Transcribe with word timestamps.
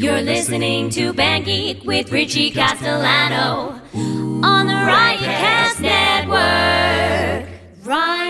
You're 0.00 0.22
listening 0.22 0.88
to 0.92 1.12
Band 1.12 1.44
Geek 1.44 1.84
with 1.84 2.10
Richie 2.10 2.50
Castellano 2.50 3.78
on 3.92 4.66
the 4.66 4.72
Riotcast 4.72 5.80
Network. 5.82 7.46
Riotcast.com. 7.84 8.29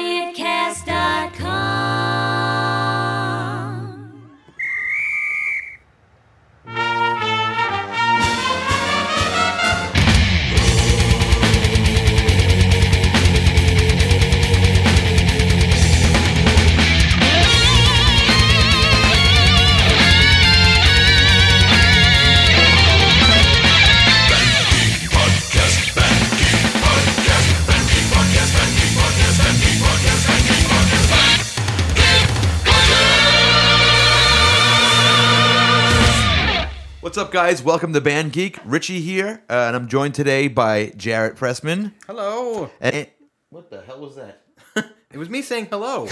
What's 37.11 37.19
up, 37.19 37.33
guys? 37.33 37.61
Welcome 37.61 37.93
to 37.95 38.01
Band 38.01 38.33
Geek. 38.33 38.61
Richie 38.65 39.01
here, 39.01 39.43
uh, 39.51 39.65
and 39.67 39.75
I'm 39.75 39.89
joined 39.89 40.15
today 40.15 40.47
by 40.47 40.93
Jarrett 40.97 41.35
Pressman. 41.35 41.91
Hello. 42.07 42.71
And 42.81 43.09
what 43.49 43.69
the 43.69 43.81
hell 43.83 43.99
was 43.99 44.15
that? 44.15 44.43
It 45.11 45.19
was 45.19 45.29
me 45.29 45.43
saying 45.43 45.67
hello. 45.73 46.07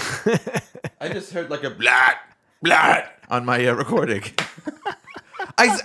I 1.01 1.09
just 1.09 1.33
heard 1.33 1.51
like 1.51 1.63
a 1.63 1.71
blat 1.71 2.19
blat 2.63 3.17
on 3.31 3.45
my 3.45 3.65
uh, 3.65 3.75
recording. 3.75 4.25
I, 5.57 5.69
I, 5.69 5.79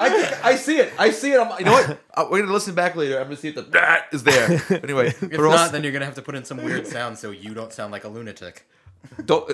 I, 0.00 0.08
think- 0.10 0.44
I 0.44 0.56
see 0.56 0.78
it. 0.78 0.92
I 0.98 1.10
see 1.12 1.30
it. 1.30 1.38
I'm, 1.38 1.56
you 1.60 1.66
know 1.66 1.70
what? 1.70 2.00
Uh, 2.12 2.26
we're 2.28 2.40
gonna 2.40 2.52
listen 2.52 2.74
back 2.74 2.96
later. 2.96 3.18
I'm 3.18 3.26
gonna 3.26 3.36
see 3.36 3.50
if 3.50 3.54
the 3.54 3.62
blat 3.62 4.08
is 4.12 4.24
there. 4.24 4.60
Anyway, 4.82 5.10
If 5.10 5.30
not, 5.30 5.44
also- 5.44 5.70
then 5.70 5.84
you're 5.84 5.92
gonna 5.92 6.06
have 6.06 6.16
to 6.16 6.22
put 6.22 6.34
in 6.34 6.44
some 6.44 6.56
weird 6.56 6.88
sound 6.88 7.18
so 7.18 7.30
you 7.30 7.54
don't 7.54 7.72
sound 7.72 7.92
like 7.92 8.02
a 8.02 8.08
lunatic. 8.08 8.66
don't. 9.24 9.48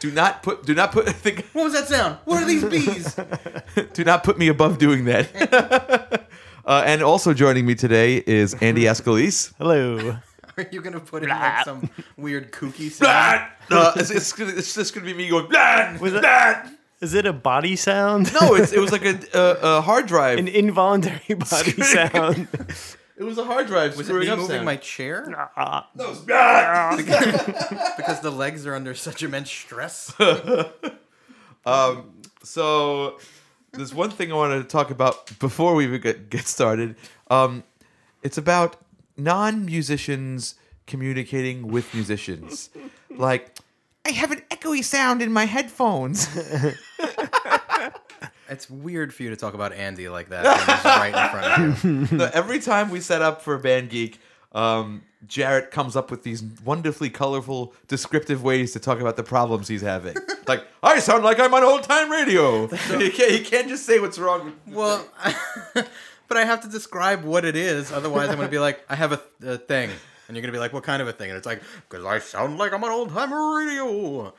Do 0.00 0.10
not 0.12 0.42
put. 0.42 0.64
Do 0.64 0.74
not 0.74 0.92
put. 0.92 1.08
Think, 1.24 1.46
What 1.52 1.64
was 1.64 1.72
that 1.74 1.88
sound? 1.88 2.18
What 2.24 2.42
are 2.42 2.46
these 2.46 2.64
bees? 2.64 3.16
do 3.94 4.04
not 4.04 4.22
put 4.24 4.38
me 4.38 4.48
above 4.48 4.78
doing 4.78 5.04
that. 5.06 6.28
uh, 6.64 6.82
and 6.86 7.02
also 7.02 7.34
joining 7.34 7.66
me 7.66 7.74
today 7.74 8.22
is 8.26 8.54
Andy 8.54 8.82
Escalise. 8.82 9.52
Hello. 9.58 10.18
Are 10.56 10.66
you 10.72 10.80
gonna 10.82 11.00
put 11.00 11.22
in 11.22 11.28
like 11.28 11.64
some 11.64 11.88
weird 12.16 12.50
kooky 12.52 12.90
sound? 12.90 13.42
Blat. 13.68 13.86
Uh, 13.86 13.92
it's, 13.96 14.10
it's, 14.10 14.32
gonna- 14.32 14.52
it's 14.56 14.74
just 14.74 14.94
gonna 14.94 15.06
be 15.06 15.14
me 15.14 15.28
going. 15.28 15.48
Blat, 15.48 16.00
Was 16.00 16.14
it- 16.14 16.20
blat. 16.20 16.72
Is 17.00 17.14
it 17.14 17.26
a 17.26 17.32
body 17.32 17.76
sound? 17.76 18.32
No, 18.32 18.56
it's, 18.56 18.72
it 18.72 18.80
was 18.80 18.90
like 18.90 19.04
a, 19.04 19.16
a, 19.32 19.76
a 19.76 19.80
hard 19.80 20.06
drive. 20.06 20.40
An 20.40 20.48
involuntary 20.48 21.34
body 21.36 21.70
sound. 21.80 22.48
It 23.18 23.24
was 23.24 23.36
a 23.36 23.44
hard 23.44 23.66
drive. 23.66 23.96
Was 23.96 24.06
it 24.06 24.10
screwing 24.10 24.26
me 24.26 24.30
up 24.30 24.38
moving 24.38 24.56
sound. 24.56 24.64
my 24.64 24.76
chair? 24.76 25.26
No, 25.96 26.10
it's 26.10 26.20
blah. 26.20 26.96
Because 27.96 28.20
the 28.20 28.30
legs 28.30 28.64
are 28.64 28.74
under 28.74 28.94
such 28.94 29.22
immense 29.22 29.50
stress. 29.50 30.14
So 32.44 33.18
there's 33.72 33.92
one 33.92 34.10
thing 34.10 34.32
I 34.32 34.34
wanted 34.36 34.58
to 34.58 34.64
talk 34.64 34.90
about 34.90 35.38
before 35.38 35.74
we 35.74 35.84
even 35.84 36.00
get, 36.00 36.30
get 36.30 36.46
started. 36.46 36.96
Um, 37.30 37.62
it's 38.22 38.38
about 38.38 38.76
non-musicians 39.18 40.54
communicating 40.86 41.68
with 41.68 41.92
musicians. 41.92 42.70
Like, 43.10 43.58
I 44.06 44.12
have 44.12 44.30
an 44.30 44.40
echoey 44.50 44.82
sound 44.82 45.20
in 45.20 45.30
my 45.30 45.44
headphones. 45.44 46.26
It's 48.48 48.70
weird 48.70 49.12
for 49.14 49.22
you 49.22 49.30
to 49.30 49.36
talk 49.36 49.54
about 49.54 49.72
Andy 49.72 50.08
like 50.08 50.28
that. 50.30 50.44
right 50.84 51.08
in 51.08 51.74
front 51.74 52.10
of 52.10 52.12
you. 52.12 52.26
Every 52.32 52.58
time 52.58 52.90
we 52.90 53.00
set 53.00 53.22
up 53.22 53.42
for 53.42 53.58
Band 53.58 53.90
Geek, 53.90 54.18
um, 54.52 55.02
Jarrett 55.26 55.70
comes 55.70 55.96
up 55.96 56.10
with 56.10 56.22
these 56.22 56.42
wonderfully 56.64 57.10
colorful, 57.10 57.74
descriptive 57.88 58.42
ways 58.42 58.72
to 58.72 58.78
talk 58.78 59.00
about 59.00 59.16
the 59.16 59.22
problems 59.22 59.68
he's 59.68 59.82
having. 59.82 60.16
like, 60.46 60.64
I 60.82 61.00
sound 61.00 61.24
like 61.24 61.40
I'm 61.40 61.52
on 61.52 61.64
old 61.64 61.82
time 61.82 62.10
radio. 62.10 62.68
he, 62.68 63.10
can't, 63.10 63.32
he 63.32 63.40
can't 63.40 63.68
just 63.68 63.84
say 63.84 63.98
what's 63.98 64.18
wrong. 64.18 64.54
Well, 64.66 65.06
but 65.74 66.36
I 66.36 66.44
have 66.44 66.62
to 66.62 66.68
describe 66.68 67.24
what 67.24 67.44
it 67.44 67.56
is. 67.56 67.92
Otherwise, 67.92 68.28
I'm 68.30 68.36
gonna 68.36 68.48
be 68.48 68.58
like, 68.58 68.84
I 68.88 68.94
have 68.94 69.12
a, 69.12 69.20
a 69.44 69.58
thing. 69.58 69.90
And 70.28 70.36
you're 70.36 70.42
gonna 70.42 70.52
be 70.52 70.58
like, 70.58 70.72
what 70.72 70.84
kind 70.84 71.02
of 71.02 71.08
a 71.08 71.12
thing? 71.12 71.30
And 71.30 71.36
it's 71.36 71.46
like, 71.46 71.62
because 71.88 72.04
I 72.04 72.18
sound 72.20 72.58
like 72.58 72.72
I'm 72.72 72.84
on 72.84 72.90
old 72.90 73.10
time 73.10 73.32
radio. 73.32 74.32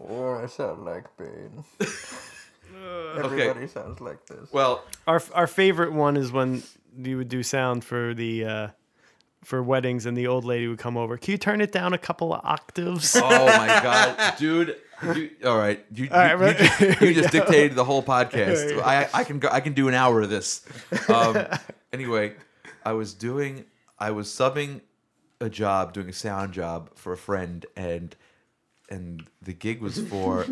Or 0.00 0.42
I 0.42 0.46
sound 0.46 0.84
like 0.84 1.04
Bane. 1.18 1.62
okay. 1.80 3.18
Everybody 3.18 3.66
sounds 3.66 4.00
like 4.00 4.24
this. 4.26 4.50
Well, 4.50 4.82
our 5.06 5.22
our 5.34 5.46
favorite 5.46 5.92
one 5.92 6.16
is 6.16 6.32
when 6.32 6.62
you 6.96 7.18
would 7.18 7.28
do 7.28 7.42
sound 7.42 7.84
for 7.84 8.14
the 8.14 8.44
uh, 8.44 8.68
for 9.44 9.62
weddings, 9.62 10.06
and 10.06 10.16
the 10.16 10.26
old 10.26 10.44
lady 10.44 10.68
would 10.68 10.78
come 10.78 10.96
over. 10.96 11.18
Can 11.18 11.32
you 11.32 11.38
turn 11.38 11.60
it 11.60 11.70
down 11.70 11.92
a 11.92 11.98
couple 11.98 12.32
of 12.32 12.40
octaves? 12.44 13.14
oh 13.14 13.46
my 13.46 13.66
god, 13.82 14.38
dude. 14.38 14.76
You, 15.02 15.30
all 15.46 15.56
right, 15.56 15.84
you, 15.94 16.04
you, 16.04 16.10
right, 16.10 16.32
you 16.32 16.36
right. 16.44 16.56
just, 16.56 17.00
you 17.00 17.14
just 17.22 17.32
dictated 17.32 17.74
the 17.74 17.84
whole 17.84 18.02
podcast. 18.02 18.82
I, 18.82 19.08
I 19.14 19.24
can 19.24 19.38
go, 19.38 19.48
I 19.50 19.60
can 19.60 19.72
do 19.72 19.88
an 19.88 19.94
hour 19.94 20.20
of 20.20 20.28
this. 20.28 20.62
Um, 21.08 21.46
anyway, 21.92 22.34
I 22.84 22.92
was 22.92 23.14
doing 23.14 23.64
I 23.98 24.10
was 24.10 24.28
subbing 24.28 24.80
a 25.40 25.48
job, 25.50 25.92
doing 25.92 26.08
a 26.08 26.12
sound 26.12 26.52
job 26.52 26.90
for 26.96 27.12
a 27.12 27.16
friend, 27.16 27.64
and 27.76 28.14
and 28.90 29.26
the 29.42 29.52
gig 29.52 29.80
was 29.80 29.98
for 30.08 30.46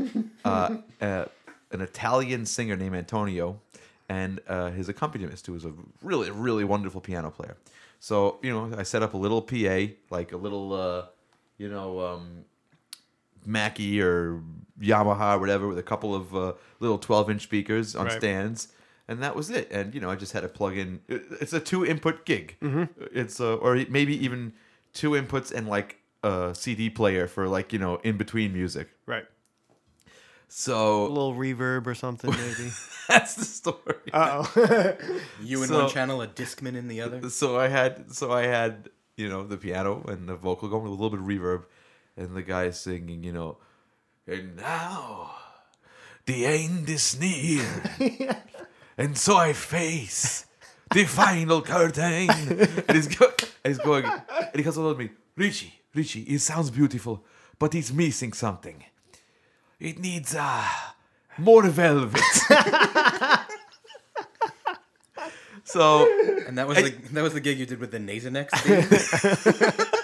uh, 0.44 0.76
uh, 1.00 1.24
an 1.70 1.80
Italian 1.80 2.46
singer 2.46 2.76
named 2.76 2.94
Antonio 2.96 3.60
and 4.08 4.40
uh, 4.48 4.70
his 4.70 4.88
accompanist, 4.88 5.46
who 5.46 5.52
was 5.52 5.64
a 5.64 5.72
really 6.02 6.30
really 6.30 6.64
wonderful 6.64 7.00
piano 7.00 7.30
player. 7.30 7.56
So 8.00 8.38
you 8.42 8.50
know, 8.50 8.70
I 8.78 8.82
set 8.84 9.02
up 9.02 9.14
a 9.14 9.18
little 9.18 9.42
PA, 9.42 9.92
like 10.10 10.32
a 10.32 10.36
little, 10.36 10.72
uh, 10.72 11.06
you 11.58 11.68
know. 11.68 12.00
Um, 12.00 12.44
Mackie 13.46 14.00
or 14.02 14.42
Yamaha 14.80 15.36
or 15.36 15.38
whatever 15.38 15.68
with 15.68 15.78
a 15.78 15.82
couple 15.82 16.14
of 16.14 16.34
uh, 16.36 16.52
little 16.80 16.98
12 16.98 17.30
inch 17.30 17.42
speakers 17.42 17.96
on 17.96 18.06
Right. 18.06 18.18
stands. 18.18 18.68
And 19.06 19.22
that 19.22 19.34
was 19.34 19.48
it. 19.48 19.68
And, 19.70 19.94
you 19.94 20.00
know, 20.02 20.10
I 20.10 20.16
just 20.16 20.32
had 20.34 20.40
to 20.42 20.48
plug 20.48 20.76
in. 20.76 21.00
It's 21.08 21.54
a 21.54 21.60
two 21.60 21.86
input 21.86 22.26
gig. 22.26 22.56
It's, 22.60 23.40
uh, 23.40 23.54
or 23.54 23.76
maybe 23.88 24.14
even 24.22 24.52
two 24.92 25.12
inputs 25.12 25.50
and 25.50 25.66
like 25.66 25.96
a 26.22 26.54
CD 26.54 26.90
player 26.90 27.26
for 27.26 27.48
like, 27.48 27.72
you 27.72 27.78
know, 27.78 27.96
in 28.04 28.16
between 28.16 28.52
music. 28.52 28.88
right. 29.06 29.24
So 30.50 31.06
a 31.06 31.08
little 31.08 31.34
reverb 31.34 31.86
or 31.86 31.94
something, 31.94 32.30
maybe. 32.38 32.70
that's 33.06 33.34
the 33.34 33.44
story. 33.44 34.10
Uh 34.12 34.46
oh. 34.56 34.96
You 35.42 35.62
in 35.62 35.68
So- 35.68 35.82
one 35.84 35.90
channel, 35.90 36.22
a 36.22 36.26
Discman 36.26 36.74
in 36.74 36.88
the 36.88 37.02
other. 37.02 37.28
so 37.28 37.58
I 37.58 37.68
had 37.68 38.10
so 38.12 38.32
I 38.32 38.46
had 38.46 38.88
you 39.16 39.28
know 39.28 39.42
the 39.46 39.58
piano 39.58 40.04
and 40.08 40.26
the 40.28 40.36
vocal 40.36 40.68
going 40.70 40.84
with 40.84 40.92
a 40.92 40.94
little 40.94 41.10
bit 41.10 41.20
of 41.20 41.26
reverb, 41.26 41.64
and 42.16 42.34
the 42.34 42.42
guy 42.42 42.70
singing 42.70 43.22
you 43.24 43.32
know, 43.32 43.58
and 44.26 44.56
now 44.56 45.32
the 46.24 46.46
end 46.46 46.88
is 46.88 47.18
near, 47.20 47.66
and 48.96 49.18
so 49.18 49.36
I 49.36 49.52
face 49.52 50.46
the 50.94 51.04
final 51.04 51.60
curtain. 51.60 52.30
and 52.30 52.92
he's, 52.94 53.08
go- 53.08 53.32
and 53.64 53.74
he's 53.74 53.78
going, 53.78 54.04
and 54.06 54.54
he 54.54 54.62
comes 54.62 54.78
over 54.78 54.94
to 54.94 54.98
me, 54.98 55.10
Richie, 55.36 55.74
Richie, 55.94 56.22
it 56.22 56.40
sounds 56.40 56.70
beautiful, 56.70 57.24
but 57.58 57.74
it's 57.74 57.92
missing 57.92 58.32
something. 58.32 58.84
It 59.80 59.98
needs 59.98 60.34
uh, 60.34 60.64
more 61.38 61.66
velvet. 61.68 62.20
so 65.64 66.06
And 66.46 66.58
that 66.58 66.66
was 66.66 66.78
the 66.78 66.90
that 67.12 67.22
was 67.22 67.34
the 67.34 67.40
gig 67.40 67.58
you 67.58 67.66
did 67.66 67.78
with 67.80 67.90
the 67.90 67.98
Nasonex 67.98 68.50
theme. 68.60 68.88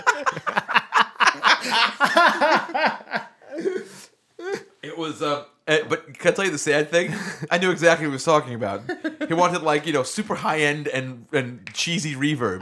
It 4.84 4.99
was, 4.99 5.23
uh, 5.23 5.44
eh, 5.67 5.81
but 5.88 6.19
can 6.19 6.32
I 6.32 6.35
tell 6.35 6.44
you 6.44 6.50
the 6.50 6.59
sad 6.59 6.91
thing? 6.91 7.14
I 7.50 7.56
knew 7.56 7.70
exactly 7.70 8.06
what 8.06 8.11
he 8.11 8.14
was 8.14 8.25
talking 8.25 8.55
about. 8.55 8.82
He 9.26 9.32
wanted 9.32 9.62
like 9.62 9.87
you 9.87 9.94
know 9.94 10.03
super 10.03 10.35
high 10.35 10.61
end 10.61 10.88
and 10.88 11.26
and 11.32 11.69
cheesy 11.73 12.14
reverb. 12.14 12.61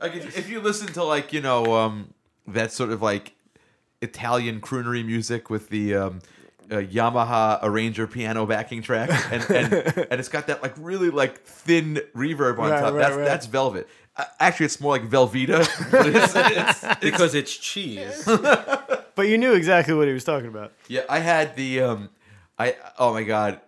Like 0.00 0.14
if, 0.16 0.36
if 0.38 0.48
you 0.48 0.60
listen 0.60 0.88
to 0.94 1.04
like 1.04 1.32
you 1.32 1.40
know 1.40 1.74
um, 1.76 2.14
that 2.46 2.72
sort 2.72 2.90
of 2.90 3.02
like 3.02 3.34
Italian 4.00 4.60
croonery 4.60 5.04
music 5.04 5.50
with 5.50 5.68
the 5.68 5.94
um, 5.94 6.20
uh, 6.70 6.76
Yamaha 6.76 7.58
arranger 7.62 8.06
piano 8.06 8.46
backing 8.46 8.82
track, 8.82 9.10
and, 9.32 9.42
and 9.50 9.72
and 9.74 10.20
it's 10.20 10.28
got 10.28 10.46
that 10.46 10.62
like 10.62 10.74
really 10.78 11.10
like 11.10 11.42
thin 11.42 12.00
reverb 12.14 12.58
on 12.58 12.70
Right, 12.70 12.80
top. 12.80 12.92
right, 12.94 12.98
that's 13.00 13.16
right. 13.16 13.24
that's 13.24 13.46
Velvet. 13.46 13.88
Uh, 14.16 14.24
actually, 14.40 14.66
it's 14.66 14.80
more 14.80 14.92
like 14.92 15.08
Velveeta. 15.08 15.66
But 15.90 16.06
it's, 16.08 16.32
it's, 16.82 17.00
because 17.00 17.34
it's 17.34 17.56
cheese. 17.56 18.24
But 18.26 19.28
you 19.28 19.38
knew 19.38 19.52
exactly 19.52 19.94
what 19.94 20.06
he 20.08 20.12
was 20.14 20.24
talking 20.24 20.48
about. 20.48 20.72
Yeah, 20.88 21.02
I 21.08 21.18
had 21.18 21.56
the 21.56 21.82
um 21.82 22.08
I 22.58 22.76
oh 22.98 23.12
my 23.12 23.22
god. 23.24 23.60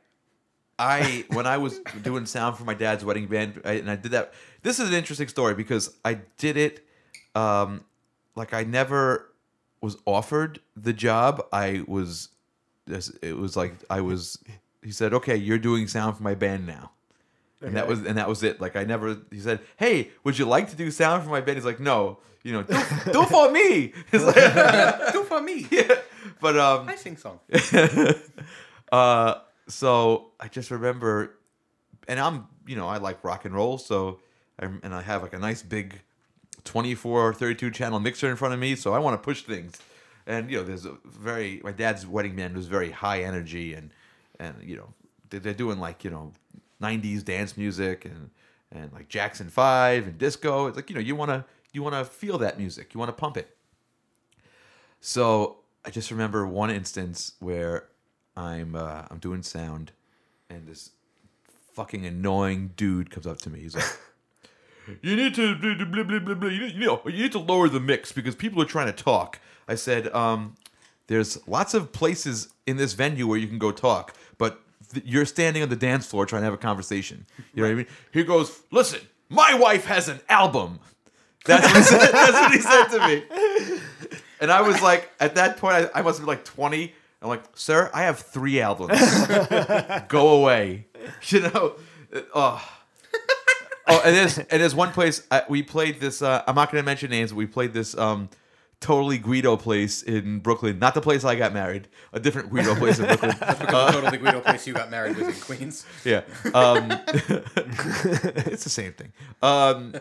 I 0.78 1.24
when 1.28 1.46
I 1.46 1.58
was 1.58 1.78
doing 2.02 2.26
sound 2.26 2.56
for 2.56 2.64
my 2.64 2.74
dad's 2.74 3.04
wedding 3.04 3.26
band 3.26 3.60
I, 3.64 3.72
and 3.74 3.90
I 3.90 3.96
did 3.96 4.12
that 4.12 4.32
this 4.62 4.80
is 4.80 4.88
an 4.88 4.94
interesting 4.94 5.28
story 5.28 5.54
because 5.54 5.94
I 6.04 6.14
did 6.38 6.56
it 6.56 6.86
um 7.34 7.84
like 8.34 8.54
I 8.54 8.64
never 8.64 9.32
was 9.80 9.96
offered 10.06 10.60
the 10.76 10.92
job, 10.92 11.44
I 11.52 11.84
was 11.86 12.28
it 12.86 13.36
was 13.36 13.56
like 13.56 13.74
I 13.90 14.00
was 14.00 14.38
he 14.82 14.90
said, 14.90 15.12
"Okay, 15.14 15.36
you're 15.36 15.58
doing 15.58 15.86
sound 15.86 16.16
for 16.16 16.22
my 16.22 16.34
band 16.34 16.66
now." 16.66 16.92
And 17.60 17.76
that 17.76 17.86
was 17.86 18.04
and 18.04 18.18
that 18.18 18.28
was 18.28 18.42
it. 18.42 18.60
Like 18.60 18.74
I 18.74 18.84
never 18.84 19.18
he 19.30 19.38
said, 19.40 19.60
"Hey, 19.76 20.10
would 20.24 20.38
you 20.38 20.46
like 20.46 20.70
to 20.70 20.76
do 20.76 20.90
sound 20.90 21.22
for 21.22 21.30
my 21.30 21.40
band?" 21.40 21.58
He's 21.58 21.64
like, 21.64 21.78
"No, 21.80 22.18
you 22.42 22.52
know, 22.52 22.62
don't, 22.62 23.04
don't 23.12 23.28
for 23.28 23.50
me." 23.50 23.92
He's 24.10 24.24
like, 24.24 24.34
Do 25.12 25.24
for 25.24 25.40
me. 25.40 25.66
yeah. 25.70 25.94
But 26.40 26.58
um 26.58 26.88
I 26.88 26.96
sing 26.96 27.16
song. 27.16 27.38
uh, 28.90 29.34
so 29.68 30.30
I 30.40 30.48
just 30.48 30.70
remember, 30.70 31.36
and 32.08 32.18
I'm, 32.18 32.46
you 32.66 32.76
know, 32.76 32.88
I 32.88 32.98
like 32.98 33.22
rock 33.22 33.44
and 33.44 33.54
roll, 33.54 33.78
so, 33.78 34.18
and 34.82 34.94
I 34.94 35.02
have 35.02 35.22
like 35.22 35.32
a 35.34 35.38
nice 35.38 35.62
big 35.62 36.00
24 36.64 37.28
or 37.28 37.34
32 37.34 37.70
channel 37.70 37.98
mixer 38.00 38.30
in 38.30 38.36
front 38.36 38.54
of 38.54 38.60
me, 38.60 38.76
so 38.76 38.94
I 38.94 38.98
want 38.98 39.14
to 39.14 39.24
push 39.24 39.42
things. 39.42 39.78
And, 40.26 40.50
you 40.50 40.58
know, 40.58 40.62
there's 40.62 40.86
a 40.86 40.96
very, 41.04 41.60
my 41.64 41.72
dad's 41.72 42.06
wedding 42.06 42.36
band 42.36 42.54
was 42.56 42.66
very 42.68 42.90
high 42.90 43.22
energy, 43.22 43.74
and, 43.74 43.90
and, 44.38 44.54
you 44.62 44.76
know, 44.76 44.94
they- 45.30 45.38
they're 45.38 45.52
doing 45.54 45.78
like, 45.80 46.04
you 46.04 46.10
know, 46.10 46.32
90s 46.80 47.24
dance 47.24 47.56
music 47.56 48.04
and, 48.04 48.30
and 48.70 48.92
like 48.92 49.08
Jackson 49.08 49.48
5 49.48 50.06
and 50.06 50.18
disco. 50.18 50.66
It's 50.68 50.76
like, 50.76 50.88
you 50.90 50.94
know, 50.94 51.00
you 51.00 51.16
want 51.16 51.30
to, 51.30 51.44
you 51.72 51.82
want 51.82 51.94
to 51.96 52.04
feel 52.04 52.38
that 52.38 52.58
music, 52.58 52.94
you 52.94 53.00
want 53.00 53.08
to 53.08 53.20
pump 53.20 53.36
it. 53.36 53.56
So 55.00 55.58
I 55.84 55.90
just 55.90 56.10
remember 56.10 56.46
one 56.46 56.70
instance 56.70 57.32
where 57.40 57.88
I'm 58.36 58.76
uh, 58.76 59.02
I'm 59.10 59.18
doing 59.18 59.42
sound, 59.42 59.92
and 60.48 60.66
this 60.66 60.90
fucking 61.72 62.06
annoying 62.06 62.72
dude 62.76 63.10
comes 63.10 63.26
up 63.26 63.38
to 63.38 63.50
me. 63.50 63.60
He's 63.60 63.74
like, 63.74 63.84
"You 65.00 65.16
need 65.16 65.34
to 65.34 65.54
blah, 65.56 66.02
blah, 66.02 66.18
blah, 66.18 66.34
blah. 66.34 66.48
You, 66.48 66.60
need, 66.60 66.74
you 66.74 66.86
know 66.86 67.00
you 67.04 67.22
need 67.22 67.32
to 67.32 67.38
lower 67.38 67.68
the 67.68 67.80
mix 67.80 68.12
because 68.12 68.34
people 68.34 68.60
are 68.62 68.66
trying 68.66 68.92
to 68.92 68.92
talk." 68.92 69.38
I 69.68 69.74
said, 69.74 70.12
um, 70.14 70.54
"There's 71.06 71.46
lots 71.48 71.74
of 71.74 71.92
places 71.92 72.48
in 72.66 72.76
this 72.76 72.92
venue 72.92 73.26
where 73.26 73.38
you 73.38 73.48
can 73.48 73.58
go 73.58 73.72
talk, 73.72 74.14
but 74.38 74.60
th- 74.92 75.04
you're 75.06 75.26
standing 75.26 75.62
on 75.62 75.68
the 75.68 75.76
dance 75.76 76.06
floor 76.06 76.26
trying 76.26 76.42
to 76.42 76.46
have 76.46 76.54
a 76.54 76.58
conversation. 76.58 77.26
You 77.54 77.62
know 77.62 77.68
what 77.68 77.72
I 77.72 77.76
mean?" 77.76 77.86
He 78.12 78.24
goes, 78.24 78.60
"Listen, 78.70 79.00
my 79.28 79.54
wife 79.54 79.84
has 79.86 80.08
an 80.08 80.20
album." 80.28 80.80
That's 81.44 81.66
what 81.66 81.76
he 81.76 81.82
said, 81.82 81.98
that's 82.12 82.32
what 82.32 82.52
he 82.52 82.60
said 82.60 82.84
to 82.88 83.08
me. 83.08 83.80
And 84.40 84.50
I 84.50 84.60
was 84.62 84.80
like, 84.82 85.10
at 85.20 85.36
that 85.36 85.56
point, 85.56 85.74
I, 85.74 86.00
I 86.00 86.02
must 86.02 86.18
have 86.18 86.26
been 86.26 86.34
like 86.34 86.44
20. 86.44 86.92
I'm 87.20 87.28
like, 87.28 87.44
sir, 87.54 87.90
I 87.94 88.02
have 88.02 88.18
three 88.18 88.60
albums. 88.60 88.98
Go 90.08 90.40
away. 90.40 90.86
You 91.28 91.40
know? 91.40 91.74
Oh. 92.34 92.68
Oh, 93.92 94.02
and 94.04 94.16
there's 94.16 94.38
and 94.38 94.62
there's 94.62 94.74
one 94.74 94.90
place 94.92 95.26
uh, 95.30 95.42
we 95.50 95.62
played 95.62 96.00
this. 96.00 96.22
Uh, 96.22 96.42
I'm 96.46 96.54
not 96.54 96.72
going 96.72 96.82
to 96.82 96.86
mention 96.86 97.10
names. 97.10 97.30
But 97.30 97.36
we 97.36 97.46
played 97.46 97.74
this 97.74 97.96
um, 97.96 98.30
totally 98.80 99.18
Guido 99.18 99.56
place 99.58 100.02
in 100.02 100.38
Brooklyn. 100.38 100.78
Not 100.78 100.94
the 100.94 101.02
place 101.02 101.24
I 101.24 101.34
got 101.36 101.52
married. 101.52 101.88
A 102.12 102.20
different 102.20 102.50
Guido 102.50 102.74
place 102.82 102.98
in 102.98 103.06
Brooklyn. 103.06 103.32
Because 103.38 103.58
the 103.58 103.66
totally 103.66 104.16
Guido 104.16 104.40
place 104.40 104.66
you 104.66 104.72
got 104.72 104.90
married 104.90 105.16
was 105.16 105.28
in 105.28 105.34
Queens. 105.34 105.86
Yeah. 106.04 106.22
Um, 106.54 106.90
it's 107.06 108.64
the 108.64 108.70
same 108.70 108.94
thing. 108.94 109.12
Um, 109.42 109.94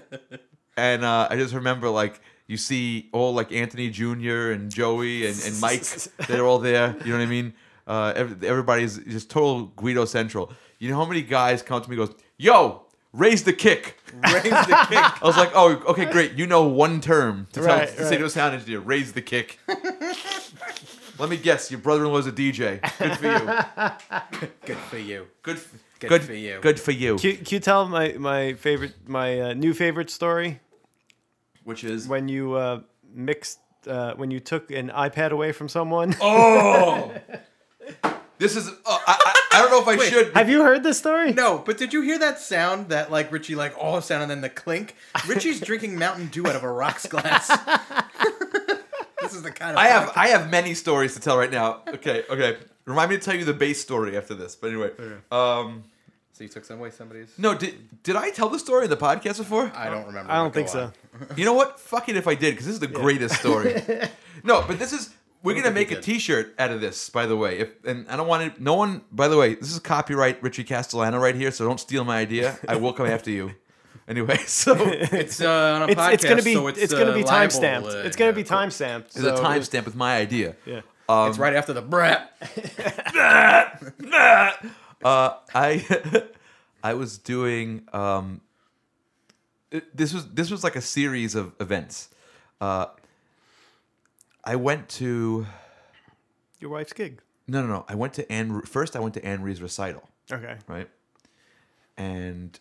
and 0.77 1.03
uh, 1.03 1.27
I 1.29 1.35
just 1.35 1.53
remember 1.53 1.89
like 1.89 2.21
you 2.47 2.55
see 2.55 3.09
all 3.11 3.33
like 3.33 3.51
Anthony 3.51 3.89
Jr. 3.89 4.51
and 4.51 4.71
Joey 4.73 5.27
and, 5.27 5.39
and 5.45 5.59
Mike. 5.59 5.83
They're 6.27 6.45
all 6.45 6.59
there. 6.59 6.95
You 7.03 7.11
know 7.11 7.17
what 7.17 7.23
I 7.23 7.27
mean? 7.27 7.53
Uh, 7.85 8.13
every, 8.15 8.47
everybody's 8.47 8.99
just 8.99 9.29
total 9.29 9.65
Guido 9.75 10.05
Central. 10.05 10.51
You 10.79 10.89
know 10.89 10.95
how 10.95 11.05
many 11.05 11.21
guys 11.21 11.61
come 11.61 11.81
to 11.81 11.89
me 11.89 11.97
and 11.97 12.07
goes, 12.07 12.17
"Yo, 12.37 12.85
raise 13.13 13.43
the 13.43 13.53
kick." 13.53 13.97
Raise 14.13 14.43
the 14.43 14.85
kick. 14.89 14.97
I 15.23 15.23
was 15.23 15.37
like, 15.37 15.51
"Oh, 15.55 15.81
okay, 15.87 16.05
great. 16.05 16.33
You 16.33 16.45
know 16.47 16.67
one 16.67 16.99
term 17.01 17.47
to, 17.53 17.61
tell, 17.61 17.77
Right, 17.77 17.87
to 17.87 18.05
say 18.05 18.17
to 18.17 18.25
a 18.25 18.29
sound 18.29 18.55
engineer, 18.55 18.79
raise 18.79 19.13
the 19.13 19.21
kick." 19.21 19.59
Let 21.19 21.29
me 21.29 21.37
guess, 21.37 21.69
your 21.69 21.79
brother-in-law's 21.79 22.25
a 22.25 22.31
DJ. 22.31 22.81
Good 22.97 23.17
for 23.17 23.27
you. 23.27 24.49
Good 24.65 24.77
for 24.77 24.97
you. 24.97 25.27
Good, 25.43 25.57
f- 25.57 25.73
Good 25.99 26.09
good 26.09 26.23
for 26.23 26.33
you. 26.33 26.59
Good 26.61 26.79
for 26.79 26.91
you. 26.91 27.17
Can, 27.17 27.37
can 27.37 27.45
you 27.49 27.59
tell 27.59 27.87
my 27.87 28.13
my 28.13 28.53
favorite 28.53 28.93
my 29.07 29.39
uh, 29.39 29.53
new 29.53 29.73
favorite 29.75 30.09
story 30.09 30.59
Which 31.63 31.83
is 31.83 32.07
when 32.07 32.27
you 32.27 32.53
uh, 32.55 32.81
mixed 33.13 33.59
uh, 33.85 34.13
when 34.15 34.31
you 34.31 34.39
took 34.39 34.71
an 34.71 34.89
iPad 34.89 35.29
away 35.31 35.51
from 35.51 35.69
someone? 35.69 36.15
Oh, 36.21 37.13
this 38.41 38.55
is. 38.55 38.67
Uh, 38.67 38.73
I, 38.85 39.01
I, 39.07 39.33
I 39.53 39.61
don't 39.61 39.69
know 39.69 39.81
if 39.81 39.87
I 39.87 39.97
Wait, 39.97 40.09
should. 40.11 40.33
Have 40.33 40.49
you 40.49 40.63
heard 40.63 40.81
this 40.81 40.97
story? 40.97 41.31
No, 41.31 41.61
but 41.63 41.77
did 41.77 41.93
you 41.93 42.01
hear 42.01 42.17
that 42.19 42.39
sound 42.39 42.89
that 42.89 43.11
like 43.11 43.31
Richie 43.31 43.53
like 43.53 43.75
oh 43.79 43.99
sound 43.99 44.23
and 44.23 44.31
then 44.31 44.41
the 44.41 44.49
clink? 44.49 44.95
Richie's 45.27 45.59
drinking 45.69 45.99
Mountain 45.99 46.27
Dew 46.27 46.47
out 46.47 46.55
of 46.55 46.63
a 46.63 46.71
rocks 46.71 47.05
glass. 47.05 47.47
this 49.21 49.35
is 49.35 49.43
the 49.43 49.51
kind 49.51 49.71
of 49.73 49.77
I 49.77 49.87
have 49.89 50.11
I 50.15 50.29
have 50.29 50.49
many 50.49 50.73
stories 50.73 51.13
to 51.13 51.19
tell 51.19 51.37
right 51.37 51.51
now. 51.51 51.81
Okay, 51.87 52.23
okay. 52.29 52.57
Remind 52.85 53.11
me 53.11 53.17
to 53.17 53.21
tell 53.21 53.35
you 53.35 53.45
the 53.45 53.53
base 53.53 53.79
story 53.79 54.17
after 54.17 54.33
this. 54.33 54.55
But 54.55 54.71
anyway, 54.71 54.89
um, 55.31 55.83
So 56.33 56.43
you 56.43 56.49
took 56.49 56.65
some 56.65 56.79
away 56.79 56.89
somebody's. 56.89 57.37
no, 57.37 57.53
did 57.55 57.75
did 58.01 58.15
I 58.15 58.31
tell 58.31 58.49
the 58.49 58.57
story 58.57 58.85
in 58.85 58.89
the 58.89 58.97
podcast 58.97 59.37
before? 59.37 59.71
I 59.75 59.87
don't 59.89 60.07
remember. 60.07 60.31
I 60.31 60.37
don't 60.37 60.51
think 60.51 60.67
so. 60.67 60.91
You 61.37 61.45
know 61.45 61.53
what? 61.53 61.79
Fuck 61.79 62.09
it 62.09 62.15
if 62.17 62.27
I 62.27 62.33
did, 62.33 62.53
because 62.53 62.65
this 62.65 62.73
is 62.73 62.79
the 62.79 62.87
greatest 62.87 63.35
story. 63.35 63.83
no, 64.43 64.63
but 64.67 64.79
this 64.79 64.93
is 64.93 65.11
we're 65.43 65.55
gonna 65.55 65.71
make 65.71 65.89
we 65.89 65.95
a 65.95 65.97
did. 65.97 66.03
T-shirt 66.05 66.53
out 66.59 66.71
of 66.71 66.81
this. 66.81 67.09
By 67.09 67.25
the 67.25 67.35
way, 67.35 67.59
if 67.59 67.69
and 67.85 68.07
I 68.09 68.15
don't 68.17 68.27
want 68.27 68.43
it. 68.43 68.59
No 68.61 68.75
one. 68.75 69.01
By 69.11 69.27
the 69.27 69.37
way, 69.37 69.55
this 69.55 69.71
is 69.71 69.79
copyright 69.79 70.41
Richie 70.43 70.63
Castellano 70.63 71.17
right 71.19 71.35
here, 71.35 71.51
so 71.51 71.65
don't 71.67 71.79
steal 71.79 72.03
my 72.03 72.17
idea. 72.19 72.57
I 72.67 72.75
will 72.75 72.93
come 72.93 73.07
after 73.07 73.31
you. 73.31 73.51
Anyway, 74.07 74.35
so 74.45 74.73
It's 74.79 75.39
uh, 75.39 75.47
on 75.75 75.83
a 75.83 75.87
It's, 75.91 75.95
podcast, 76.01 76.13
it's 76.13 76.23
gonna 76.25 76.41
be 76.41 76.53
so 76.55 76.67
it's, 76.67 76.79
it's, 76.79 76.91
gonna 76.93 77.11
uh, 77.11 77.13
be 77.13 77.23
time 77.23 77.49
stamped. 77.49 77.87
uh, 77.87 77.97
it's 77.99 78.17
gonna 78.17 78.33
be 78.33 78.43
time 78.43 78.69
stamped. 78.71 79.13
there's 79.13 79.39
a 79.39 79.41
timestamp 79.41 79.85
with 79.85 79.95
my 79.95 80.17
idea. 80.17 80.55
Yeah. 80.65 80.81
It's 81.07 81.37
right 81.37 81.53
after 81.53 81.71
the 81.71 81.81
brat. 81.83 82.33
uh, 85.03 85.33
I 85.53 86.23
I 86.83 86.93
was 86.93 87.17
doing 87.19 87.83
um, 87.93 88.41
it- 89.71 89.95
this 89.95 90.13
was 90.13 90.27
this 90.29 90.49
was 90.51 90.63
like 90.63 90.75
a 90.75 90.81
series 90.81 91.35
of 91.35 91.53
events. 91.59 92.09
Uh, 92.59 92.87
I 94.43 94.55
went 94.55 94.89
to 94.89 95.45
Your 96.59 96.71
wife's 96.71 96.93
gig. 96.93 97.21
no 97.47 97.61
no 97.61 97.67
no. 97.67 97.85
I 97.87 97.95
went 97.95 98.13
to 98.15 98.31
Anne 98.31 98.61
first. 98.63 98.95
I 98.95 98.99
went 98.99 99.13
to 99.15 99.25
Anne 99.25 99.41
Marie's 99.41 99.61
recital, 99.61 100.07
Okay. 100.31 100.57
right? 100.67 100.89
And 101.97 102.59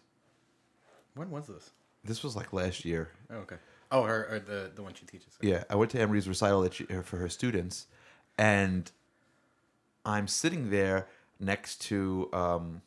When 1.15 1.31
was 1.31 1.47
this? 1.47 1.71
this 2.05 2.23
was 2.23 2.37
like 2.37 2.53
last 2.53 2.85
year. 2.85 3.11
Oh, 3.31 3.37
okay. 3.37 3.57
Oh, 3.93 4.03
her 4.05 4.27
or 4.31 4.39
the 4.39 4.71
the 4.75 4.83
one 4.83 4.95
she 4.95 5.05
teaches. 5.07 5.37
Yeah, 5.41 5.65
I 5.71 5.75
went 5.77 5.91
to 5.93 6.01
Anne 6.01 6.09
Marie's 6.09 6.29
recital 6.29 6.61
that 6.63 6.75
she, 6.75 6.85
for 6.85 7.17
her 7.17 7.29
students, 7.29 7.87
and 8.39 8.91
I'm 10.05 10.29
sitting 10.29 10.71
there 10.71 11.09
next 11.41 11.81
to 11.83 12.29
um, 12.33 12.83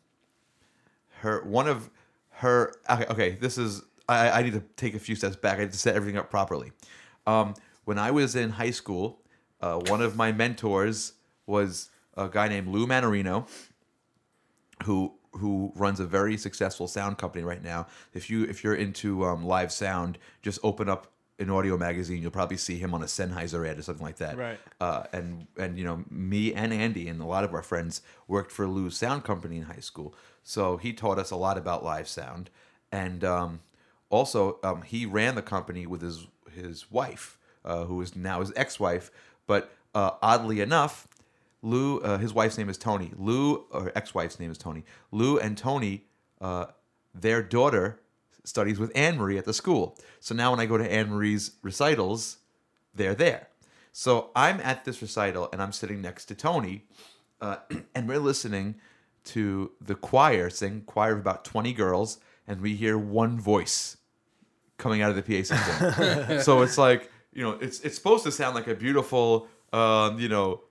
her. 1.19 1.43
One 1.43 1.67
of 1.67 1.89
her. 2.31 2.73
Okay, 2.89 3.05
okay 3.09 3.31
this 3.31 3.57
is. 3.57 3.81
I, 4.07 4.29
I 4.39 4.41
need 4.43 4.53
to 4.53 4.63
take 4.75 4.95
a 4.95 4.99
few 4.99 5.15
steps 5.15 5.35
back. 5.37 5.57
I 5.59 5.61
need 5.63 5.71
to 5.71 5.77
set 5.77 5.95
everything 5.95 6.17
up 6.17 6.29
properly. 6.29 6.71
Um, 7.25 7.53
when 7.85 7.97
I 7.97 8.11
was 8.11 8.35
in 8.35 8.51
high 8.51 8.71
school, 8.71 9.21
uh, 9.61 9.79
one 9.87 10.01
of 10.01 10.15
my 10.15 10.31
mentors 10.31 11.13
was 11.45 11.89
a 12.15 12.29
guy 12.29 12.47
named 12.47 12.67
Lou 12.67 12.87
Manarino, 12.87 13.47
who 14.83 15.13
who 15.33 15.71
runs 15.75 15.99
a 15.99 16.05
very 16.05 16.37
successful 16.37 16.87
sound 16.87 17.17
company 17.17 17.43
right 17.43 17.63
now. 17.63 17.87
If 18.13 18.29
you 18.29 18.43
if 18.43 18.63
you're 18.63 18.75
into 18.75 19.25
um, 19.25 19.45
live 19.45 19.71
sound, 19.71 20.17
just 20.41 20.59
open 20.63 20.89
up 20.89 21.07
an 21.39 21.49
audio 21.49 21.77
magazine. 21.77 22.21
You'll 22.21 22.31
probably 22.31 22.57
see 22.57 22.77
him 22.77 22.93
on 22.93 23.01
a 23.01 23.05
Sennheiser 23.05 23.67
ad 23.67 23.79
or 23.79 23.81
something 23.81 24.05
like 24.05 24.17
that. 24.17 24.37
Right. 24.37 24.59
Uh, 24.79 25.03
and 25.11 25.47
and 25.57 25.77
you 25.77 25.83
know 25.83 26.03
me 26.09 26.53
and 26.53 26.73
Andy 26.73 27.07
and 27.07 27.21
a 27.21 27.25
lot 27.25 27.43
of 27.43 27.53
our 27.53 27.63
friends 27.63 28.01
worked 28.27 28.51
for 28.51 28.67
Lou's 28.67 28.97
sound 28.97 29.23
company 29.23 29.57
in 29.57 29.63
high 29.63 29.79
school. 29.79 30.15
So 30.43 30.77
he 30.77 30.93
taught 30.93 31.17
us 31.19 31.31
a 31.31 31.35
lot 31.35 31.57
about 31.57 31.83
live 31.83 32.07
sound, 32.07 32.49
and 32.91 33.23
um, 33.23 33.61
also 34.09 34.59
um, 34.63 34.81
he 34.83 35.05
ran 35.05 35.35
the 35.35 35.41
company 35.41 35.87
with 35.87 36.01
his 36.01 36.27
his 36.51 36.91
wife, 36.91 37.37
uh, 37.65 37.85
who 37.85 38.01
is 38.01 38.15
now 38.15 38.39
his 38.39 38.51
ex-wife. 38.55 39.11
But 39.47 39.71
uh, 39.93 40.11
oddly 40.21 40.61
enough, 40.61 41.07
Lou, 41.61 41.99
uh, 41.99 42.17
his 42.17 42.33
wife's 42.33 42.57
name 42.57 42.69
is 42.69 42.77
Tony. 42.77 43.11
Lou, 43.17 43.65
or 43.71 43.91
ex-wife's 43.95 44.39
name 44.39 44.51
is 44.51 44.57
Tony. 44.57 44.83
Lou 45.11 45.39
and 45.39 45.57
Tony, 45.57 46.05
uh, 46.41 46.65
their 47.13 47.41
daughter 47.41 47.99
studies 48.43 48.79
with 48.79 48.91
Anne 48.95 49.17
Marie 49.17 49.37
at 49.37 49.45
the 49.45 49.53
school. 49.53 49.97
So 50.19 50.35
now 50.35 50.51
when 50.51 50.59
I 50.59 50.65
go 50.65 50.77
to 50.77 50.91
Anne 50.91 51.09
Marie's 51.09 51.51
recitals, 51.61 52.37
they're 52.93 53.15
there. 53.15 53.47
So 53.93 54.31
I'm 54.35 54.59
at 54.59 54.85
this 54.85 55.01
recital 55.01 55.49
and 55.53 55.61
I'm 55.61 55.71
sitting 55.71 56.01
next 56.01 56.25
to 56.25 56.35
Tony, 56.35 56.83
uh, 57.39 57.57
and 57.95 58.07
we're 58.07 58.19
listening 58.19 58.75
to 59.25 59.71
the 59.79 59.95
choir 59.95 60.49
sing, 60.49 60.81
choir 60.85 61.13
of 61.13 61.19
about 61.19 61.45
20 61.45 61.71
girls, 61.73 62.17
and 62.45 62.59
we 62.59 62.75
hear 62.75 62.97
one 62.97 63.39
voice 63.39 63.97
coming 64.77 65.01
out 65.01 65.11
of 65.11 65.15
the 65.15 65.21
PA 65.21 65.55
system. 65.55 66.39
so 66.41 66.61
it's 66.61 66.77
like, 66.77 67.09
you 67.33 67.43
know, 67.43 67.51
it's 67.61 67.79
it's 67.81 67.95
supposed 67.95 68.23
to 68.25 68.31
sound 68.31 68.55
like 68.55 68.67
a 68.67 68.75
beautiful, 68.75 69.47
um, 69.71 70.19
you 70.19 70.29
know, 70.29 70.61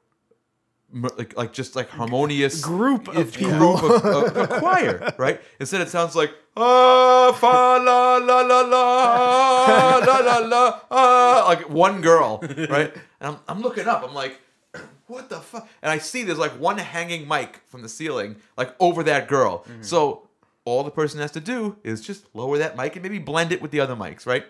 like, 0.93 1.37
like 1.37 1.53
just 1.53 1.75
like 1.75 1.89
harmonious 1.89 2.61
Group 2.61 3.09
of 3.09 3.33
people. 3.33 3.59
group 3.59 3.83
of, 3.83 4.05
of- 4.05 4.37
of 4.37 4.49
choir, 4.61 5.15
right? 5.19 5.41
Instead, 5.59 5.81
it 5.81 5.89
sounds 5.89 6.15
like 6.15 6.31
ah 6.57 7.33
fa 7.33 7.47
la 7.83 8.17
la 8.19 8.41
la 8.43 8.61
la 8.61 9.97
la 9.99 10.19
la 10.21 10.39
la 10.39 10.81
ah, 10.91 11.45
like 11.49 11.69
one 11.71 12.01
girl, 12.03 12.41
right? 12.69 12.93
And 13.21 13.35
I'm, 13.35 13.37
I'm 13.49 13.61
looking 13.63 13.87
up. 13.89 14.05
I'm 14.07 14.15
like, 14.15 14.39
what 15.07 15.31
the 15.31 15.41
fuck? 15.41 15.67
And 15.83 15.91
I 15.91 15.99
see 15.99 16.25
there's 16.25 16.39
like 16.39 16.53
one 16.61 16.77
hanging 16.79 17.27
mic 17.27 17.61
from 17.69 17.81
the 17.83 17.89
ceiling, 17.89 18.37
like 18.59 18.75
over 18.79 19.03
that 19.05 19.29
girl. 19.29 19.65
So 19.81 20.29
all 20.65 20.85
the 20.85 20.91
person 20.91 21.21
has 21.21 21.31
to 21.33 21.41
do 21.41 21.77
is 21.83 22.03
just 22.03 22.27
lower 22.35 22.59
that 22.59 22.77
mic 22.77 22.95
and 22.97 23.03
maybe 23.03 23.19
blend 23.19 23.51
it 23.51 23.63
with 23.63 23.71
the 23.71 23.81
other 23.81 23.97
mics, 23.97 24.27
right? 24.27 24.45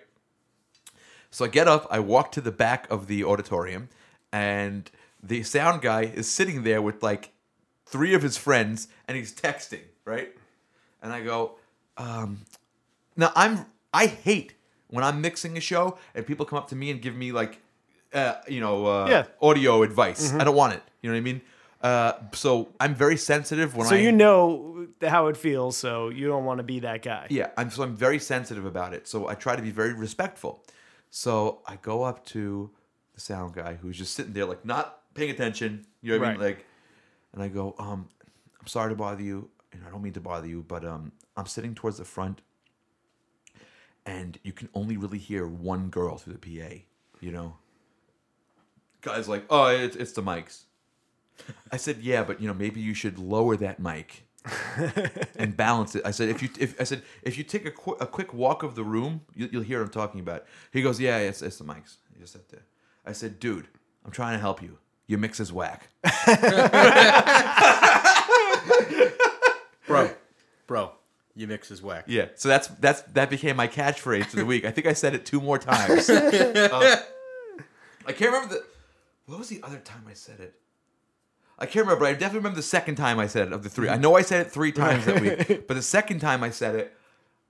So 1.33 1.47
I 1.47 1.49
get 1.49 1.67
up, 1.67 1.87
I 1.91 1.99
walk 1.99 2.31
to 2.33 2.41
the 2.43 2.53
back 2.53 2.89
of 2.91 3.07
the 3.07 3.25
auditorium, 3.25 3.89
and 4.33 4.89
the 5.23 5.43
sound 5.43 5.81
guy 5.81 6.03
is 6.03 6.31
sitting 6.31 6.63
there 6.63 6.83
with 6.83 7.03
like 7.03 7.33
three 7.87 8.13
of 8.15 8.23
his 8.23 8.37
friends, 8.37 8.89
and 9.09 9.17
he's 9.17 9.33
texting, 9.33 9.81
right? 10.05 10.31
And 11.03 11.11
I 11.11 11.23
go, 11.23 11.57
um, 11.97 12.41
now 13.17 13.33
I'm 13.35 13.65
I 13.95 14.07
hate 14.07 14.55
when 14.89 15.03
I'm 15.05 15.21
mixing 15.23 15.57
a 15.57 15.61
show 15.61 15.99
and 16.15 16.27
people 16.27 16.45
come 16.47 16.59
up 16.59 16.69
to 16.69 16.77
me 16.77 16.91
and 16.91 17.01
give 17.01 17.15
me 17.15 17.33
like, 17.33 17.61
uh, 18.13 18.35
you 18.47 18.61
know, 18.61 18.87
uh, 18.87 19.07
Yeah. 19.09 19.25
audio 19.41 19.83
advice. 19.83 20.33
I 20.35 20.45
don't 20.45 20.55
want 20.55 20.75
it. 20.75 20.83
You 21.01 21.09
know 21.11 21.15
what 21.15 21.19
I 21.19 21.23
mean? 21.23 21.41
Uh, 21.81 22.13
so 22.33 22.69
I'm 22.79 22.95
very 22.95 23.17
sensitive 23.17 23.75
when 23.75 23.87
So 23.87 23.95
I 23.95 23.99
So 23.99 24.03
you 24.03 24.13
know 24.13 24.87
how 25.03 25.27
it 25.29 25.37
feels, 25.37 25.77
so 25.79 26.11
you 26.11 26.29
don't 26.29 26.45
want 26.45 26.59
to 26.59 26.63
be 26.63 26.81
that 26.81 27.03
guy. 27.03 27.27
yeah, 27.31 27.49
I'm 27.57 27.71
so 27.71 27.83
I'm 27.83 27.97
very 27.97 28.19
sensitive 28.19 28.65
about 28.67 28.93
it. 28.95 29.09
So 29.09 29.29
I 29.29 29.35
try 29.35 29.57
to 29.57 29.63
be 29.63 29.71
very 29.71 29.95
respectful. 29.95 30.63
So 31.15 31.61
I 31.67 31.77
go 31.77 32.05
up 32.05 32.25
to 32.29 32.71
the 33.15 33.21
sound 33.21 33.53
guy 33.53 33.75
who's 33.75 33.99
just 33.99 34.15
sitting 34.15 34.33
there 34.33 34.47
like 34.47 34.65
not 34.65 35.03
paying 35.13 35.31
attention. 35.31 35.85
You 36.01 36.13
know 36.13 36.19
what 36.19 36.29
I 36.29 36.31
mean? 36.33 36.41
Right. 36.41 36.49
Like 36.49 36.67
and 37.35 37.43
I 37.43 37.49
go, 37.49 37.75
um, 37.79 38.09
I'm 38.59 38.67
sorry 38.67 38.91
to 38.93 38.97
bother 38.97 39.23
you. 39.23 39.51
And 39.73 39.83
I 39.87 39.91
don't 39.91 40.03
mean 40.03 40.15
to 40.15 40.21
bother 40.21 40.47
you, 40.47 40.65
but 40.67 40.87
um 40.87 41.13
I'm 41.37 41.45
sitting 41.45 41.75
towards 41.75 41.99
the 41.99 42.07
front 42.07 42.41
and 44.07 44.39
you 44.43 44.53
can 44.53 44.71
only 44.75 44.97
really 44.97 45.19
hear 45.19 45.47
one 45.47 45.91
girl 45.91 46.17
through 46.17 46.33
the 46.33 46.61
PA, 46.61 46.77
you 47.21 47.31
know. 47.31 47.57
Guy's 49.03 49.29
like, 49.29 49.45
"Oh, 49.51 49.67
it's, 49.67 49.97
it's 49.97 50.13
the 50.13 50.23
mics." 50.23 50.63
I 51.71 51.77
said, 51.77 51.99
"Yeah, 51.99 52.25
but 52.25 52.41
you 52.41 52.49
know, 52.49 52.55
maybe 52.55 52.81
you 52.81 52.95
should 52.95 53.19
lower 53.19 53.55
that 53.59 53.79
mic." 53.79 54.25
And 55.37 55.57
balance 55.57 55.95
it. 55.95 56.03
I 56.05 56.11
said, 56.11 56.29
if 56.29 56.43
you, 56.43 56.49
if 56.59 56.81
I 56.81 56.85
said, 56.85 57.03
if 57.23 57.39
you 57.39 57.45
take 57.45 57.67
a, 57.67 57.71
qu- 57.71 57.97
a 58.01 58.07
quick 58.07 58.35
walk 58.35 58.63
of 58.63 58.75
the 58.75 58.85
room, 58.85 59.21
you, 59.35 59.49
you'll 59.53 59.63
hear 59.63 59.79
what 59.79 59.87
I'm 59.87 59.91
talking 59.93 60.21
about. 60.21 60.45
He 60.73 60.83
goes, 60.83 61.01
yeah, 61.01 61.19
it's, 61.19 61.43
it's 61.43 61.59
the 61.59 61.65
mics. 61.65 61.97
He 62.13 62.21
just 62.21 62.33
sat 62.33 62.49
there. 62.49 62.65
I 63.07 63.13
said, 63.13 63.39
dude, 63.41 63.69
I'm 64.05 64.11
trying 64.11 64.35
to 64.35 64.41
help 64.41 64.63
you. 64.63 64.79
Your 65.07 65.19
mix 65.19 65.41
is 65.41 65.53
whack. 65.53 65.89
bro, 69.87 70.11
bro, 70.67 70.93
you 71.35 71.47
mix 71.47 71.69
his 71.69 71.83
whack. 71.83 72.05
Yeah. 72.07 72.27
So 72.37 72.49
that's 72.49 72.69
that's 72.69 73.03
that 73.03 73.29
became 73.29 73.57
my 73.57 73.69
catchphrase 73.69 74.27
for 74.27 74.37
the 74.37 74.47
week. 74.47 74.65
I 74.65 74.71
think 74.71 74.87
I 74.87 74.93
said 74.93 75.15
it 75.15 75.27
two 75.27 75.41
more 75.41 75.59
times. 75.59 76.09
Um, 76.09 76.17
I 78.07 78.13
can't 78.13 78.33
remember 78.33 78.55
the. 78.55 78.65
What 79.27 79.39
was 79.39 79.49
the 79.49 79.61
other 79.63 79.79
time 79.79 80.05
I 80.09 80.15
said 80.15 80.41
it? 80.41 80.55
I 81.63 81.67
can't 81.67 81.87
remember. 81.87 82.01
But 82.01 82.09
I 82.11 82.13
definitely 82.13 82.39
remember 82.41 82.57
the 82.57 82.63
second 82.63 82.97
time 82.97 83.19
I 83.19 83.27
said 83.27 83.49
it 83.49 83.53
of 83.53 83.63
the 83.63 83.69
three. 83.71 83.89
I 83.89 83.97
know 83.97 84.17
I 84.17 84.23
said 84.23 84.47
it 84.47 84.51
three 84.51 84.73
times 84.73 85.05
that 85.07 85.21
week, 85.21 85.67
but 85.69 85.75
the 85.75 85.83
second 85.83 86.19
time 86.19 86.43
I 86.43 86.51
said 86.51 86.75
it, 86.75 86.95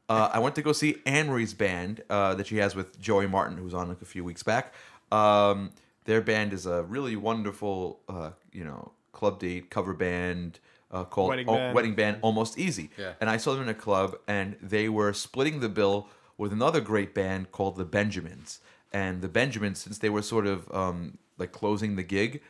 uh, 0.08 0.30
I 0.32 0.38
went 0.38 0.54
to 0.56 0.62
go 0.62 0.72
see 0.72 0.96
Anne 1.06 1.28
Marie's 1.28 1.54
band 1.54 2.02
uh, 2.10 2.34
that 2.34 2.46
she 2.46 2.58
has 2.58 2.74
with 2.74 3.00
Joey 3.00 3.26
Martin, 3.26 3.56
who 3.56 3.64
was 3.64 3.74
on 3.74 3.88
like 3.88 4.02
a 4.02 4.04
few 4.06 4.22
weeks 4.22 4.42
back. 4.42 4.74
Um, 5.10 5.70
their 6.04 6.20
band 6.20 6.52
is 6.52 6.66
a 6.66 6.82
really 6.82 7.16
wonderful, 7.16 8.00
uh, 8.08 8.30
you 8.52 8.64
know, 8.64 8.92
club 9.12 9.38
date 9.40 9.70
cover 9.70 9.94
band 9.94 10.58
uh, 10.90 11.04
called 11.04 11.30
Wedding 11.30 11.48
O- 11.48 11.54
Band. 11.54 11.74
Wedding 11.74 11.94
Band 11.94 12.18
Almost 12.22 12.58
Easy. 12.58 12.90
Yeah. 12.98 13.12
And 13.20 13.30
I 13.30 13.36
saw 13.38 13.54
them 13.54 13.62
in 13.62 13.68
a 13.68 13.74
club, 13.74 14.16
and 14.28 14.56
they 14.60 14.88
were 14.88 15.12
splitting 15.12 15.60
the 15.60 15.68
bill 15.68 16.08
with 16.36 16.52
another 16.52 16.80
great 16.80 17.14
band 17.14 17.52
called 17.52 17.76
the 17.76 17.84
Benjamins. 17.84 18.60
And 18.92 19.22
the 19.22 19.28
Benjamins, 19.28 19.78
since 19.78 19.98
they 19.98 20.10
were 20.10 20.22
sort 20.22 20.46
of 20.46 20.70
um, 20.74 21.18
like 21.38 21.52
closing 21.52 21.96
the 21.96 22.02
gig, 22.02 22.42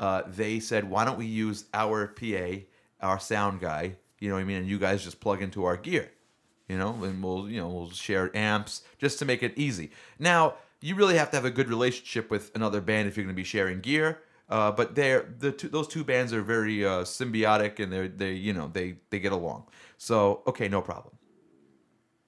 uh, 0.00 0.22
they 0.26 0.58
said, 0.58 0.90
"Why 0.90 1.04
don't 1.04 1.18
we 1.18 1.26
use 1.26 1.66
our 1.72 2.08
PA, 2.08 2.64
our 3.00 3.20
sound 3.20 3.60
guy? 3.60 3.96
You 4.18 4.28
know 4.28 4.34
what 4.34 4.40
I 4.40 4.44
mean? 4.44 4.56
And 4.58 4.66
you 4.66 4.78
guys 4.78 5.04
just 5.04 5.20
plug 5.20 5.42
into 5.42 5.64
our 5.64 5.76
gear, 5.76 6.10
you 6.68 6.76
know, 6.76 6.92
and 7.04 7.22
we'll 7.22 7.48
you 7.48 7.60
know 7.60 7.68
we'll 7.68 7.90
share 7.90 8.34
amps 8.36 8.82
just 8.98 9.18
to 9.20 9.24
make 9.24 9.42
it 9.42 9.52
easy." 9.56 9.92
Now 10.18 10.54
you 10.80 10.94
really 10.94 11.16
have 11.16 11.30
to 11.30 11.36
have 11.36 11.44
a 11.44 11.50
good 11.50 11.68
relationship 11.68 12.30
with 12.30 12.50
another 12.54 12.80
band 12.80 13.06
if 13.06 13.16
you're 13.16 13.24
going 13.24 13.34
to 13.34 13.40
be 13.40 13.44
sharing 13.44 13.80
gear. 13.80 14.22
Uh, 14.48 14.72
but 14.72 14.96
they're 14.96 15.32
the 15.38 15.52
two, 15.52 15.68
those 15.68 15.86
two 15.86 16.02
bands 16.02 16.32
are 16.32 16.42
very 16.42 16.84
uh, 16.84 17.02
symbiotic 17.02 17.78
and 17.78 17.92
they're 17.92 18.08
they 18.08 18.32
you 18.32 18.52
know 18.52 18.68
they 18.72 18.96
they 19.10 19.20
get 19.20 19.32
along. 19.32 19.64
So 19.96 20.42
okay, 20.46 20.68
no 20.68 20.82
problem. 20.82 21.14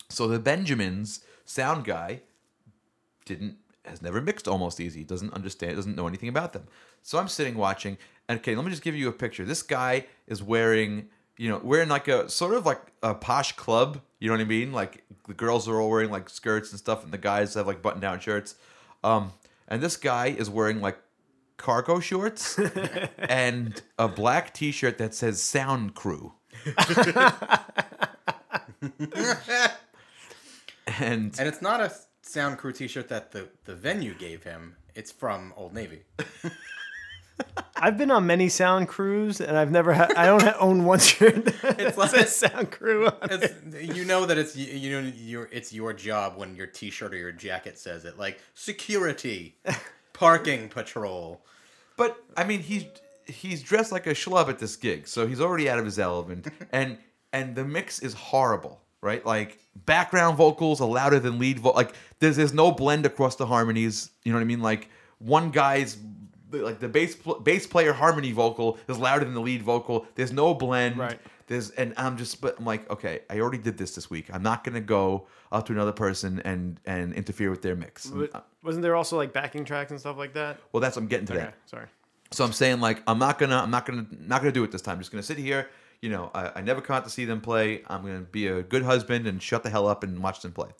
So 0.08 0.28
the 0.28 0.38
Benjamins 0.38 1.20
sound 1.44 1.84
guy 1.84 2.20
didn't 3.24 3.56
has 3.84 4.00
never 4.02 4.20
mixed 4.20 4.46
almost 4.46 4.80
easy 4.80 5.04
doesn't 5.04 5.32
understand 5.34 5.76
doesn't 5.76 5.96
know 5.96 6.06
anything 6.06 6.28
about 6.28 6.52
them. 6.52 6.64
So 7.02 7.18
i'm 7.18 7.28
sitting 7.28 7.56
watching 7.56 7.98
and 8.28 8.38
okay 8.38 8.54
let 8.54 8.64
me 8.64 8.70
just 8.70 8.82
give 8.82 8.94
you 8.94 9.08
a 9.08 9.12
picture. 9.12 9.44
This 9.44 9.62
guy 9.62 10.06
is 10.26 10.42
wearing 10.42 11.08
you 11.36 11.48
know 11.48 11.60
wearing 11.62 11.88
like 11.88 12.08
a 12.08 12.28
sort 12.28 12.54
of 12.54 12.66
like 12.66 12.80
a 13.02 13.14
posh 13.14 13.52
club 13.52 14.00
you 14.20 14.28
know 14.28 14.34
what 14.34 14.40
i 14.40 14.44
mean? 14.44 14.72
Like 14.72 15.04
the 15.26 15.34
girls 15.34 15.68
are 15.68 15.80
all 15.80 15.90
wearing 15.90 16.10
like 16.10 16.28
skirts 16.28 16.70
and 16.70 16.78
stuff 16.78 17.02
and 17.04 17.12
the 17.12 17.18
guys 17.18 17.54
have 17.54 17.66
like 17.66 17.82
button 17.82 18.00
down 18.00 18.20
shirts. 18.20 18.54
Um 19.02 19.32
and 19.68 19.82
this 19.82 19.96
guy 19.96 20.26
is 20.26 20.48
wearing 20.50 20.80
like 20.80 20.98
cargo 21.56 22.00
shorts 22.00 22.58
and 23.18 23.82
a 23.98 24.08
black 24.08 24.52
t-shirt 24.54 24.98
that 24.98 25.14
says 25.14 25.42
sound 25.42 25.94
crew. 25.94 26.32
And 30.98 31.38
And 31.38 31.48
it's 31.48 31.62
not 31.62 31.80
a 31.80 31.92
Sound 32.22 32.58
Crew 32.58 32.72
T-shirt 32.72 33.08
that 33.08 33.32
the 33.32 33.48
the 33.64 33.74
venue 33.74 34.14
gave 34.14 34.44
him. 34.44 34.76
It's 34.94 35.10
from 35.10 35.52
Old 35.56 35.74
Navy. 35.74 36.02
I've 37.76 37.98
been 37.98 38.10
on 38.12 38.26
many 38.26 38.48
sound 38.48 38.86
crews, 38.86 39.40
and 39.40 39.56
I've 39.58 39.70
never 39.72 39.92
had. 39.92 40.12
I 40.12 40.26
don't 40.26 40.42
ha- 40.42 40.54
own 40.60 40.84
one 40.84 41.00
shirt 41.00 41.44
that 41.62 41.80
It's 41.80 41.96
like- 41.98 42.10
says 42.10 42.36
sound 42.36 42.70
crew. 42.70 43.06
On 43.08 43.14
it. 43.22 43.52
You 43.96 44.04
know 44.04 44.24
that 44.26 44.38
it's 44.38 44.54
y- 44.54 44.62
you 44.62 45.00
know 45.00 45.12
your 45.16 45.48
it's 45.50 45.72
your 45.72 45.92
job 45.92 46.36
when 46.36 46.54
your 46.54 46.66
T-shirt 46.68 47.12
or 47.12 47.16
your 47.16 47.32
jacket 47.32 47.78
says 47.78 48.04
it, 48.04 48.18
like 48.18 48.40
security, 48.54 49.56
parking 50.12 50.68
patrol. 50.68 51.44
But 51.96 52.22
I 52.36 52.44
mean, 52.44 52.60
he's 52.60 52.84
he's 53.26 53.62
dressed 53.62 53.90
like 53.90 54.06
a 54.06 54.10
schlub 54.14 54.48
at 54.48 54.60
this 54.60 54.76
gig, 54.76 55.08
so 55.08 55.26
he's 55.26 55.40
already 55.40 55.68
out 55.68 55.78
of 55.80 55.84
his 55.84 55.98
element, 55.98 56.46
and 56.70 56.98
and 57.32 57.56
the 57.56 57.64
mix 57.64 57.98
is 57.98 58.14
horrible, 58.14 58.80
right? 59.02 59.24
Like 59.26 59.58
background 59.84 60.36
vocals 60.38 60.80
are 60.80 60.88
louder 60.88 61.18
than 61.20 61.38
lead 61.38 61.58
vo- 61.58 61.72
Like 61.72 61.94
there's 62.20 62.36
there's 62.36 62.54
no 62.54 62.72
blend 62.72 63.04
across 63.04 63.36
the 63.36 63.46
harmonies. 63.46 64.10
You 64.24 64.32
know 64.32 64.38
what 64.38 64.42
I 64.42 64.46
mean? 64.46 64.62
Like 64.62 64.88
one 65.18 65.50
guy's 65.50 65.98
like 66.50 66.78
the 66.80 66.88
bass 66.88 67.16
pl- 67.16 67.40
bass 67.40 67.66
player 67.66 67.92
harmony 67.92 68.32
vocal 68.32 68.78
is 68.88 68.98
louder 68.98 69.24
than 69.24 69.34
the 69.34 69.40
lead 69.40 69.62
vocal. 69.62 70.06
There's 70.14 70.32
no 70.32 70.54
blend. 70.54 70.96
Right. 70.98 71.18
There's 71.48 71.70
and 71.70 71.92
I'm 71.96 72.16
just 72.16 72.40
but 72.40 72.58
I'm 72.58 72.64
like 72.64 72.88
okay, 72.90 73.20
I 73.28 73.40
already 73.40 73.58
did 73.58 73.76
this 73.76 73.94
this 73.94 74.08
week. 74.08 74.26
I'm 74.32 74.42
not 74.42 74.64
gonna 74.64 74.80
go 74.80 75.26
up 75.50 75.66
to 75.66 75.72
another 75.72 75.92
person 75.92 76.40
and 76.44 76.78
and 76.86 77.12
interfere 77.12 77.50
with 77.50 77.60
their 77.62 77.74
mix. 77.76 78.06
But 78.06 78.34
uh, 78.34 78.40
wasn't 78.62 78.82
there 78.82 78.94
also 78.96 79.16
like 79.16 79.32
backing 79.32 79.64
tracks 79.64 79.90
and 79.90 79.98
stuff 80.00 80.16
like 80.16 80.32
that? 80.34 80.58
well, 80.72 80.80
that's 80.80 80.96
I'm 80.96 81.06
getting 81.08 81.26
to 81.26 81.32
Okay, 81.34 81.42
that. 81.42 81.54
sorry. 81.66 81.86
So 82.32 82.44
I'm 82.44 82.52
saying 82.52 82.80
like 82.80 83.02
I'm 83.06 83.18
not 83.18 83.38
gonna 83.38 83.58
I'm 83.58 83.70
not 83.70 83.86
gonna 83.86 84.06
not 84.10 84.40
gonna 84.40 84.52
do 84.52 84.64
it 84.64 84.72
this 84.72 84.82
time. 84.82 84.94
I'm 84.94 85.00
just 85.00 85.12
gonna 85.12 85.22
sit 85.22 85.38
here. 85.38 85.68
You 86.00 86.10
know, 86.10 86.30
I, 86.34 86.52
I 86.56 86.60
never 86.62 86.82
out 86.92 87.04
to 87.04 87.10
see 87.10 87.24
them 87.24 87.40
play. 87.40 87.82
I'm 87.86 88.02
gonna 88.02 88.20
be 88.20 88.48
a 88.48 88.62
good 88.62 88.82
husband 88.82 89.26
and 89.26 89.40
shut 89.42 89.62
the 89.62 89.70
hell 89.70 89.86
up 89.86 90.02
and 90.02 90.22
watch 90.22 90.40
them 90.40 90.52
play. 90.52 90.70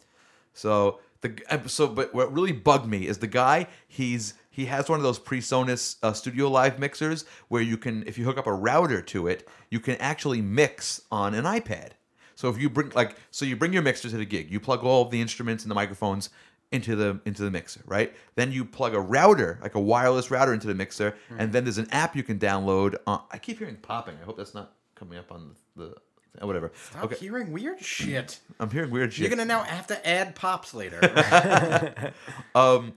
So 0.55 1.01
the 1.21 1.63
so 1.67 1.89
but 1.89 2.15
what 2.15 2.33
really 2.33 2.53
bugged 2.53 2.87
me 2.87 3.07
is 3.07 3.19
the 3.19 3.27
guy. 3.27 3.69
He's 3.87 4.35
he 4.51 4.67
has 4.67 4.89
one 4.89 4.99
of 4.99 5.03
those 5.03 5.19
PreSonus 5.19 5.97
uh, 6.03 6.13
Studio 6.13 6.49
Live 6.49 6.79
mixers 6.79 7.25
where 7.49 7.63
you 7.63 7.77
can 7.77 8.03
if 8.07 8.19
you 8.19 8.25
hook 8.25 8.39
up 8.39 8.47
a 8.47 8.53
router 8.53 9.01
to 9.03 9.27
it, 9.29 9.49
you 9.71 9.81
can 9.81 9.97
actually 9.97 10.43
mix 10.43 11.03
on 11.11 11.35
an 11.35 11.45
iPad. 11.45 11.91
So 12.35 12.49
if 12.49 12.59
you 12.59 12.69
bring 12.69 12.91
like 12.91 13.17
so 13.31 13.45
you 13.45 13.57
bring 13.57 13.73
your 13.73 13.83
mixer 13.83 14.11
to 14.11 14.17
the 14.17 14.25
gig, 14.25 14.51
you 14.51 14.59
plug 14.59 14.83
all 14.85 15.03
of 15.03 15.11
the 15.11 15.21
instruments 15.21 15.65
and 15.65 15.71
the 15.71 15.75
microphones 15.75 16.31
into 16.73 16.97
the 16.97 17.21
into 17.25 17.43
the 17.43 17.51
mixer, 17.51 17.83
right? 17.87 18.13
Then 18.35 18.51
you 18.51 18.65
plug 18.65 18.95
a 18.95 19.01
router, 19.01 19.59
like 19.63 19.75
a 19.75 19.81
wireless 19.81 20.31
router 20.31 20.53
into 20.53 20.67
the 20.67 20.75
mixer, 20.75 21.15
and 21.39 21.53
then 21.53 21.65
there's 21.65 21.79
an 21.79 21.89
app 21.93 22.17
you 22.17 22.23
can 22.23 22.39
download. 22.39 22.97
On, 23.07 23.23
I 23.31 23.39
keep 23.39 23.59
hearing 23.59 23.77
popping. 23.77 24.17
I 24.21 24.25
hope 24.25 24.37
that's 24.37 24.55
not 24.55 24.73
coming 24.95 25.19
up 25.19 25.31
on 25.31 25.55
the, 25.77 25.95
the 26.39 26.47
whatever. 26.47 26.73
Stop 26.91 27.05
okay, 27.05 27.17
hearing 27.17 27.53
weird 27.53 27.81
shit. 27.81 28.41
I'm 28.59 28.71
hearing 28.71 28.91
weird 28.91 29.13
shit. 29.13 29.21
You're 29.21 29.31
gonna 29.31 29.45
now 29.45 29.63
have 29.63 29.87
to 29.89 30.09
add 30.09 30.35
pops 30.35 30.75
later. 30.75 31.01
um, 32.55 32.95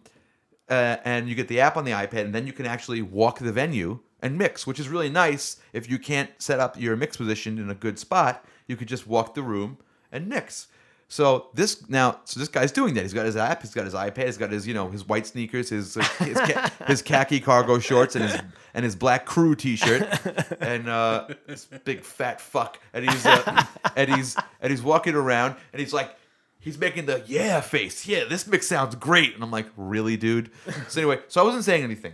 uh, 0.70 0.98
and 1.06 1.30
you 1.30 1.36
get 1.36 1.48
the 1.48 1.60
app 1.60 1.78
on 1.78 1.86
the 1.86 1.92
iPad, 1.92 2.22
and 2.22 2.34
then 2.34 2.48
you 2.48 2.54
can 2.54 2.66
actually 2.66 3.02
walk 3.02 3.40
the 3.40 3.52
venue 3.52 4.00
and 4.22 4.38
mix, 4.38 4.66
which 4.66 4.80
is 4.80 4.90
really 4.90 5.10
nice. 5.10 5.58
If 5.74 5.90
you 5.90 6.00
can't 6.00 6.30
set 6.40 6.60
up 6.60 6.80
your 6.80 6.96
mix 6.96 7.18
position 7.18 7.60
in 7.60 7.70
a 7.70 7.76
good 7.76 8.00
spot, 8.00 8.44
you 8.68 8.76
could 8.76 8.88
just 8.88 9.06
walk 9.06 9.36
the 9.36 9.44
room 9.44 9.78
and 10.12 10.28
mix. 10.28 10.68
So 11.16 11.48
this 11.54 11.88
now, 11.90 12.20
so 12.26 12.42
this 12.42 12.50
guy's 12.50 12.74
doing 12.74 12.94
that. 12.96 13.04
He's 13.04 13.14
got 13.14 13.26
his 13.26 13.38
app. 13.38 13.62
He's 13.62 13.74
got 13.74 13.86
his 13.86 13.94
iPad. 13.94 14.26
He's 14.26 14.38
got 14.38 14.52
his 14.52 14.68
you 14.68 14.74
know 14.74 14.90
his 14.90 15.08
white 15.08 15.26
sneakers, 15.26 15.70
his 15.70 15.96
his, 15.96 16.38
ca- 16.38 16.70
his 16.88 17.02
khaki 17.02 17.40
cargo 17.40 17.80
shorts, 17.80 18.18
and 18.18 18.26
his 18.26 18.42
and 18.74 18.84
his 18.84 18.98
black 18.98 19.26
crew 19.26 19.56
T-shirt, 19.56 20.10
and 20.60 20.90
uh, 20.90 21.30
this 21.48 21.70
big 21.86 22.02
fat 22.02 22.42
fuck. 22.42 22.82
And 22.94 23.10
he's 23.10 23.26
uh, 23.26 23.64
and 23.96 24.14
he's 24.14 24.36
and 24.60 24.72
he's 24.72 24.84
walking 24.84 25.16
around, 25.16 25.56
and 25.72 25.80
he's 25.80 25.94
like. 25.94 26.14
He's 26.58 26.80
making 26.80 27.06
the 27.06 27.24
yeah 27.28 27.62
face. 27.62 28.08
Yeah, 28.08 28.24
this 28.24 28.48
mix 28.48 28.66
sounds 28.66 28.96
great. 28.96 29.36
And 29.36 29.44
I'm 29.44 29.52
like, 29.52 29.68
really, 29.78 30.18
dude? 30.18 30.50
So 30.88 31.00
anyway, 31.00 31.20
so 31.28 31.40
I 31.40 31.44
wasn't 31.44 31.64
saying 31.64 31.84
anything. 31.84 32.14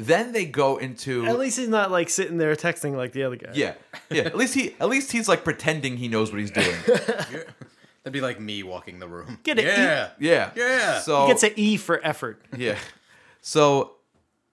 Then 0.00 0.32
they 0.32 0.46
go 0.46 0.78
into 0.78 1.26
At 1.26 1.38
least 1.38 1.58
he's 1.58 1.68
not 1.68 1.90
like 1.90 2.08
sitting 2.08 2.38
there 2.38 2.56
texting 2.56 2.96
like 2.96 3.12
the 3.12 3.24
other 3.24 3.36
guy. 3.36 3.50
yeah, 3.52 3.74
yeah. 4.10 4.22
At 4.22 4.36
least 4.36 4.54
he, 4.54 4.74
at 4.80 4.88
least 4.88 5.12
he's 5.12 5.28
like 5.28 5.44
pretending 5.44 5.98
he 5.98 6.08
knows 6.08 6.32
what 6.32 6.40
he's 6.40 6.50
doing. 6.50 6.74
That'd 6.86 7.44
be 8.14 8.22
like 8.22 8.40
me 8.40 8.62
walking 8.62 8.98
the 8.98 9.06
room. 9.06 9.38
Get 9.42 9.58
it, 9.58 9.66
Yeah. 9.66 10.08
Yeah, 10.18 10.52
Yeah. 10.56 11.00
So 11.00 11.26
He 11.26 11.32
gets 11.32 11.42
an 11.42 11.52
E 11.56 11.76
for 11.76 12.00
effort. 12.02 12.40
yeah. 12.56 12.78
So 13.42 13.96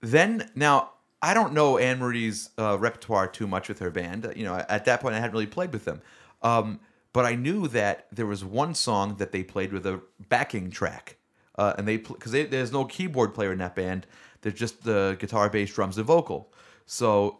then 0.01 0.49
now 0.53 0.91
I 1.21 1.33
don't 1.33 1.53
know 1.53 1.77
Anne 1.77 1.99
Marie's 1.99 2.49
uh, 2.57 2.77
repertoire 2.77 3.27
too 3.27 3.47
much 3.47 3.69
with 3.69 3.79
her 3.79 3.89
band. 3.89 4.31
You 4.35 4.43
know, 4.43 4.65
at 4.67 4.83
that 4.83 4.99
point 4.99 5.15
I 5.15 5.19
hadn't 5.19 5.31
really 5.33 5.47
played 5.47 5.71
with 5.71 5.85
them, 5.85 6.01
um, 6.41 6.81
but 7.13 7.23
I 7.25 7.35
knew 7.35 7.69
that 7.69 8.07
there 8.11 8.25
was 8.25 8.43
one 8.43 8.75
song 8.75 9.15
that 9.15 9.31
they 9.31 9.43
played 9.43 9.71
with 9.71 9.85
a 9.85 10.01
backing 10.27 10.69
track, 10.69 11.15
uh, 11.55 11.73
and 11.77 11.87
they 11.87 11.97
because 11.97 12.33
there's 12.33 12.73
no 12.73 12.83
keyboard 12.83 13.33
player 13.33 13.53
in 13.53 13.59
that 13.59 13.75
band. 13.75 14.05
There's 14.41 14.55
just 14.55 14.83
the 14.83 15.17
guitar, 15.19 15.49
bass, 15.49 15.73
drums, 15.73 15.97
and 15.97 16.05
vocal. 16.05 16.51
So 16.85 17.39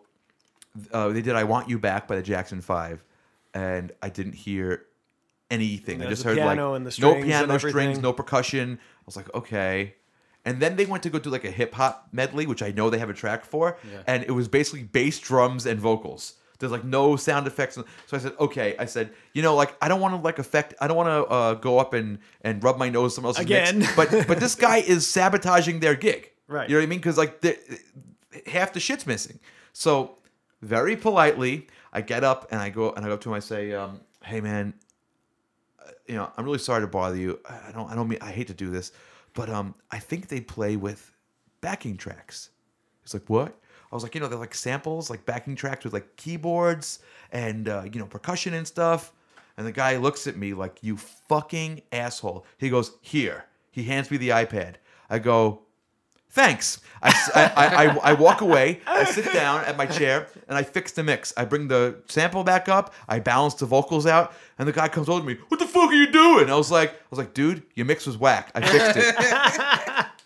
uh, 0.92 1.10
they 1.10 1.22
did 1.22 1.36
"I 1.36 1.44
Want 1.44 1.70
You 1.70 1.80
Back" 1.80 2.08
by 2.08 2.16
the 2.16 2.24
Jackson 2.24 2.62
Five, 2.62 3.04
and 3.54 3.92
I 4.02 4.10
didn't 4.10 4.34
hear 4.34 4.86
anything. 5.50 6.02
I 6.02 6.08
just 6.10 6.24
heard 6.24 6.36
piano 6.38 6.72
like 6.72 6.78
and 6.78 6.86
the 6.88 7.02
no 7.02 7.16
piano, 7.16 7.44
and 7.44 7.48
no 7.52 7.58
strings, 7.58 8.00
no 8.00 8.14
percussion. 8.14 8.80
I 8.82 9.04
was 9.06 9.16
like, 9.16 9.34
okay. 9.34 9.96
And 10.46 10.62
then 10.62 10.78
they 10.78 10.86
went 10.86 11.04
to 11.04 11.10
go 11.10 11.20
do 11.20 11.30
like 11.30 11.44
a 11.44 11.52
hip 11.52 11.74
hop 11.74 12.08
medley, 12.12 12.48
which 12.48 12.64
I 12.64 12.72
know 12.72 12.90
they 12.90 13.00
have 13.00 13.10
a 13.10 13.14
track 13.14 13.44
for, 13.44 13.78
Yeah. 13.92 14.04
and 14.08 14.24
it 14.24 14.32
was 14.32 14.48
basically 14.48 14.84
bass, 14.84 15.20
drums, 15.20 15.66
and 15.66 15.78
vocals. 15.80 16.36
There's 16.60 16.72
like 16.72 16.84
no 16.86 17.16
sound 17.18 17.48
effects. 17.48 17.76
So 17.76 17.86
I 18.14 18.18
said, 18.18 18.34
okay. 18.40 18.76
I 18.80 18.86
said, 18.86 19.12
you 19.34 19.42
know, 19.42 19.56
like 19.56 19.76
I 19.82 19.88
don't 19.88 20.02
want 20.02 20.16
to 20.16 20.22
like 20.22 20.40
affect. 20.40 20.74
I 20.82 20.88
don't 20.88 20.98
want 20.98 21.08
to 21.10 21.32
uh, 21.32 21.54
go 21.56 21.80
up 21.80 21.94
and 21.94 22.20
and 22.42 22.64
rub 22.64 22.78
my 22.78 22.90
nose 22.90 23.18
else's 23.20 23.46
mix. 23.48 23.70
Again. 23.72 23.88
But 23.96 24.10
but 24.28 24.40
this 24.46 24.56
guy 24.56 24.78
is 24.78 25.06
sabotaging 25.06 25.82
their 25.82 25.96
gig. 25.96 26.32
Right. 26.48 26.70
You 26.70 26.76
know 26.76 26.82
what 26.82 26.86
I 26.86 26.90
mean? 26.90 27.00
Because 27.00 27.18
like 27.18 27.42
the, 27.42 27.58
half 28.48 28.74
the 28.74 28.80
shit's 28.80 29.06
missing. 29.06 29.40
So 29.74 30.18
very 30.62 30.96
politely, 30.96 31.68
I 31.94 32.02
get 32.02 32.24
up 32.24 32.48
and 32.52 32.62
I 32.62 32.70
go 32.70 32.92
and 32.94 33.06
I 33.06 33.10
go 33.10 33.16
up 33.16 33.22
to 33.22 33.30
him. 33.30 33.36
I 33.36 33.40
say, 33.40 33.74
um, 33.74 34.02
"Hey, 34.24 34.42
man, 34.42 34.74
uh, 35.80 35.92
you 36.08 36.16
know, 36.16 36.32
I'm 36.38 36.46
really 36.46 36.58
sorry 36.60 36.82
to 36.82 36.88
bother 36.88 37.16
you. 37.16 37.40
I 37.48 37.72
don't, 37.72 37.90
I 37.92 37.96
don't 37.96 38.08
mean, 38.08 38.20
I 38.22 38.32
hate 38.32 38.48
to 38.48 38.54
do 38.54 38.70
this, 38.70 38.92
but 39.34 39.50
um, 39.50 39.76
I 39.92 40.00
think 40.00 40.28
they 40.28 40.42
play 40.42 40.76
with 40.76 41.14
backing 41.62 41.98
tracks." 41.98 42.50
He's 43.04 43.14
like, 43.14 43.30
"What?" 43.30 43.58
I 43.92 43.96
was 43.96 44.04
like, 44.04 44.16
"You 44.16 44.22
know, 44.22 44.28
they're 44.28 44.40
like 44.40 44.56
samples, 44.56 45.10
like 45.10 45.26
backing 45.26 45.56
tracks 45.56 45.84
with 45.84 45.94
like 45.94 46.16
keyboards 46.16 47.00
and 47.32 47.68
uh, 47.68 47.84
you 47.92 48.00
know 48.00 48.08
percussion 48.08 48.54
and 48.54 48.68
stuff." 48.68 49.14
And 49.58 49.66
the 49.66 49.72
guy 49.72 49.98
looks 49.98 50.28
at 50.28 50.38
me 50.38 50.54
like, 50.54 50.78
"You 50.82 50.98
fucking 50.98 51.82
asshole." 51.92 52.46
He 52.58 52.70
goes, 52.70 52.94
"Here." 53.02 53.46
He 53.72 53.84
hands 53.84 54.10
me 54.10 54.18
the 54.18 54.30
iPad. 54.30 54.76
I 55.08 55.20
go, 55.20 55.62
thanks. 56.38 56.80
I, 57.02 57.12
I, 57.36 57.66
I, 57.66 57.98
I 58.12 58.14
walk 58.14 58.42
away, 58.42 58.82
I 58.86 59.04
sit 59.06 59.32
down 59.34 59.66
at 59.66 59.76
my 59.76 59.88
chair, 59.88 60.28
and 60.48 60.58
I 60.58 60.64
fix 60.64 60.92
the 60.92 61.04
mix. 61.04 61.34
I 61.36 61.46
bring 61.46 61.68
the 61.68 61.98
sample 62.08 62.44
back 62.44 62.70
up, 62.70 62.94
I 63.10 63.20
balance 63.20 63.56
the 63.56 63.66
vocals 63.66 64.06
out, 64.06 64.34
and 64.60 64.68
the 64.68 64.72
guy 64.72 64.88
comes 64.88 65.10
over 65.10 65.22
to 65.22 65.26
me, 65.26 65.38
what 65.48 65.60
the 65.60 65.68
fuck 65.68 65.90
are 65.90 65.96
you 65.96 66.12
doing? 66.12 66.50
I 66.50 66.56
was 66.56 66.72
like, 66.72 66.92
I 66.92 67.06
was 67.10 67.18
like, 67.18 67.34
dude, 67.34 67.64
your 67.74 67.86
mix 67.88 68.06
was 68.06 68.18
whack. 68.18 68.52
I 68.54 68.62
fixed 68.62 68.98
it. 68.98 70.06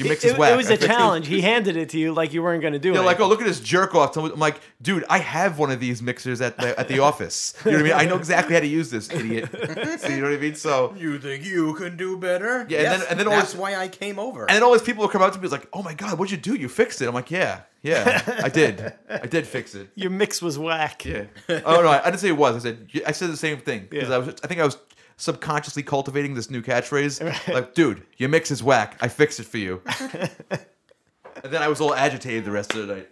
Your 0.00 0.08
mix 0.08 0.24
is 0.24 0.32
It, 0.32 0.38
whack. 0.38 0.52
it 0.52 0.56
was 0.56 0.70
a 0.70 0.76
challenge. 0.92 1.26
He 1.28 1.40
handed 1.40 1.76
it 1.76 1.90
to 1.90 1.98
you 1.98 2.12
like 2.12 2.32
you 2.32 2.42
weren't 2.42 2.60
going 2.62 2.72
to 2.72 2.78
do 2.78 2.90
it. 2.90 2.94
They're 2.94 3.04
like, 3.04 3.20
oh, 3.20 3.28
look 3.28 3.40
at 3.40 3.46
this 3.46 3.60
jerk 3.60 3.94
off. 3.94 4.16
I'm 4.16 4.38
like, 4.38 4.60
dude, 4.82 5.04
I 5.08 5.18
have 5.18 5.58
one 5.58 5.70
of 5.70 5.80
these 5.80 6.02
mixers 6.02 6.40
at 6.40 6.56
the 6.58 6.78
at 6.78 6.88
the 6.88 6.98
office. 7.08 7.54
You 7.64 7.70
know 7.72 7.76
what 7.78 7.80
I 7.80 7.88
mean? 7.88 7.92
I 7.92 8.04
know 8.10 8.16
exactly 8.16 8.54
how 8.54 8.60
to 8.60 8.66
use 8.66 8.90
this, 8.90 9.10
idiot. 9.10 9.48
so 10.00 10.08
you 10.08 10.16
know 10.22 10.28
what 10.28 10.34
I 10.34 10.36
mean? 10.38 10.54
So 10.54 10.94
You 10.98 11.18
think 11.18 11.44
you 11.44 11.74
can 11.74 11.96
do 11.96 12.16
better? 12.16 12.66
Yeah, 12.68 12.78
and 12.78 12.86
then- 13.02 13.08
and 13.10 13.20
then 13.20 13.28
that's 13.28 13.54
always- 13.54 13.74
why 13.74 13.76
I 13.80 13.88
came 13.88 14.18
over. 14.18 14.42
And 14.42 14.56
then 14.56 14.62
all 14.62 14.72
these 14.72 14.82
people 14.82 15.02
will 15.02 15.08
come 15.10 15.22
up 15.22 15.32
to 15.34 15.38
me 15.40 15.48
like, 15.48 15.68
"Oh 15.72 15.82
my 15.82 15.94
god, 15.94 16.18
what'd 16.18 16.30
you 16.32 16.36
do? 16.38 16.54
You 16.58 16.68
fixed 16.68 17.00
it." 17.02 17.06
I'm 17.08 17.14
like, 17.14 17.30
"Yeah, 17.30 17.60
yeah, 17.82 18.22
I 18.42 18.48
did. 18.48 18.92
I 19.08 19.26
did 19.26 19.46
fix 19.46 19.74
it." 19.74 19.88
Your 19.94 20.10
mix 20.10 20.40
was 20.40 20.58
whack. 20.58 21.04
Yeah. 21.04 21.24
Oh 21.48 21.82
no, 21.82 21.88
I 21.88 22.04
didn't 22.04 22.20
say 22.20 22.28
it 22.28 22.36
was. 22.36 22.56
I 22.56 22.58
said 22.70 22.88
I 23.06 23.12
said 23.12 23.30
the 23.30 23.36
same 23.36 23.58
thing 23.58 23.86
because 23.90 24.08
Yeah. 24.08 24.14
I 24.16 24.18
was. 24.18 24.34
I 24.42 24.46
think 24.46 24.60
I 24.60 24.64
was 24.64 24.76
subconsciously 25.20 25.82
cultivating 25.82 26.34
this 26.34 26.50
new 26.50 26.62
catchphrase. 26.62 27.20
Like, 27.52 27.74
dude, 27.74 28.02
your 28.16 28.28
mix 28.28 28.50
is 28.50 28.62
whack. 28.62 28.96
I 29.00 29.08
fixed 29.08 29.38
it 29.40 29.44
for 29.44 29.58
you. 29.58 29.82
and 30.50 31.52
then 31.52 31.62
I 31.62 31.68
was 31.68 31.80
all 31.80 31.94
agitated 31.94 32.44
the 32.44 32.50
rest 32.50 32.74
of 32.74 32.86
the 32.88 32.94
night. 32.94 33.08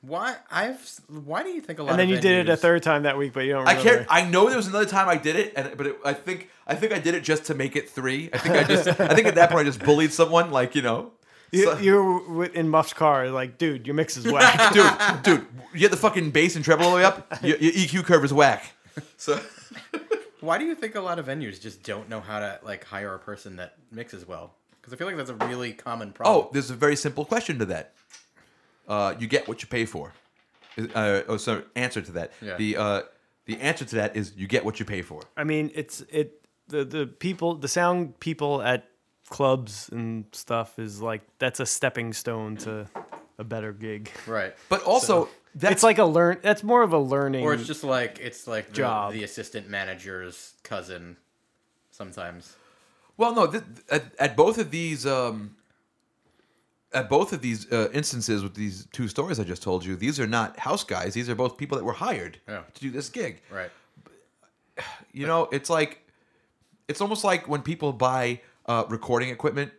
why 0.00 0.36
I've 0.50 0.80
why 1.08 1.42
do 1.42 1.48
you 1.48 1.60
think 1.60 1.78
a 1.80 1.82
lot 1.82 1.90
And 1.90 1.98
then 1.98 2.06
of 2.08 2.14
you 2.14 2.20
did 2.20 2.46
it 2.46 2.52
a 2.52 2.56
third 2.56 2.82
time 2.84 3.02
that 3.02 3.18
week, 3.18 3.32
but 3.32 3.40
you 3.40 3.52
don't 3.54 3.66
I 3.66 3.72
remember. 3.76 3.96
can't. 3.98 4.06
I 4.08 4.24
know 4.28 4.46
there 4.48 4.56
was 4.56 4.68
another 4.68 4.86
time 4.86 5.08
I 5.08 5.16
did 5.16 5.34
it, 5.36 5.52
and 5.56 5.76
but 5.76 5.88
it, 5.88 5.96
I 6.04 6.12
think 6.12 6.50
I 6.66 6.74
think 6.76 6.92
I 6.92 6.98
did 7.00 7.14
it 7.14 7.24
just 7.24 7.46
to 7.46 7.54
make 7.54 7.74
it 7.74 7.90
three. 7.90 8.30
I 8.32 8.38
think 8.38 8.54
I 8.54 8.62
just. 8.64 8.86
I 9.00 9.14
think 9.14 9.26
at 9.26 9.34
that 9.34 9.50
point 9.50 9.62
I 9.62 9.64
just 9.70 9.82
bullied 9.82 10.12
someone. 10.12 10.50
Like 10.52 10.74
you 10.74 10.82
know. 10.82 11.12
You, 11.52 11.64
So- 11.64 11.78
you 11.78 12.24
were 12.28 12.44
in 12.44 12.68
Muff's 12.68 12.92
car, 12.92 13.28
like, 13.28 13.58
dude, 13.58 13.84
your 13.84 13.94
mix 13.94 14.16
is 14.16 14.24
whack. 14.30 14.72
dude, 14.72 15.22
dude, 15.24 15.46
you 15.74 15.80
get 15.80 15.90
the 15.90 15.96
fucking 15.96 16.30
bass 16.30 16.54
and 16.54 16.64
treble 16.64 16.84
all 16.84 16.90
the 16.92 16.98
way 16.98 17.04
up. 17.04 17.26
Your, 17.42 17.56
your 17.56 17.72
EQ 17.72 18.04
curve 18.04 18.24
is 18.24 18.32
whack. 18.32 18.70
So 19.16 19.40
Why 20.40 20.58
do 20.58 20.64
you 20.64 20.74
think 20.74 20.94
a 20.94 21.00
lot 21.00 21.18
of 21.18 21.26
venues 21.26 21.60
just 21.60 21.82
don't 21.82 22.08
know 22.08 22.20
how 22.20 22.40
to 22.40 22.60
like 22.62 22.84
hire 22.84 23.14
a 23.14 23.18
person 23.18 23.56
that 23.56 23.74
mixes 23.90 24.26
well? 24.26 24.54
Because 24.80 24.92
I 24.92 24.96
feel 24.96 25.06
like 25.06 25.16
that's 25.16 25.30
a 25.30 25.34
really 25.34 25.72
common 25.72 26.12
problem. 26.12 26.46
Oh, 26.46 26.50
there's 26.52 26.70
a 26.70 26.74
very 26.74 26.96
simple 26.96 27.24
question 27.24 27.58
to 27.58 27.66
that. 27.66 27.94
Uh, 28.88 29.14
you 29.18 29.26
get 29.26 29.46
what 29.46 29.62
you 29.62 29.68
pay 29.68 29.84
for. 29.84 30.12
Uh, 30.78 31.22
oh, 31.28 31.36
so 31.36 31.62
answer 31.76 32.00
to 32.00 32.12
that. 32.12 32.32
Yeah. 32.40 32.56
The 32.56 32.76
uh, 32.76 33.02
the 33.44 33.60
answer 33.60 33.84
to 33.84 33.96
that 33.96 34.16
is 34.16 34.32
you 34.36 34.46
get 34.46 34.64
what 34.64 34.80
you 34.80 34.86
pay 34.86 35.02
for. 35.02 35.22
I 35.36 35.44
mean, 35.44 35.70
it's 35.74 36.00
it 36.10 36.40
the 36.68 36.84
the 36.84 37.06
people, 37.06 37.54
the 37.54 37.68
sound 37.68 38.18
people 38.20 38.62
at 38.62 38.88
clubs 39.28 39.88
and 39.92 40.24
stuff 40.32 40.78
is 40.78 41.00
like 41.00 41.22
that's 41.38 41.60
a 41.60 41.66
stepping 41.66 42.12
stone 42.12 42.56
to 42.58 42.88
a 43.38 43.44
better 43.44 43.72
gig. 43.72 44.10
right. 44.26 44.54
But 44.68 44.82
also, 44.84 45.28
that's 45.54 45.72
it's 45.74 45.82
like 45.82 45.98
a 45.98 46.04
learn. 46.04 46.38
That's 46.42 46.62
more 46.62 46.82
of 46.82 46.92
a 46.92 46.98
learning. 46.98 47.44
Or 47.44 47.54
it's 47.54 47.66
just 47.66 47.84
like 47.84 48.18
it's 48.20 48.46
like 48.46 48.68
the, 48.68 48.72
Job. 48.74 49.12
the 49.12 49.24
assistant 49.24 49.68
manager's 49.68 50.54
cousin. 50.62 51.16
Sometimes. 51.90 52.56
well, 53.18 53.34
no. 53.34 53.46
Th- 53.46 53.62
at, 53.90 54.04
at 54.18 54.36
both 54.36 54.56
of 54.56 54.70
these, 54.70 55.06
um, 55.06 55.54
at 56.94 57.10
both 57.10 57.32
of 57.34 57.42
these 57.42 57.70
uh, 57.70 57.90
instances 57.92 58.42
with 58.42 58.54
these 58.54 58.86
two 58.92 59.06
stories 59.06 59.38
I 59.38 59.44
just 59.44 59.62
told 59.62 59.84
you, 59.84 59.96
these 59.96 60.18
are 60.18 60.26
not 60.26 60.58
house 60.58 60.82
guys. 60.82 61.12
These 61.14 61.28
are 61.28 61.34
both 61.34 61.58
people 61.58 61.76
that 61.76 61.84
were 61.84 61.92
hired 61.92 62.38
Yeah. 62.48 62.62
to 62.72 62.80
do 62.80 62.90
this 62.90 63.08
gig. 63.10 63.42
Right. 63.50 63.70
you 65.12 65.26
know 65.26 65.46
it's 65.52 65.68
like 65.68 66.00
it's 66.88 67.00
almost 67.02 67.22
like 67.22 67.46
when 67.48 67.60
people 67.60 67.92
buy 67.92 68.40
uh, 68.66 68.84
recording 68.88 69.28
equipment 69.28 69.72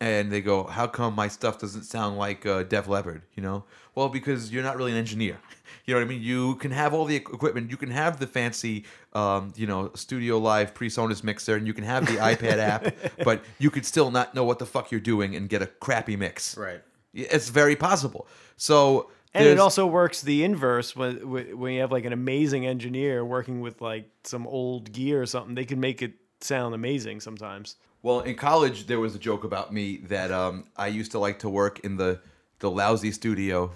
and 0.00 0.30
they 0.30 0.40
go 0.40 0.64
how 0.64 0.86
come 0.86 1.14
my 1.14 1.28
stuff 1.28 1.58
doesn't 1.58 1.82
sound 1.82 2.16
like 2.16 2.46
uh, 2.46 2.62
def 2.62 2.86
leppard 2.88 3.22
you 3.34 3.42
know 3.42 3.64
well 3.94 4.08
because 4.08 4.52
you're 4.52 4.62
not 4.62 4.76
really 4.76 4.92
an 4.92 4.98
engineer 4.98 5.38
you 5.84 5.92
know 5.94 6.00
what 6.00 6.06
i 6.06 6.08
mean 6.08 6.22
you 6.22 6.54
can 6.56 6.70
have 6.70 6.94
all 6.94 7.04
the 7.04 7.16
equipment 7.16 7.70
you 7.70 7.76
can 7.76 7.90
have 7.90 8.18
the 8.20 8.26
fancy 8.26 8.84
um, 9.14 9.52
you 9.56 9.66
know 9.66 9.90
studio 9.94 10.38
live 10.38 10.72
presonus 10.74 11.24
mixer 11.24 11.56
and 11.56 11.66
you 11.66 11.74
can 11.74 11.84
have 11.84 12.06
the 12.06 12.12
ipad 12.30 12.58
app 12.58 12.94
but 13.24 13.42
you 13.58 13.70
could 13.70 13.84
still 13.84 14.10
not 14.10 14.34
know 14.34 14.44
what 14.44 14.58
the 14.58 14.66
fuck 14.66 14.90
you're 14.92 15.00
doing 15.00 15.34
and 15.34 15.48
get 15.48 15.62
a 15.62 15.66
crappy 15.66 16.16
mix 16.16 16.56
Right. 16.56 16.80
it's 17.12 17.48
very 17.48 17.74
possible 17.74 18.28
so 18.56 19.10
and 19.34 19.46
it 19.46 19.58
also 19.58 19.86
works 19.86 20.22
the 20.22 20.42
inverse 20.42 20.96
when 20.96 21.16
when 21.58 21.74
you 21.74 21.80
have 21.80 21.92
like 21.92 22.04
an 22.06 22.12
amazing 22.12 22.66
engineer 22.66 23.24
working 23.24 23.60
with 23.60 23.80
like 23.80 24.08
some 24.24 24.46
old 24.46 24.90
gear 24.90 25.20
or 25.22 25.26
something. 25.26 25.54
They 25.54 25.66
can 25.66 25.78
make 25.80 26.00
it 26.02 26.14
sound 26.40 26.74
amazing 26.74 27.20
sometimes. 27.20 27.76
Well, 28.02 28.20
in 28.20 28.36
college, 28.36 28.86
there 28.86 29.00
was 29.00 29.14
a 29.14 29.18
joke 29.18 29.44
about 29.44 29.72
me 29.72 29.98
that 30.08 30.30
um, 30.30 30.66
I 30.76 30.86
used 30.86 31.12
to 31.12 31.18
like 31.18 31.40
to 31.40 31.48
work 31.48 31.80
in 31.80 31.96
the 31.96 32.20
the 32.60 32.70
lousy 32.70 33.12
studio 33.12 33.70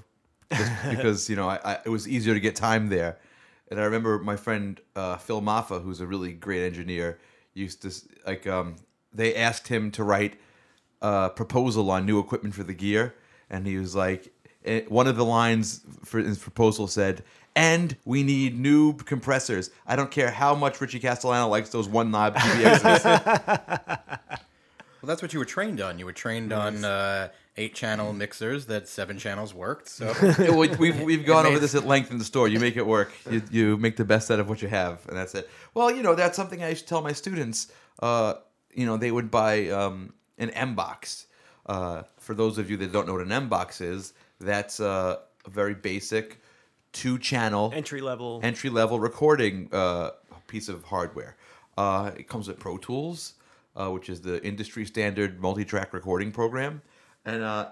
just 0.50 0.72
because 0.90 1.30
you 1.30 1.36
know 1.36 1.48
I, 1.48 1.58
I, 1.64 1.78
it 1.84 1.88
was 1.88 2.08
easier 2.08 2.34
to 2.34 2.40
get 2.40 2.56
time 2.56 2.88
there. 2.88 3.18
And 3.70 3.80
I 3.80 3.84
remember 3.84 4.18
my 4.18 4.36
friend 4.36 4.80
uh, 4.94 5.16
Phil 5.16 5.40
Maffa, 5.40 5.82
who's 5.82 6.00
a 6.00 6.06
really 6.06 6.32
great 6.32 6.64
engineer, 6.64 7.18
used 7.54 7.82
to 7.82 7.92
like 8.26 8.46
um, 8.46 8.76
they 9.12 9.34
asked 9.34 9.68
him 9.68 9.90
to 9.92 10.04
write 10.04 10.38
a 11.00 11.30
proposal 11.30 11.90
on 11.90 12.06
new 12.06 12.18
equipment 12.18 12.54
for 12.54 12.62
the 12.62 12.74
gear, 12.74 13.14
and 13.50 13.66
he 13.66 13.76
was 13.76 13.96
like, 13.96 14.32
eh, 14.64 14.82
one 14.88 15.06
of 15.06 15.16
the 15.16 15.24
lines 15.24 15.80
for 16.04 16.20
his 16.20 16.38
proposal 16.38 16.86
said. 16.86 17.24
And 17.54 17.96
we 18.04 18.22
need 18.22 18.58
new 18.58 18.94
compressors. 18.94 19.70
I 19.86 19.94
don't 19.96 20.10
care 20.10 20.30
how 20.30 20.54
much 20.54 20.80
Richie 20.80 21.00
Castellano 21.00 21.48
likes 21.48 21.68
those 21.68 21.88
one 21.88 22.10
knob 22.10 22.34
DBXs. 22.36 24.08
Well, 25.00 25.08
that's 25.08 25.20
what 25.20 25.32
you 25.32 25.40
were 25.40 25.44
trained 25.44 25.80
on. 25.80 25.98
You 25.98 26.04
were 26.06 26.12
trained 26.12 26.52
on 26.52 26.84
uh, 26.84 27.30
eight 27.56 27.74
channel 27.74 28.12
mixers 28.12 28.66
that 28.66 28.86
seven 28.88 29.18
channels 29.18 29.52
worked. 29.52 29.88
So 29.88 30.14
Yeah, 30.38 30.54
we- 30.54 30.68
we've 30.76 31.00
we've 31.10 31.26
gone 31.26 31.44
over 31.44 31.58
this 31.58 31.74
at 31.74 31.84
length 31.84 32.12
in 32.12 32.18
the 32.18 32.24
store. 32.24 32.46
You 32.46 32.60
make 32.60 32.76
it 32.76 32.86
work. 32.86 33.12
You, 33.28 33.42
you 33.50 33.76
make 33.78 33.96
the 33.96 34.04
best 34.04 34.30
out 34.30 34.38
of 34.38 34.48
what 34.48 34.62
you 34.62 34.68
have, 34.68 35.04
and 35.08 35.16
that's 35.16 35.34
it. 35.34 35.50
Well, 35.74 35.90
you 35.90 36.04
know 36.04 36.14
that's 36.14 36.36
something 36.36 36.62
I 36.62 36.68
used 36.68 36.82
to 36.84 36.88
tell 36.88 37.02
my 37.02 37.10
students. 37.12 37.72
Uh, 37.98 38.34
you 38.72 38.86
know, 38.86 38.96
they 38.96 39.10
would 39.10 39.28
buy 39.28 39.70
um, 39.70 40.12
an 40.38 40.50
M 40.50 40.76
box. 40.76 41.26
Uh, 41.66 42.02
for 42.20 42.34
those 42.34 42.58
of 42.58 42.70
you 42.70 42.76
that 42.76 42.92
don't 42.92 43.08
know 43.08 43.14
what 43.14 43.22
an 43.22 43.32
M 43.32 43.48
box 43.48 43.80
is, 43.80 44.12
that's 44.38 44.78
uh, 44.78 45.16
a 45.44 45.50
very 45.50 45.74
basic 45.74 46.40
two 46.92 47.18
channel 47.18 47.72
Entry 47.74 48.00
level. 48.00 48.40
entry 48.42 48.70
level 48.70 49.00
recording 49.00 49.68
uh, 49.72 50.10
piece 50.46 50.68
of 50.68 50.84
hardware. 50.84 51.36
Uh, 51.76 52.12
it 52.16 52.28
comes 52.28 52.48
with 52.48 52.58
Pro 52.58 52.76
Tools, 52.76 53.34
uh, 53.74 53.90
which 53.90 54.08
is 54.10 54.20
the 54.20 54.44
industry 54.44 54.84
standard 54.84 55.40
multi 55.40 55.64
track 55.64 55.92
recording 55.94 56.30
program. 56.30 56.82
And 57.24 57.42
uh, 57.42 57.70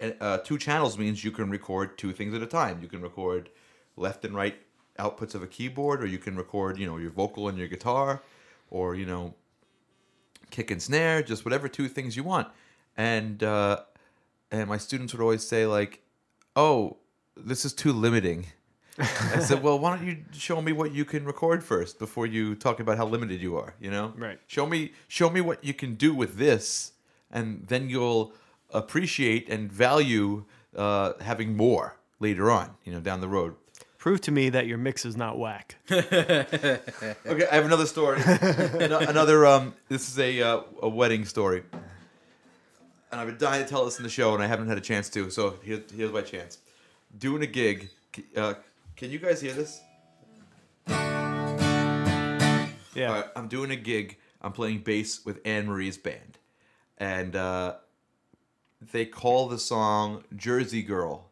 and, 0.00 0.16
uh, 0.20 0.38
two 0.38 0.58
channels 0.58 0.98
means 0.98 1.22
you 1.22 1.30
can 1.30 1.50
record 1.50 1.98
two 1.98 2.12
things 2.12 2.34
at 2.34 2.42
a 2.42 2.46
time. 2.46 2.80
You 2.82 2.88
can 2.88 3.02
record 3.02 3.50
left 3.96 4.24
and 4.24 4.34
right 4.34 4.56
outputs 4.98 5.34
of 5.34 5.42
a 5.42 5.46
keyboard, 5.46 6.02
or 6.02 6.06
you 6.06 6.18
can 6.18 6.36
record, 6.36 6.78
you 6.78 6.86
know, 6.86 6.96
your 6.96 7.10
vocal 7.10 7.48
and 7.48 7.58
your 7.58 7.68
guitar, 7.68 8.22
or, 8.70 8.94
you 8.94 9.06
know, 9.06 9.34
kick 10.50 10.70
and 10.70 10.80
snare, 10.80 11.22
just 11.22 11.44
whatever 11.44 11.68
two 11.68 11.88
things 11.88 12.16
you 12.16 12.24
want. 12.24 12.48
And 12.96 13.42
uh, 13.42 13.82
and 14.50 14.68
my 14.68 14.78
students 14.78 15.12
would 15.12 15.20
always 15.22 15.46
say 15.46 15.66
like, 15.66 16.02
"Oh, 16.54 16.98
this 17.36 17.64
is 17.64 17.72
too 17.72 17.92
limiting." 17.92 18.46
I 18.98 19.40
said, 19.40 19.62
"Well, 19.62 19.78
why 19.78 19.96
don't 19.96 20.06
you 20.06 20.18
show 20.32 20.62
me 20.62 20.72
what 20.72 20.92
you 20.92 21.04
can 21.04 21.24
record 21.24 21.64
first 21.64 21.98
before 21.98 22.26
you 22.26 22.54
talk 22.54 22.78
about 22.78 22.96
how 22.96 23.06
limited 23.06 23.40
you 23.40 23.56
are? 23.56 23.74
You 23.80 23.90
know, 23.90 24.12
Right. 24.16 24.38
Show 24.46 24.66
me, 24.66 24.92
show 25.08 25.30
me 25.30 25.40
what 25.40 25.64
you 25.64 25.74
can 25.74 25.94
do 25.96 26.14
with 26.14 26.36
this, 26.36 26.92
and 27.30 27.66
then 27.66 27.88
you'll 27.90 28.32
appreciate 28.70 29.48
and 29.48 29.70
value 29.72 30.44
uh, 30.76 31.14
having 31.20 31.56
more 31.56 31.96
later 32.20 32.50
on. 32.50 32.76
You 32.84 32.92
know, 32.92 33.00
down 33.00 33.20
the 33.20 33.28
road." 33.28 33.56
Prove 33.98 34.20
to 34.20 34.30
me 34.30 34.50
that 34.50 34.66
your 34.66 34.76
mix 34.76 35.06
is 35.06 35.16
not 35.16 35.38
whack. 35.38 35.76
Okay, 35.90 37.46
I 37.50 37.54
have 37.54 37.64
another 37.64 37.86
story. 37.86 38.20
Another 38.78 39.46
um, 39.46 39.74
this 39.88 40.08
is 40.10 40.18
a 40.18 40.42
uh, 40.42 40.60
a 40.82 40.88
wedding 40.88 41.24
story, 41.24 41.62
and 43.10 43.20
I've 43.20 43.26
been 43.26 43.38
dying 43.38 43.62
to 43.64 43.68
tell 43.68 43.84
this 43.86 43.96
in 43.98 44.02
the 44.02 44.10
show, 44.10 44.34
and 44.34 44.42
I 44.42 44.46
haven't 44.46 44.68
had 44.68 44.76
a 44.76 44.82
chance 44.82 45.08
to. 45.10 45.30
So 45.30 45.58
here's 45.62 45.90
here's 45.90 46.12
my 46.12 46.20
chance. 46.20 46.58
Doing 47.16 47.42
a 47.42 47.46
gig. 47.46 47.90
Uh, 48.36 48.54
can 48.96 49.10
you 49.10 49.18
guys 49.18 49.40
hear 49.40 49.52
this? 49.52 49.80
Yeah. 52.94 53.08
All 53.08 53.14
right, 53.14 53.24
I'm 53.36 53.48
doing 53.48 53.70
a 53.70 53.76
gig. 53.76 54.18
I'm 54.40 54.52
playing 54.52 54.80
bass 54.80 55.24
with 55.24 55.40
Anne 55.44 55.66
Marie's 55.66 55.96
band, 55.98 56.38
and 56.98 57.34
uh, 57.34 57.74
they 58.92 59.04
call 59.06 59.48
the 59.48 59.58
song 59.58 60.24
"Jersey 60.36 60.82
Girl." 60.82 61.28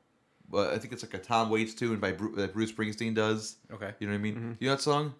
But 0.50 0.72
I 0.74 0.78
think 0.78 0.92
it's 0.92 1.02
like 1.02 1.14
a 1.14 1.18
Tom 1.18 1.48
Waits 1.50 1.74
tune 1.74 1.98
by 1.98 2.12
Bru- 2.12 2.34
that 2.36 2.52
Bruce 2.52 2.72
Springsteen 2.72 3.14
does. 3.14 3.56
Okay. 3.72 3.92
You 4.00 4.06
know 4.06 4.12
what 4.12 4.18
I 4.18 4.22
mean? 4.22 4.56
You 4.60 4.68
know 4.68 4.74
that 4.76 4.82
song? 4.82 5.14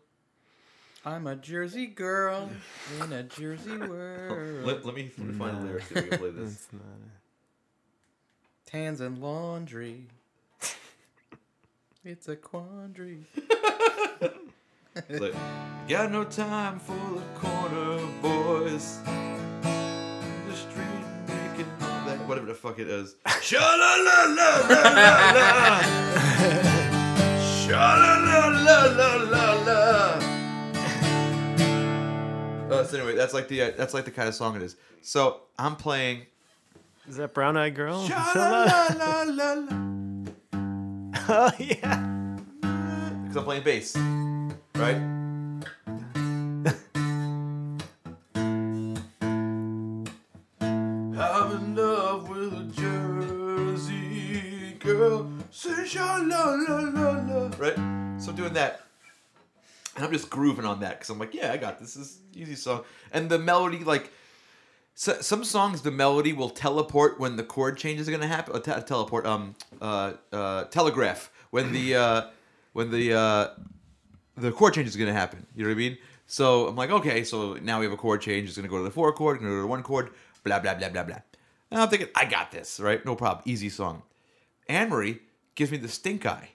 I'm 1.05 1.27
a 1.27 1.35
Jersey 1.37 1.87
girl 1.87 2.51
in 3.01 3.12
a 3.12 3.22
Jersey 3.25 3.77
world. 3.88 4.64
Let, 4.66 4.85
let 4.85 4.94
me 4.94 5.11
let 5.18 5.27
me 5.29 5.35
find 5.35 5.59
the 5.62 5.66
lyrics. 5.66 5.88
so 5.88 5.94
we 5.96 6.03
can 6.03 6.18
play 6.18 6.31
this. 6.31 6.68
Tans 8.66 9.01
and 9.01 9.18
laundry. 9.18 10.07
It's 12.05 12.27
a 12.27 12.35
quandary. 12.35 13.21
Like, 15.09 15.35
got 15.88 16.11
no 16.11 16.25
time 16.25 16.81
for 16.81 16.95
the 16.95 17.23
corner 17.38 18.05
boys. 18.21 18.99
The 19.62 20.53
street 20.53 21.05
making 21.29 21.71
all 21.81 22.05
that, 22.07 22.19
whatever 22.27 22.47
the 22.47 22.55
fuck 22.55 22.81
it 22.81 22.88
is. 22.88 23.15
Sha 23.41 23.61
la 23.61 23.95
la 23.95 24.25
la 24.35 24.49
la 24.69 24.81
la 24.91 25.31
la. 25.37 25.81
Sha 27.62 27.95
la 27.95 28.15
la 28.19 28.49
la 28.49 28.79
la 28.87 29.15
la 29.31 29.53
la. 29.62 30.19
Uh, 32.69 32.83
so 32.85 32.99
anyway, 32.99 33.15
that's 33.15 33.33
like 33.33 33.47
the 33.47 33.62
uh, 33.62 33.71
that's 33.77 33.95
like 33.95 34.07
the 34.07 34.11
kind 34.11 34.29
of 34.29 34.35
song 34.35 34.57
it 34.57 34.62
is. 34.62 34.75
So 35.03 35.43
I'm 35.57 35.77
playing. 35.77 36.27
Is 37.09 37.15
that 37.19 37.33
Brown 37.33 37.57
Eyed 37.57 37.77
Girl? 37.77 38.05
Sha 38.09 38.33
la 38.35 38.65
la 38.65 38.88
la 38.97 39.23
la 39.23 39.53
la. 39.53 40.02
Oh, 41.28 41.52
yeah. 41.58 42.26
Because 42.61 43.37
I'm 43.37 43.44
playing 43.44 43.62
bass, 43.62 43.96
right? 44.74 44.96
I'm 51.14 51.52
in 51.52 51.76
love 51.76 52.28
with 52.28 52.52
a 52.52 52.64
Jersey 52.74 54.74
girl. 54.80 55.30
Sha 55.50 56.16
la 56.16 56.54
la 56.54 56.80
la 56.80 57.11
la. 57.11 57.50
Right? 57.58 57.76
So 58.20 58.30
I'm 58.30 58.37
doing 58.37 58.54
that. 58.54 58.82
And 59.96 60.04
I'm 60.04 60.12
just 60.12 60.30
grooving 60.30 60.64
on 60.64 60.80
that 60.80 60.98
because 60.98 61.11
I'm 61.11 61.18
like, 61.18 61.35
yeah, 61.35 61.52
I 61.52 61.58
got 61.58 61.78
this. 61.78 61.94
This 61.94 62.06
is 62.06 62.18
easy 62.35 62.54
song. 62.54 62.85
And 63.12 63.28
the 63.28 63.38
melody, 63.38 63.85
like, 63.85 64.11
so, 64.94 65.20
some 65.20 65.44
songs, 65.44 65.83
the 65.83 65.90
melody 65.90 66.33
will 66.33 66.50
teleport 66.50 67.18
when 67.18 67.37
the 67.37 67.42
chord 67.42 67.78
change 67.78 68.00
is 68.00 68.09
going 68.09 68.20
to 68.20 68.26
happen. 68.26 68.61
Te- 68.61 68.83
teleport, 68.83 69.26
um, 69.26 69.55
uh, 69.81 70.12
uh, 70.33 70.64
telegraph 70.64 71.31
when 71.50 71.72
the 71.72 71.94
uh, 71.94 72.22
when 72.72 72.90
the 72.90 73.14
uh, 73.14 73.48
the 74.37 74.52
chord 74.52 74.74
change 74.74 74.88
is 74.88 74.96
going 74.96 75.09
to 75.09 75.14
happen. 75.14 75.46
You 75.57 75.64
know 75.64 75.70
what 75.70 75.74
I 75.74 75.78
mean? 75.78 75.98
So 76.26 76.68
I'm 76.68 76.76
like, 76.76 76.90
okay, 76.90 77.24
so 77.24 77.55
now 77.55 77.78
we 77.78 77.87
have 77.87 77.92
a 77.92 77.96
chord 77.96 78.20
change. 78.20 78.48
It's 78.48 78.57
going 78.57 78.64
to 78.64 78.70
go 78.70 78.78
to 78.78 78.85
the 78.85 78.90
four 78.90 79.12
chord, 79.12 79.38
going 79.38 79.50
to 79.50 79.55
go 79.55 79.57
to 79.57 79.62
the 79.62 79.66
one 79.66 79.83
chord, 79.83 80.11
blah 80.44 80.59
blah 80.61 80.74
blah 80.74 80.90
blah 80.90 81.05
blah. 81.05 81.18
And 81.70 81.81
I'm 81.81 81.88
thinking, 81.88 82.09
I 82.14 82.26
got 82.26 82.50
this, 82.52 82.78
right? 82.78 83.05
No 83.05 83.16
problem, 83.16 83.42
easy 83.46 83.70
song. 83.70 84.02
Anne 84.68 84.90
Marie 84.90 85.20
gives 85.55 85.70
me 85.70 85.78
the 85.78 85.88
stink 85.88 86.26
eye, 86.26 86.50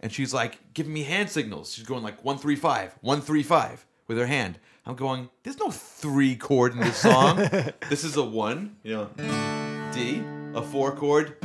and 0.00 0.10
she's 0.10 0.32
like 0.32 0.58
giving 0.72 0.94
me 0.94 1.02
hand 1.02 1.28
signals. 1.28 1.74
She's 1.74 1.84
going 1.86 2.02
like 2.02 2.24
one 2.24 2.38
three 2.38 2.56
five, 2.56 2.96
one 3.02 3.20
three 3.20 3.42
five 3.42 3.84
with 4.06 4.16
her 4.16 4.26
hand. 4.26 4.58
I'm 4.84 4.96
going, 4.96 5.28
there's 5.44 5.58
no 5.58 5.70
three 5.70 6.34
chord 6.36 6.72
in 6.72 6.80
this 6.80 6.96
song. 6.96 7.36
this 7.88 8.02
is 8.04 8.16
a 8.16 8.24
one, 8.24 8.76
you 8.82 8.94
know, 8.96 9.90
D, 9.94 10.22
a 10.54 10.62
four 10.62 10.92
chord, 10.96 11.36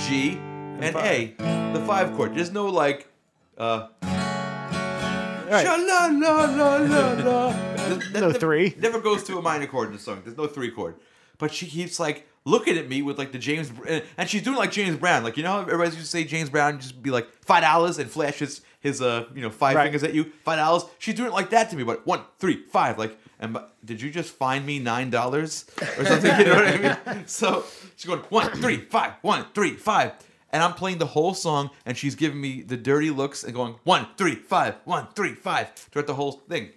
G, 0.00 0.32
and 0.80 0.96
A, 0.96 1.34
the 1.72 1.84
five 1.86 2.12
chord. 2.16 2.34
There's 2.34 2.50
no 2.52 2.66
like, 2.66 3.08
uh, 3.56 3.88
Right. 4.02 5.66
la 5.66 5.74
la 5.74 6.06
la 6.06 6.44
la 6.46 6.76
la. 7.22 7.52
That- 7.52 8.08
that 8.14 8.20
No 8.20 8.32
three. 8.32 8.74
Never 8.78 9.00
goes 9.00 9.22
to 9.24 9.38
a 9.38 9.42
minor 9.42 9.66
chord 9.66 9.88
in 9.88 9.92
the 9.94 9.98
song. 10.00 10.22
There's 10.24 10.36
no 10.36 10.46
three 10.46 10.70
chord. 10.70 10.94
But 11.38 11.52
she 11.52 11.66
keeps 11.66 12.00
like 12.00 12.26
looking 12.44 12.76
at 12.78 12.88
me 12.88 13.02
with 13.02 13.18
like 13.18 13.32
the 13.32 13.38
James 13.38 13.70
and- 13.88 14.28
she's 14.28 14.42
doing 14.42 14.56
like 14.56 14.72
James 14.72 14.96
Brown. 14.96 15.22
Like 15.24 15.36
you 15.36 15.42
know 15.42 15.52
how 15.52 15.60
everybody 15.62 15.90
used 15.90 16.00
to 16.00 16.06
say 16.06 16.24
James 16.24 16.50
Brown 16.50 16.80
just 16.80 17.02
be 17.02 17.10
like 17.10 17.28
five 17.44 17.62
dollars 17.62 17.98
and 17.98 18.10
flash 18.10 18.38
his 18.80 19.00
uh 19.00 19.26
you 19.34 19.42
know 19.42 19.50
five 19.50 19.76
Right. 19.76 19.84
fingers 19.84 20.02
at 20.02 20.14
you 20.14 20.32
five 20.44 20.58
dollars. 20.58 20.84
She's 20.98 21.14
doing 21.14 21.28
it 21.28 21.34
like 21.34 21.50
that 21.50 21.70
to 21.70 21.76
me. 21.76 21.84
But 21.84 22.06
one 22.06 22.22
three 22.38 22.56
five 22.70 22.98
like. 22.98 23.18
And 23.40 23.58
did 23.84 24.00
you 24.00 24.08
just 24.08 24.30
find 24.34 24.64
me 24.64 24.78
nine 24.78 25.10
dollars 25.10 25.64
or 25.98 26.04
something? 26.04 26.30
You 26.38 26.44
know 26.44 26.54
what 26.54 27.08
I 27.08 27.14
mean? 27.14 27.26
So 27.26 27.64
she's 27.96 28.04
going 28.04 28.20
one 28.28 28.52
three 28.52 28.76
five 28.76 29.14
one 29.22 29.46
three 29.52 29.72
five, 29.74 30.12
and 30.50 30.62
I'm 30.62 30.74
playing 30.74 30.98
the 30.98 31.06
whole 31.06 31.34
song, 31.34 31.70
and 31.84 31.98
she's 31.98 32.14
giving 32.14 32.40
me 32.40 32.62
the 32.62 32.76
dirty 32.76 33.10
looks 33.10 33.42
and 33.42 33.52
going 33.52 33.74
one 33.82 34.06
three 34.16 34.36
five 34.36 34.76
one 34.84 35.08
three 35.16 35.34
five 35.34 35.72
throughout 35.74 36.06
the 36.06 36.14
whole 36.14 36.30
thing. 36.48 36.68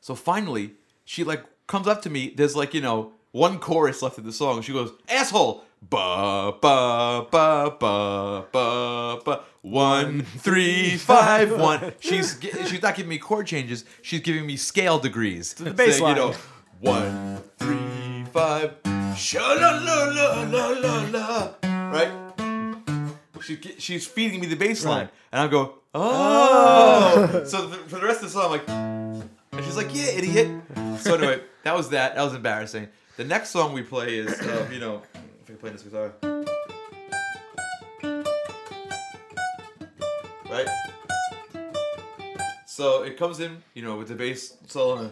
So 0.00 0.16
finally, 0.16 0.72
she 1.04 1.22
like 1.22 1.44
comes 1.68 1.86
up 1.86 2.02
to 2.02 2.10
me. 2.10 2.32
There's 2.36 2.56
like 2.56 2.74
you 2.74 2.80
know 2.80 3.12
one 3.36 3.58
chorus 3.58 4.00
left 4.02 4.16
of 4.18 4.24
the 4.24 4.32
song. 4.32 4.62
She 4.62 4.72
goes, 4.72 4.90
"Asshole." 5.08 5.62
Ba 5.88 6.54
ba 6.60 7.26
ba 7.30 7.76
ba 7.78 8.46
ba 8.50 9.20
ba 9.24 9.40
one 9.60 10.22
three 10.22 10.96
five 10.96 11.52
one. 11.52 11.92
She's 12.00 12.38
gi- 12.38 12.64
she's 12.66 12.82
not 12.82 12.96
giving 12.96 13.10
me 13.10 13.18
chord 13.18 13.46
changes. 13.46 13.84
She's 14.00 14.20
giving 14.20 14.46
me 14.46 14.56
scale 14.56 14.98
degrees. 14.98 15.52
The 15.54 15.70
bass 15.72 16.00
You 16.00 16.14
know, 16.14 16.34
one 16.80 17.42
three 17.58 18.24
five. 18.32 18.74
Sha 19.16 19.38
la 19.52 19.70
la 19.86 20.04
la 20.16 20.42
la 20.54 20.68
la 20.84 20.94
la. 21.12 21.52
Right. 21.92 22.12
She, 23.42 23.56
she's 23.78 24.06
feeding 24.06 24.40
me 24.40 24.46
the 24.48 24.56
bass 24.56 24.84
line, 24.84 24.96
Right. 25.04 25.10
and 25.30 25.40
I 25.42 25.46
go, 25.46 25.74
oh. 25.94 27.30
oh. 27.32 27.44
so 27.44 27.68
th- 27.68 27.80
for 27.86 28.00
the 28.00 28.06
rest 28.06 28.22
of 28.22 28.28
the 28.28 28.30
song, 28.30 28.44
I'm 28.46 28.50
like, 28.50 28.68
and 28.68 29.64
she's 29.64 29.76
like, 29.76 29.94
yeah, 29.94 30.10
idiot. 30.18 30.48
So 30.98 31.14
anyway, 31.14 31.42
that 31.62 31.76
was 31.76 31.90
that. 31.90 32.16
That 32.16 32.24
was 32.24 32.34
embarrassing. 32.34 32.88
The 33.16 33.24
next 33.24 33.50
song 33.50 33.72
we 33.72 33.82
play 33.82 34.18
is, 34.18 34.40
uh, 34.40 34.68
you 34.72 34.78
know, 34.78 35.02
if 35.14 35.44
I 35.44 35.46
can 35.46 35.56
play 35.56 35.70
this 35.70 35.82
guitar. 35.82 36.12
Right? 40.50 40.66
So 42.66 43.02
it 43.02 43.16
comes 43.16 43.40
in, 43.40 43.62
you 43.74 43.82
know, 43.82 43.96
with 43.96 44.08
the 44.08 44.14
bass 44.14 44.56
solo. 44.66 45.10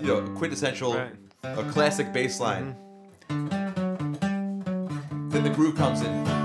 You 0.00 0.10
know, 0.10 0.34
quintessential, 0.36 0.94
Right. 0.94 1.14
a 1.42 1.64
classic 1.70 2.12
bass 2.12 2.40
line. 2.40 2.76
Then 3.28 3.48
the 5.42 5.52
groove 5.54 5.76
comes 5.76 6.02
in. 6.02 6.43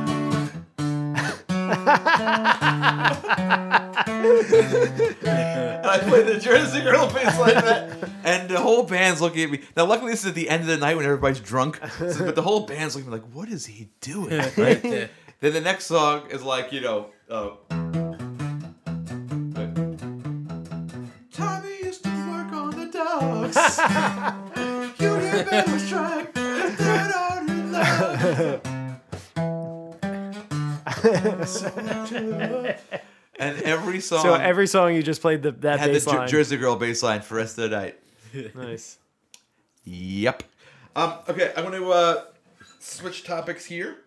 And 4.10 5.86
I 5.86 6.00
play 6.08 6.24
the 6.24 6.40
Jersey 6.40 6.82
Girl 6.82 7.08
bass 7.12 7.38
like 7.40 7.54
that, 7.56 8.10
and 8.24 8.50
the 8.50 8.60
whole 8.60 8.84
band's 8.84 9.22
looking 9.22 9.44
at 9.44 9.52
me. 9.52 9.62
Now, 9.76 9.86
luckily, 9.86 10.12
this 10.12 10.22
is 10.22 10.28
at 10.28 10.36
the 10.36 10.50
end 10.50 10.62
of 10.62 10.68
the 10.68 10.78
night 10.78 10.96
when 10.96 11.06
everybody's 11.06 11.40
drunk, 11.40 11.80
so- 11.98 12.26
but 12.26 12.36
the 12.36 12.42
whole 12.42 12.62
band's 12.66 12.96
looking 12.96 13.12
at 13.12 13.16
me 13.18 13.22
like, 13.26 13.34
"What 13.36 13.50
is 13.50 13.66
he 13.66 13.90
doing?" 14.02 14.30
Right? 14.58 14.82
then 14.82 15.54
the 15.54 15.62
next 15.62 15.86
song 15.86 16.24
is 16.30 16.44
like, 16.44 16.72
you 16.72 16.82
know, 16.82 17.08
uh, 17.30 17.52
Tommy 21.32 21.78
used 21.84 22.04
to 22.04 22.10
work 22.30 22.52
on 22.54 22.72
the 22.72 22.90
docks. 22.92 23.80
you 25.00 25.16
hear 25.20 25.44
better 25.46 25.80
strike. 25.80 26.34
Turn 26.34 27.12
on 27.12 27.48
your 27.48 27.66
love. 27.68 28.62
and 33.40 33.62
every 33.64 34.00
song 34.00 34.22
So 34.22 34.34
every 34.34 34.68
song 34.68 34.96
you 34.96 35.04
just 35.04 35.22
played 35.22 35.44
the, 35.44 35.52
that 35.52 35.80
had 35.80 35.92
bass 35.92 36.06
the 36.06 36.12
Jer- 36.12 36.18
line. 36.18 36.28
Jersey 36.28 36.58
Girl 36.58 36.76
bass 36.76 37.02
line 37.04 37.22
for 37.22 37.36
the 37.36 37.40
rest 37.42 37.58
of 37.58 37.70
the 37.70 37.78
night. 37.78 38.00
Nice. 38.56 38.98
Yep. 39.86 40.44
Um, 40.96 41.14
okay, 41.28 41.52
I'm 41.58 41.66
going 41.66 41.82
to 41.82 41.90
uh, 41.92 42.24
switch 42.80 43.24
topics 43.24 43.66
here. 43.66 43.98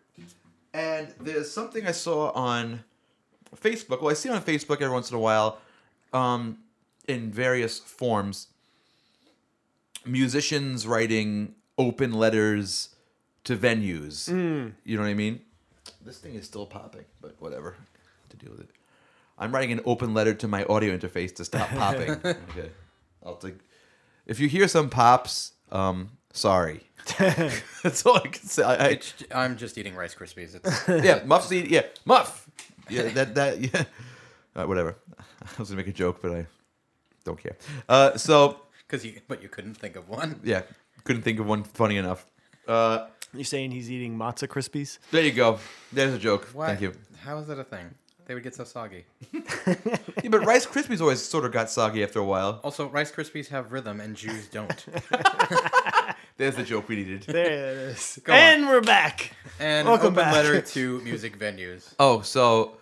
And 0.73 1.13
there's 1.21 1.51
something 1.51 1.87
I 1.87 1.91
saw 1.91 2.31
on 2.31 2.85
Facebook. 3.57 4.01
Well, 4.01 4.11
I 4.11 4.15
see 4.15 4.29
on 4.29 4.41
Facebook 4.43 4.81
every 4.81 4.91
once 4.91 5.11
in 5.11 5.17
a 5.17 5.21
while, 5.21 5.59
um, 6.13 6.59
in 7.09 7.31
various 7.33 7.79
forms, 7.79 8.47
musicians 10.07 10.87
writing 10.87 11.55
open 11.77 12.13
letters 12.13 12.91
to 13.45 13.57
venues. 13.57 14.29
You 14.85 14.97
know 14.97 15.03
what 15.03 15.11
I 15.11 15.15
mean? 15.15 15.41
This 16.05 16.19
thing 16.19 16.35
is 16.35 16.45
still 16.45 16.67
popping, 16.67 17.05
but 17.21 17.37
whatever. 17.41 17.77
To 18.31 18.37
deal 18.37 18.51
with 18.51 18.61
it. 18.61 18.71
I'm 19.39 19.53
writing 19.53 19.73
an 19.73 19.81
open 19.85 20.15
letter 20.15 20.35
to 20.35 20.49
my 20.49 20.65
audio 20.65 20.97
interface 20.97 21.35
to 21.37 21.45
stop 21.45 21.69
popping. 21.71 22.11
okay. 22.25 22.71
I'll 23.25 23.37
take. 23.37 23.57
If 24.27 24.41
you 24.41 24.49
hear 24.49 24.69
some 24.69 24.89
pops, 24.89 25.53
um, 25.71 26.11
sorry. 26.33 26.83
That's 27.19 28.07
all 28.07 28.17
I 28.17 28.29
can 28.29 28.47
say. 28.47 28.63
I, 28.63 28.75
I, 28.75 28.89
It's, 28.89 29.15
I'm 29.35 29.57
just 29.57 29.77
eating 29.79 29.95
Rice 29.95 30.15
Krispies. 30.15 30.55
It's, 30.55 31.05
yeah, 31.05 31.23
Muff's 31.25 31.51
eat. 31.53 31.69
Yeah, 31.71 31.83
Muff. 32.05 32.49
Yeah, 32.89 33.09
that 33.11 33.35
that 33.35 33.61
yeah. 33.61 33.85
Uh, 34.55 34.67
whatever. 34.67 34.97
I 35.19 35.25
was 35.59 35.69
gonna 35.71 35.79
make 35.79 35.89
a 35.89 35.93
joke, 35.93 36.21
but 36.23 36.33
I 36.33 36.47
don't 37.25 37.39
care. 37.39 37.57
Uh, 37.89 38.17
so 38.17 38.61
Because 38.87 39.05
you, 39.05 39.21
but 39.29 39.43
you 39.43 39.49
couldn't 39.49 39.75
think 39.75 39.97
of 39.97 40.09
one. 40.09 40.41
yeah, 40.45 40.63
couldn't 41.05 41.23
think 41.23 41.41
of 41.41 41.47
one 41.47 41.65
funny 41.65 41.97
enough. 41.97 42.27
Uh, 42.69 43.07
You're 43.35 43.45
saying 43.45 43.71
he's 43.71 43.91
eating 43.91 44.17
matzo 44.17 44.47
crispies? 44.47 44.99
there 45.11 45.23
you 45.23 45.33
go. 45.33 45.59
There's 45.93 46.13
a 46.15 46.19
joke. 46.19 46.49
Why? 46.53 46.67
Thank 46.69 46.83
you. 46.83 46.93
How 47.25 47.39
is 47.39 47.47
that 47.47 47.59
a 47.59 47.65
thing? 47.65 47.95
They 48.27 48.35
would 48.35 48.43
get 48.43 48.55
so 48.55 48.65
soggy. 48.65 49.05
Yeah, 50.23 50.29
but 50.31 50.45
Rice 50.47 50.67
Krispies 50.67 51.01
always 51.01 51.21
sort 51.21 51.45
of 51.45 51.51
got 51.53 51.69
soggy 51.69 52.05
after 52.05 52.21
a 52.21 52.25
while. 52.25 52.61
Also, 52.63 52.89
Rice 52.89 53.11
Krispies 53.11 53.49
have 53.49 53.73
rhythm 53.73 54.01
and 54.01 54.15
Jews 54.15 54.47
don't. 54.49 54.69
There's 56.37 56.55
the 56.55 56.63
joke 56.63 56.89
we 56.89 56.97
needed. 56.97 57.23
There 57.25 57.45
it 57.45 57.77
is. 57.91 58.21
Go 58.25 58.33
and 58.33 58.69
we're 58.69 58.81
back. 58.81 59.33
And 59.59 59.87
Welcome 59.89 60.07
open 60.15 60.17
back. 60.17 60.33
letter 60.35 60.61
to 60.61 61.01
music 61.01 61.39
venues. 61.39 61.93
Oh, 61.99 62.21
so 62.23 62.77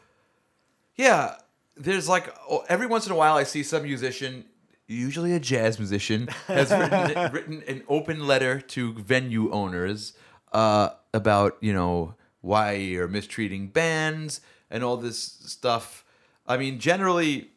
yeah, 0.96 1.36
there's 1.76 2.08
like 2.08 2.34
oh, 2.48 2.64
every 2.68 2.86
once 2.86 3.06
in 3.06 3.12
a 3.12 3.16
while 3.16 3.36
I 3.36 3.44
see 3.44 3.62
some 3.62 3.82
musician, 3.84 4.44
usually 4.86 5.32
a 5.32 5.40
jazz 5.40 5.78
musician, 5.78 6.28
has 6.46 6.70
written, 6.70 7.32
written 7.32 7.62
an 7.66 7.82
open 7.88 8.26
letter 8.26 8.60
to 8.60 8.92
venue 8.94 9.50
owners 9.50 10.12
uh, 10.52 10.90
about 11.12 11.56
you 11.60 11.72
know 11.72 12.14
why 12.40 12.72
you're 12.72 13.08
mistreating 13.08 13.68
bands 13.68 14.40
and 14.70 14.82
all 14.82 14.96
this 14.96 15.20
stuff. 15.20 16.04
I 16.46 16.56
mean, 16.56 16.78
generally, 16.78 17.50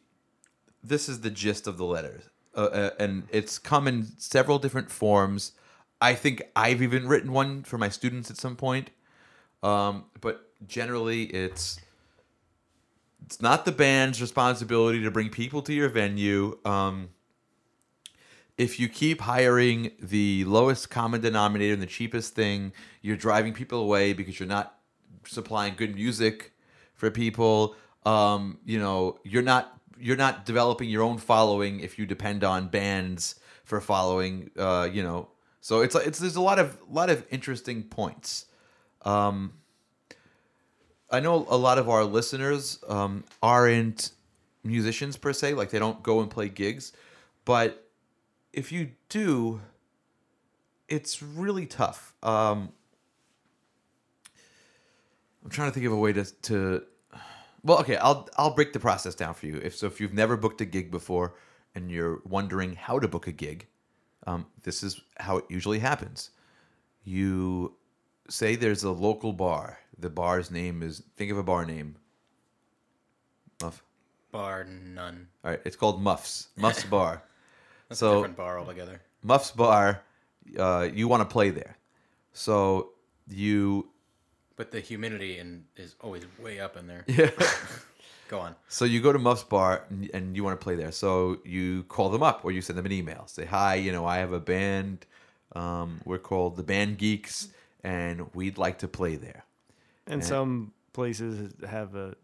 this 0.82 1.08
is 1.08 1.20
the 1.20 1.30
gist 1.30 1.66
of 1.66 1.78
the 1.78 1.84
letter, 1.84 2.22
uh, 2.54 2.60
uh, 2.60 2.90
and 2.98 3.24
it's 3.30 3.58
come 3.58 3.88
in 3.88 4.06
several 4.18 4.58
different 4.58 4.90
forms. 4.90 5.52
I 6.00 6.14
think 6.14 6.42
I've 6.54 6.82
even 6.82 7.08
written 7.08 7.32
one 7.32 7.62
for 7.62 7.78
my 7.78 7.88
students 7.88 8.30
at 8.30 8.36
some 8.36 8.56
point. 8.56 8.90
Um, 9.62 10.04
but 10.20 10.50
generally, 10.66 11.24
it's 11.24 11.80
it's 13.24 13.40
not 13.40 13.64
the 13.64 13.72
band's 13.72 14.20
responsibility 14.20 15.02
to 15.02 15.10
bring 15.10 15.30
people 15.30 15.62
to 15.62 15.72
your 15.72 15.88
venue. 15.88 16.58
Um, 16.64 17.08
if 18.56 18.78
you 18.78 18.88
keep 18.88 19.20
hiring 19.22 19.90
the 20.00 20.44
lowest 20.44 20.90
common 20.90 21.20
denominator 21.20 21.72
and 21.72 21.82
the 21.82 21.86
cheapest 21.86 22.34
thing, 22.34 22.72
you're 23.02 23.16
driving 23.16 23.52
people 23.52 23.80
away 23.80 24.12
because 24.12 24.38
you're 24.38 24.48
not 24.48 24.78
supplying 25.26 25.74
good 25.76 25.94
music 25.94 26.52
for 26.94 27.10
people. 27.10 27.74
Um, 28.06 28.58
you 28.64 28.78
know, 28.78 29.18
you're 29.24 29.42
not 29.42 29.70
you're 29.98 30.16
not 30.16 30.44
developing 30.44 30.88
your 30.88 31.02
own 31.02 31.18
following 31.18 31.80
if 31.80 31.98
you 31.98 32.06
depend 32.06 32.44
on 32.44 32.68
bands 32.68 33.36
for 33.64 33.80
following. 33.80 34.50
Uh, 34.56 34.88
you 34.90 35.02
know, 35.02 35.28
so 35.60 35.80
it's 35.80 35.94
it's 35.94 36.18
there's 36.18 36.36
a 36.36 36.42
lot 36.42 36.58
of 36.58 36.78
lot 36.88 37.10
of 37.10 37.24
interesting 37.30 37.82
points. 37.82 38.46
Um, 39.02 39.54
I 41.10 41.20
know 41.20 41.46
a 41.48 41.56
lot 41.56 41.78
of 41.78 41.88
our 41.88 42.04
listeners 42.04 42.78
um, 42.88 43.24
aren't 43.42 44.12
musicians 44.62 45.16
per 45.16 45.32
se, 45.32 45.54
like 45.54 45.70
they 45.70 45.78
don't 45.78 46.02
go 46.02 46.20
and 46.20 46.30
play 46.30 46.48
gigs, 46.48 46.92
but 47.44 47.83
if 48.54 48.72
you 48.72 48.92
do, 49.08 49.60
it's 50.88 51.22
really 51.22 51.66
tough. 51.66 52.14
Um, 52.22 52.70
I'm 55.44 55.50
trying 55.50 55.70
to 55.70 55.74
think 55.74 55.86
of 55.86 55.92
a 55.92 55.96
way 55.96 56.12
to 56.12 56.24
to. 56.24 56.82
Well, 57.62 57.78
okay, 57.80 57.96
I'll 57.96 58.28
I'll 58.36 58.54
break 58.54 58.72
the 58.72 58.80
process 58.80 59.14
down 59.14 59.34
for 59.34 59.46
you. 59.46 59.56
If 59.62 59.76
so, 59.76 59.86
if 59.86 60.00
you've 60.00 60.14
never 60.14 60.36
booked 60.36 60.60
a 60.60 60.64
gig 60.64 60.90
before 60.90 61.34
and 61.74 61.90
you're 61.90 62.20
wondering 62.24 62.74
how 62.74 62.98
to 62.98 63.08
book 63.08 63.26
a 63.26 63.32
gig, 63.32 63.66
um, 64.26 64.46
this 64.62 64.82
is 64.82 65.00
how 65.18 65.38
it 65.38 65.44
usually 65.48 65.78
happens. 65.78 66.30
You 67.02 67.74
say 68.28 68.56
there's 68.56 68.84
a 68.84 68.90
local 68.90 69.32
bar. 69.32 69.78
The 69.98 70.10
bar's 70.10 70.50
name 70.50 70.82
is 70.82 71.02
think 71.16 71.30
of 71.30 71.38
a 71.38 71.42
bar 71.42 71.64
name. 71.64 71.96
Muff. 73.62 73.82
Bar 74.32 74.64
none. 74.64 75.28
All 75.44 75.52
right, 75.52 75.60
it's 75.64 75.76
called 75.76 76.02
Muffs. 76.02 76.48
Muffs 76.56 76.84
Bar. 76.90 77.22
That's 77.88 78.00
a 78.00 78.04
so 78.04 78.14
different 78.16 78.36
bar 78.36 78.58
altogether. 78.58 79.00
Muffs 79.22 79.50
Bar, 79.50 80.02
uh, 80.58 80.88
you 80.92 81.08
want 81.08 81.20
to 81.22 81.32
play 81.32 81.50
there. 81.50 81.76
So 82.32 82.90
you 83.28 83.88
But 84.56 84.70
the 84.70 84.80
humidity 84.80 85.38
in, 85.38 85.64
is 85.76 85.94
always 86.00 86.24
way 86.38 86.60
up 86.60 86.76
in 86.76 86.86
there. 86.86 87.04
yeah. 87.08 87.30
Go 88.28 88.40
on. 88.40 88.54
So 88.68 88.84
you 88.86 89.00
go 89.02 89.12
to 89.12 89.18
Muffs 89.18 89.42
Bar 89.44 89.84
and, 89.90 90.10
and 90.14 90.34
you 90.36 90.42
want 90.42 90.58
to 90.58 90.64
play 90.64 90.74
there. 90.76 90.92
So 90.92 91.38
you 91.44 91.82
call 91.84 92.08
them 92.08 92.22
up 92.22 92.42
or 92.44 92.52
you 92.52 92.62
send 92.62 92.78
them 92.78 92.86
an 92.86 92.92
email. 92.92 93.24
Say, 93.26 93.44
hi, 93.44 93.74
you 93.74 93.92
know, 93.92 94.06
I 94.06 94.16
have 94.18 94.32
a 94.32 94.40
band. 94.40 95.04
Um, 95.54 96.00
we're 96.06 96.18
called 96.18 96.56
the 96.56 96.62
Band 96.62 96.96
Geeks, 96.98 97.48
and 97.84 98.34
we'd 98.34 98.56
like 98.58 98.78
to 98.78 98.88
play 98.88 99.16
there. 99.16 99.44
And 100.06 100.22
Yeah. 100.22 100.26
some 100.28 100.72
places 100.94 101.52
have 101.68 101.94
a 101.94 102.16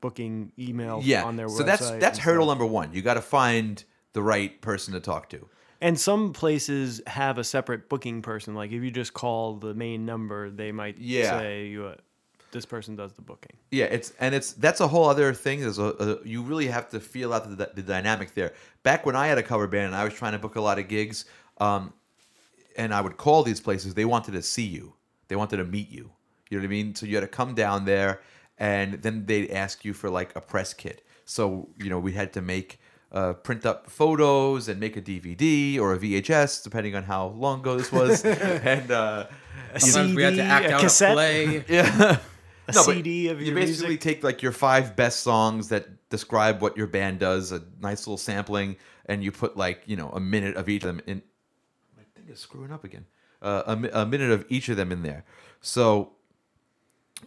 booking 0.00 0.52
email 0.58 1.00
Yeah. 1.02 1.24
on 1.24 1.34
their 1.36 1.48
website. 1.48 1.56
so 1.58 1.62
that's 1.64 1.90
that's 1.90 2.18
hurdle 2.20 2.46
stuff. 2.46 2.52
number 2.58 2.66
one. 2.66 2.92
You 2.94 3.02
got 3.02 3.14
to 3.14 3.20
find 3.20 3.82
the 4.12 4.22
right 4.22 4.60
person 4.60 4.94
to 4.94 5.00
talk 5.00 5.28
to. 5.30 5.48
And 5.80 5.98
some 5.98 6.32
places 6.32 7.00
have 7.06 7.38
a 7.38 7.44
separate 7.44 7.88
booking 7.88 8.20
person. 8.22 8.54
Like 8.54 8.72
if 8.72 8.82
you 8.82 8.90
just 8.90 9.14
call 9.14 9.54
the 9.54 9.74
main 9.74 10.04
number, 10.04 10.50
they 10.50 10.72
might 10.72 10.98
Yeah. 10.98 11.30
say 11.38 11.66
you, 11.68 11.86
uh, 11.86 11.94
this 12.50 12.64
person 12.64 12.96
does 12.96 13.12
the 13.12 13.22
booking. 13.22 13.56
Yeah, 13.70 13.84
it's 13.84 14.12
and 14.18 14.34
it's 14.34 14.54
that's 14.54 14.80
a 14.80 14.88
whole 14.88 15.04
other 15.08 15.34
thing. 15.34 15.60
There's 15.60 15.78
a, 15.78 15.84
a 16.00 16.26
you 16.26 16.42
really 16.42 16.66
have 16.66 16.88
to 16.90 16.98
feel 17.00 17.32
out 17.32 17.48
the, 17.56 17.70
the 17.74 17.82
dynamic 17.82 18.34
there. 18.34 18.54
Back 18.82 19.04
when 19.04 19.14
I 19.14 19.26
had 19.26 19.36
a 19.38 19.42
cover 19.42 19.66
band 19.66 19.86
and 19.86 19.94
I 19.94 20.02
was 20.04 20.14
trying 20.14 20.32
to 20.32 20.38
book 20.38 20.56
a 20.56 20.60
lot 20.60 20.78
of 20.78 20.88
gigs, 20.88 21.26
um, 21.58 21.92
and 22.76 22.94
I 22.94 23.00
would 23.02 23.16
call 23.18 23.42
these 23.42 23.60
places, 23.60 23.94
they 23.94 24.06
wanted 24.06 24.32
to 24.32 24.42
see 24.42 24.64
you. 24.64 24.94
They 25.28 25.36
wanted 25.36 25.58
to 25.58 25.64
meet 25.64 25.90
you. 25.90 26.10
You 26.48 26.56
know 26.56 26.62
what 26.62 26.68
I 26.68 26.70
mean? 26.70 26.94
So 26.94 27.04
you 27.04 27.16
had 27.16 27.20
to 27.20 27.28
come 27.28 27.54
down 27.54 27.84
there, 27.84 28.22
and 28.56 28.94
then 28.94 29.26
they'd 29.26 29.50
ask 29.50 29.84
you 29.84 29.92
for 29.92 30.08
like 30.08 30.34
a 30.34 30.40
press 30.40 30.72
kit. 30.72 31.04
So 31.26 31.68
you 31.76 31.90
know 31.90 31.98
we 32.00 32.12
had 32.14 32.32
to 32.32 32.40
make. 32.42 32.80
Uh, 33.10 33.32
print 33.32 33.64
up 33.64 33.88
photos 33.90 34.68
and 34.68 34.78
make 34.78 34.94
a 34.96 35.00
DVD 35.00 35.78
or 35.80 35.94
a 35.94 35.98
VHS, 35.98 36.62
depending 36.62 36.94
on 36.94 37.04
how 37.04 37.28
long 37.28 37.60
ago 37.60 37.78
this 37.78 37.90
was. 37.90 38.22
and 38.24 38.90
uh, 38.90 39.26
Sometimes 39.78 40.14
we 40.14 40.22
had 40.22 40.30
to 40.30 40.36
CD, 40.36 40.48
act 40.48 40.66
a 40.66 40.74
out 40.74 40.80
cassette? 40.82 41.12
a 41.12 41.14
play. 41.14 41.64
yeah. 41.68 42.18
A 42.68 42.72
No, 42.74 42.82
CD 42.82 43.28
of 43.28 43.38
music. 43.38 43.48
you 43.48 43.54
basically 43.54 43.88
music. 43.88 44.00
take 44.02 44.22
like 44.22 44.42
your 44.42 44.52
five 44.52 44.94
best 44.94 45.20
songs 45.20 45.68
that 45.68 46.08
describe 46.10 46.60
what 46.60 46.76
your 46.76 46.86
band 46.86 47.18
does, 47.18 47.50
a 47.50 47.62
nice 47.80 48.06
little 48.06 48.18
sampling, 48.18 48.76
and 49.06 49.24
you 49.24 49.32
put 49.32 49.56
like 49.56 49.82
you 49.86 49.96
know 49.96 50.10
a 50.10 50.20
minute 50.20 50.56
of 50.56 50.68
each 50.68 50.82
of 50.84 50.88
them 50.88 51.00
in. 51.06 51.22
My 51.96 52.02
thing 52.14 52.30
is 52.30 52.38
screwing 52.40 52.72
up 52.72 52.84
again. 52.84 53.06
Uh, 53.40 53.62
a, 53.92 54.02
a 54.02 54.06
minute 54.06 54.30
of 54.30 54.44
each 54.50 54.68
of 54.68 54.76
them 54.76 54.92
in 54.92 55.02
there. 55.02 55.24
So 55.62 56.12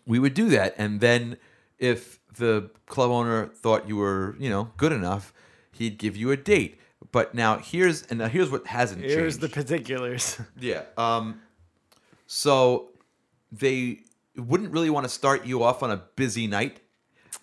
we 0.06 0.20
would 0.20 0.36
do 0.36 0.48
that, 0.50 0.76
and 0.78 1.00
then 1.02 1.38
if 1.80 2.20
the 2.38 2.70
club 2.86 3.10
owner 3.10 3.48
thought 3.48 3.88
you 3.88 3.98
were 3.98 4.36
you 4.40 4.50
know 4.50 4.70
good 4.78 4.92
enough, 4.92 5.34
he'd 5.74 5.98
give 5.98 6.16
you 6.18 6.32
a 6.32 6.38
date. 6.38 6.80
But 7.12 7.34
now 7.34 7.58
here's 7.58 8.04
and 8.04 8.20
now 8.20 8.28
here's 8.28 8.50
what 8.50 8.68
hasn't 8.68 9.02
changed. 9.02 9.16
Here's 9.16 9.34
changed. 9.38 9.42
the 9.42 9.50
particulars. 9.50 10.40
Yeah. 10.60 10.84
Um, 10.98 11.42
so 12.28 12.90
they 13.52 14.00
wouldn't 14.38 14.72
really 14.72 14.90
want 14.90 15.06
to 15.06 15.10
start 15.10 15.46
you 15.46 15.64
off 15.64 15.84
on 15.84 15.92
a 15.92 15.98
busy 16.16 16.48
night. 16.48 16.80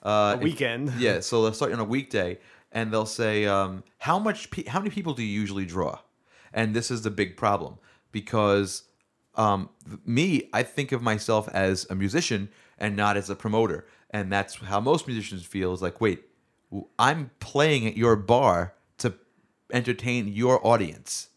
uh, 0.03 0.35
if- 0.39 0.43
weekend. 0.43 0.93
yeah, 0.99 1.21
so 1.21 1.43
they'll 1.43 1.53
start 1.53 1.71
you 1.71 1.75
on 1.75 1.81
a 1.81 1.85
weekday, 1.85 2.39
and 2.73 2.93
they'll 2.93 3.05
say, 3.07 3.45
um, 3.47 3.83
"How 3.99 4.19
much? 4.19 4.51
Pe- 4.51 4.65
how 4.65 4.79
many 4.79 4.91
people 4.91 5.13
do 5.15 5.23
you 5.23 5.41
usually 5.41 5.67
draw?" 5.67 5.99
And 6.53 6.75
this 6.75 6.91
is 6.91 7.03
the 7.03 7.11
big 7.11 7.37
problem 7.37 7.77
because 8.11 8.85
um, 9.35 9.69
me, 10.07 10.49
I 10.53 10.63
think 10.63 10.93
of 10.93 11.03
myself 11.03 11.47
as 11.49 11.87
a 11.91 11.95
musician 11.95 12.49
and 12.79 12.97
not 12.97 13.17
as 13.19 13.29
a 13.29 13.37
promoter, 13.37 13.87
and 14.11 14.33
that's 14.33 14.55
how 14.57 14.81
most 14.81 15.07
musicians 15.07 15.45
feel. 15.45 15.75
Is 15.75 15.83
like, 15.83 16.01
wait, 16.01 16.25
I'm 16.99 17.31
playing 17.41 17.87
at 17.87 17.97
your 17.97 18.17
bar 18.17 18.75
to 18.99 19.15
entertain 19.73 20.29
your 20.29 20.65
audience, 20.67 21.29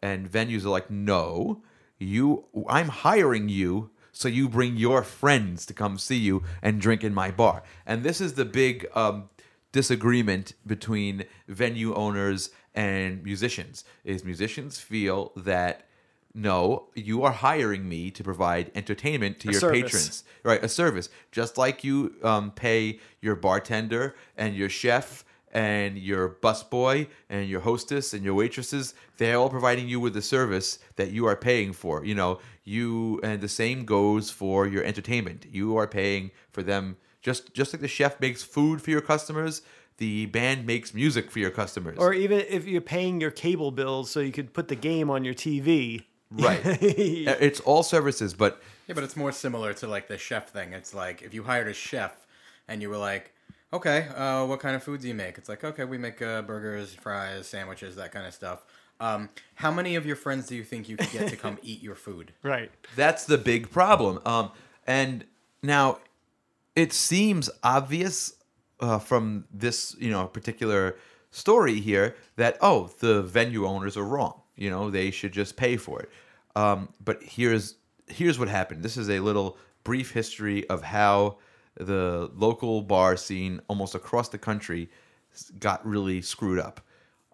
and 0.00 0.30
venues 0.30 0.64
are 0.64 0.68
like, 0.70 0.90
no, 0.90 1.62
you, 1.98 2.44
I'm 2.68 2.88
hiring 2.88 3.48
you. 3.48 3.90
So 4.12 4.26
you 4.26 4.48
bring 4.48 4.76
your 4.76 5.04
friends 5.04 5.64
to 5.66 5.74
come 5.74 5.96
see 5.96 6.16
you 6.16 6.42
and 6.60 6.80
drink 6.80 7.04
in 7.04 7.14
my 7.14 7.30
bar, 7.30 7.62
and 7.86 8.02
this 8.02 8.20
is 8.20 8.34
the 8.34 8.44
big 8.44 8.86
um, 8.94 9.28
disagreement 9.70 10.54
between 10.66 11.24
venue 11.46 11.94
owners 11.94 12.50
and 12.74 13.22
musicians. 13.22 13.84
Is 14.02 14.24
musicians 14.24 14.80
feel 14.80 15.32
that 15.36 15.87
no, 16.34 16.88
you 16.94 17.22
are 17.24 17.32
hiring 17.32 17.88
me 17.88 18.10
to 18.12 18.22
provide 18.22 18.70
entertainment 18.74 19.40
to 19.40 19.48
A 19.48 19.52
your 19.52 19.60
service. 19.60 19.82
patrons, 19.82 20.24
right? 20.44 20.62
A 20.62 20.68
service, 20.68 21.08
just 21.32 21.58
like 21.58 21.82
you 21.82 22.14
um, 22.22 22.50
pay 22.52 23.00
your 23.20 23.34
bartender 23.34 24.14
and 24.36 24.54
your 24.54 24.68
chef 24.68 25.24
and 25.52 25.96
your 25.98 26.28
busboy 26.42 27.08
and 27.30 27.48
your 27.48 27.60
hostess 27.60 28.12
and 28.12 28.22
your 28.22 28.34
waitresses. 28.34 28.94
They're 29.16 29.36
all 29.36 29.48
providing 29.48 29.88
you 29.88 30.00
with 30.00 30.16
a 30.16 30.22
service 30.22 30.78
that 30.96 31.10
you 31.10 31.26
are 31.26 31.36
paying 31.36 31.72
for. 31.72 32.04
You 32.04 32.14
know, 32.14 32.40
you 32.64 33.20
and 33.22 33.40
the 33.40 33.48
same 33.48 33.84
goes 33.84 34.30
for 34.30 34.66
your 34.66 34.84
entertainment. 34.84 35.46
You 35.50 35.76
are 35.76 35.86
paying 35.86 36.30
for 36.52 36.62
them 36.62 36.96
just 37.20 37.52
just 37.54 37.72
like 37.72 37.80
the 37.80 37.88
chef 37.88 38.20
makes 38.20 38.42
food 38.42 38.80
for 38.82 38.90
your 38.90 39.00
customers. 39.00 39.62
The 39.96 40.26
band 40.26 40.64
makes 40.64 40.94
music 40.94 41.30
for 41.30 41.40
your 41.40 41.50
customers. 41.50 41.98
Or 41.98 42.14
even 42.14 42.44
if 42.48 42.66
you're 42.66 42.80
paying 42.80 43.20
your 43.20 43.32
cable 43.32 43.72
bills 43.72 44.10
so 44.10 44.20
you 44.20 44.30
could 44.30 44.52
put 44.54 44.68
the 44.68 44.76
game 44.76 45.10
on 45.10 45.24
your 45.24 45.34
TV. 45.34 46.04
Right. 46.30 46.60
it's 46.64 47.60
all 47.60 47.82
services, 47.82 48.34
but 48.34 48.60
Yeah, 48.86 48.94
but 48.94 49.04
it's 49.04 49.16
more 49.16 49.32
similar 49.32 49.72
to 49.74 49.86
like 49.86 50.08
the 50.08 50.18
chef 50.18 50.50
thing. 50.50 50.72
It's 50.72 50.94
like 50.94 51.22
if 51.22 51.34
you 51.34 51.42
hired 51.42 51.68
a 51.68 51.74
chef 51.74 52.26
and 52.66 52.82
you 52.82 52.90
were 52.90 52.98
like, 52.98 53.32
okay, 53.72 54.08
uh, 54.08 54.46
what 54.46 54.60
kind 54.60 54.76
of 54.76 54.82
food 54.82 55.00
do 55.00 55.08
you 55.08 55.14
make? 55.14 55.38
It's 55.38 55.48
like, 55.48 55.64
okay, 55.64 55.84
we 55.84 55.98
make 55.98 56.22
uh, 56.22 56.42
burgers, 56.42 56.94
fries, 56.94 57.46
sandwiches, 57.46 57.96
that 57.96 58.12
kind 58.12 58.26
of 58.26 58.34
stuff. 58.34 58.64
Um, 59.00 59.28
how 59.54 59.70
many 59.70 59.94
of 59.94 60.06
your 60.06 60.16
friends 60.16 60.46
do 60.46 60.56
you 60.56 60.64
think 60.64 60.88
you 60.88 60.96
could 60.96 61.10
get 61.12 61.28
to 61.28 61.36
come 61.36 61.58
eat 61.62 61.82
your 61.82 61.94
food? 61.94 62.32
Right. 62.42 62.70
That's 62.96 63.24
the 63.26 63.38
big 63.38 63.70
problem. 63.70 64.20
Um, 64.26 64.50
and 64.86 65.24
now 65.62 65.98
it 66.74 66.92
seems 66.92 67.48
obvious 67.62 68.34
uh, 68.80 68.98
from 68.98 69.44
this, 69.52 69.94
you 69.98 70.10
know, 70.10 70.26
particular 70.26 70.96
story 71.30 71.80
here 71.80 72.16
that 72.36 72.56
oh, 72.60 72.90
the 72.98 73.22
venue 73.22 73.66
owners 73.66 73.96
are 73.96 74.04
wrong. 74.04 74.40
You 74.58 74.70
know, 74.70 74.90
they 74.90 75.10
should 75.10 75.32
just 75.32 75.56
pay 75.56 75.76
for 75.76 76.00
it. 76.00 76.10
Um, 76.56 76.88
but 77.04 77.22
here's 77.22 77.76
here's 78.08 78.38
what 78.38 78.48
happened. 78.48 78.82
This 78.82 78.96
is 78.96 79.08
a 79.08 79.20
little 79.20 79.56
brief 79.84 80.10
history 80.10 80.68
of 80.68 80.82
how 80.82 81.38
the 81.76 82.30
local 82.34 82.82
bar 82.82 83.16
scene 83.16 83.60
almost 83.68 83.94
across 83.94 84.28
the 84.28 84.38
country 84.38 84.90
got 85.60 85.86
really 85.86 86.20
screwed 86.20 86.58
up. 86.58 86.80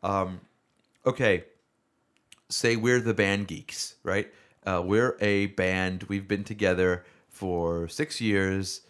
Um, 0.02 0.40
okay, 1.06 1.44
say 2.50 2.76
we're 2.76 3.00
the 3.00 3.14
band 3.14 3.48
geeks, 3.48 3.96
right? 4.02 4.30
Uh, 4.66 4.82
we're 4.84 5.16
a 5.20 5.46
band. 5.46 6.04
We've 6.04 6.28
been 6.28 6.44
together 6.44 7.04
for 7.28 7.88
six 7.88 8.20
years, 8.20 8.82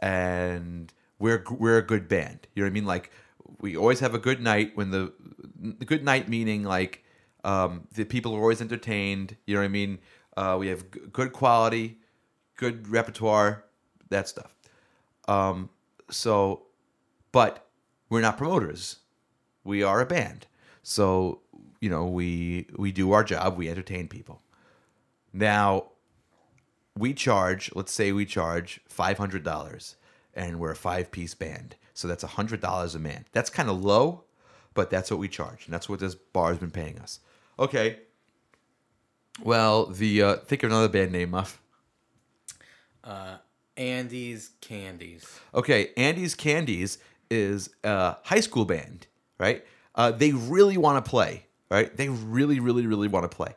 and 0.00 0.92
we're 1.18 1.44
we're 1.50 1.78
a 1.78 1.82
good 1.82 2.08
band. 2.08 2.46
You 2.54 2.62
know 2.62 2.66
what 2.66 2.70
I 2.70 2.74
mean? 2.74 2.86
Like 2.86 3.10
we 3.60 3.76
always 3.76 4.00
have 4.00 4.14
a 4.14 4.18
good 4.18 4.40
night. 4.40 4.72
When 4.74 4.90
the, 4.90 5.12
the 5.60 5.84
good 5.84 6.04
night 6.04 6.28
meaning 6.28 6.64
like 6.64 7.04
um, 7.44 7.88
the 7.94 8.04
people 8.04 8.34
are 8.34 8.40
always 8.40 8.60
entertained. 8.60 9.36
You 9.46 9.54
know 9.54 9.60
what 9.60 9.66
I 9.66 9.68
mean? 9.68 9.98
Uh, 10.36 10.56
we 10.58 10.68
have 10.68 10.90
g- 10.90 11.00
good 11.12 11.32
quality, 11.32 11.98
good 12.56 12.88
repertoire, 12.88 13.64
that 14.08 14.28
stuff. 14.28 14.54
Um, 15.28 15.70
so, 16.10 16.62
but 17.32 17.66
we're 18.08 18.20
not 18.20 18.36
promoters 18.36 18.98
we 19.64 19.82
are 19.82 20.00
a 20.00 20.06
band 20.06 20.46
so 20.82 21.40
you 21.80 21.88
know 21.88 22.04
we 22.04 22.66
we 22.76 22.92
do 22.92 23.12
our 23.12 23.24
job 23.24 23.56
we 23.56 23.68
entertain 23.68 24.08
people 24.08 24.42
now 25.32 25.86
we 26.96 27.14
charge 27.14 27.70
let's 27.74 27.92
say 27.92 28.12
we 28.12 28.26
charge 28.26 28.80
$500 28.94 29.94
and 30.34 30.60
we're 30.60 30.72
a 30.72 30.76
five 30.76 31.10
piece 31.10 31.34
band 31.34 31.76
so 31.94 32.06
that's 32.08 32.24
$100 32.24 32.94
a 32.94 32.98
man 32.98 33.24
that's 33.32 33.50
kind 33.50 33.70
of 33.70 33.82
low 33.82 34.24
but 34.74 34.90
that's 34.90 35.10
what 35.10 35.20
we 35.20 35.28
charge 35.28 35.64
and 35.64 35.72
that's 35.72 35.88
what 35.88 36.00
this 36.00 36.14
bar 36.14 36.50
has 36.50 36.58
been 36.58 36.70
paying 36.70 36.98
us 36.98 37.20
okay 37.62 37.98
well 39.42 39.86
the 39.86 40.22
uh 40.22 40.36
think 40.36 40.62
of 40.62 40.70
another 40.70 40.88
band 40.88 41.12
name 41.12 41.30
muff 41.30 41.60
Andy's 43.76 44.50
Candies. 44.60 45.40
Okay, 45.54 45.90
Andy's 45.96 46.34
Candies 46.34 46.98
is 47.30 47.70
a 47.82 48.16
high 48.24 48.40
school 48.40 48.64
band, 48.64 49.06
right? 49.38 49.64
Uh, 49.94 50.10
they 50.10 50.32
really 50.32 50.76
want 50.76 51.02
to 51.02 51.08
play, 51.08 51.46
right? 51.70 51.94
They 51.96 52.08
really, 52.08 52.60
really, 52.60 52.86
really 52.86 53.08
want 53.08 53.30
to 53.30 53.34
play. 53.34 53.54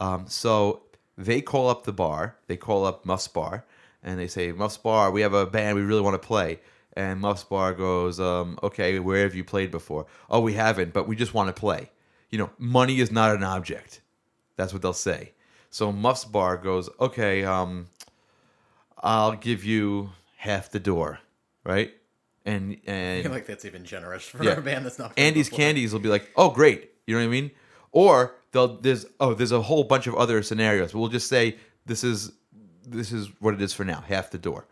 Um, 0.00 0.26
so 0.28 0.82
they 1.18 1.40
call 1.40 1.68
up 1.68 1.84
the 1.84 1.92
bar, 1.92 2.36
they 2.46 2.56
call 2.56 2.84
up 2.84 3.04
Muff's 3.04 3.28
Bar, 3.28 3.64
and 4.02 4.18
they 4.18 4.28
say, 4.28 4.52
Muff's 4.52 4.76
Bar, 4.76 5.10
we 5.10 5.22
have 5.22 5.34
a 5.34 5.46
band, 5.46 5.76
we 5.76 5.82
really 5.82 6.02
want 6.02 6.20
to 6.20 6.26
play. 6.26 6.60
And 6.94 7.20
Muff's 7.20 7.44
Bar 7.44 7.74
goes, 7.74 8.20
um, 8.20 8.58
okay, 8.62 8.98
where 8.98 9.22
have 9.24 9.34
you 9.34 9.44
played 9.44 9.70
before? 9.70 10.06
Oh, 10.30 10.40
we 10.40 10.54
haven't, 10.54 10.92
but 10.92 11.06
we 11.08 11.16
just 11.16 11.34
want 11.34 11.48
to 11.48 11.58
play. 11.58 11.90
You 12.30 12.38
know, 12.38 12.50
money 12.58 13.00
is 13.00 13.10
not 13.10 13.34
an 13.34 13.42
object. 13.42 14.00
That's 14.56 14.72
what 14.72 14.82
they'll 14.82 14.92
say. 14.92 15.32
So 15.70 15.92
Muff's 15.92 16.24
Bar 16.24 16.56
goes, 16.56 16.88
okay, 16.98 17.44
um, 17.44 17.86
I'll 18.98 19.32
give 19.36 19.64
you 19.64 20.10
half 20.36 20.70
the 20.70 20.80
door, 20.80 21.20
right? 21.64 21.92
And 22.44 22.78
I 22.86 22.90
and 22.90 23.22
feel 23.24 23.32
like 23.32 23.46
that's 23.46 23.64
even 23.64 23.84
generous 23.84 24.24
for 24.24 24.42
Yeah. 24.42 24.52
a 24.52 24.60
band 24.60 24.86
that's 24.86 24.98
not. 24.98 25.12
Andy's 25.18 25.48
before. 25.48 25.58
Candies 25.58 25.92
will 25.92 26.00
be 26.00 26.08
like, 26.08 26.30
oh 26.36 26.50
great, 26.50 26.90
you 27.06 27.14
know 27.14 27.20
what 27.20 27.26
I 27.26 27.30
mean? 27.30 27.50
Or 27.92 28.36
they'll 28.52 28.76
there's 28.80 29.04
oh 29.20 29.34
there's 29.34 29.52
a 29.52 29.62
whole 29.62 29.84
bunch 29.84 30.06
of 30.06 30.14
other 30.14 30.42
scenarios. 30.42 30.94
We'll 30.94 31.08
just 31.08 31.28
say 31.28 31.56
this 31.86 32.04
is 32.04 32.32
this 32.86 33.10
is 33.10 33.28
what 33.40 33.52
it 33.54 33.60
is 33.60 33.72
for 33.72 33.84
now, 33.84 34.02
half 34.06 34.30
the 34.30 34.38
door. 34.38 34.66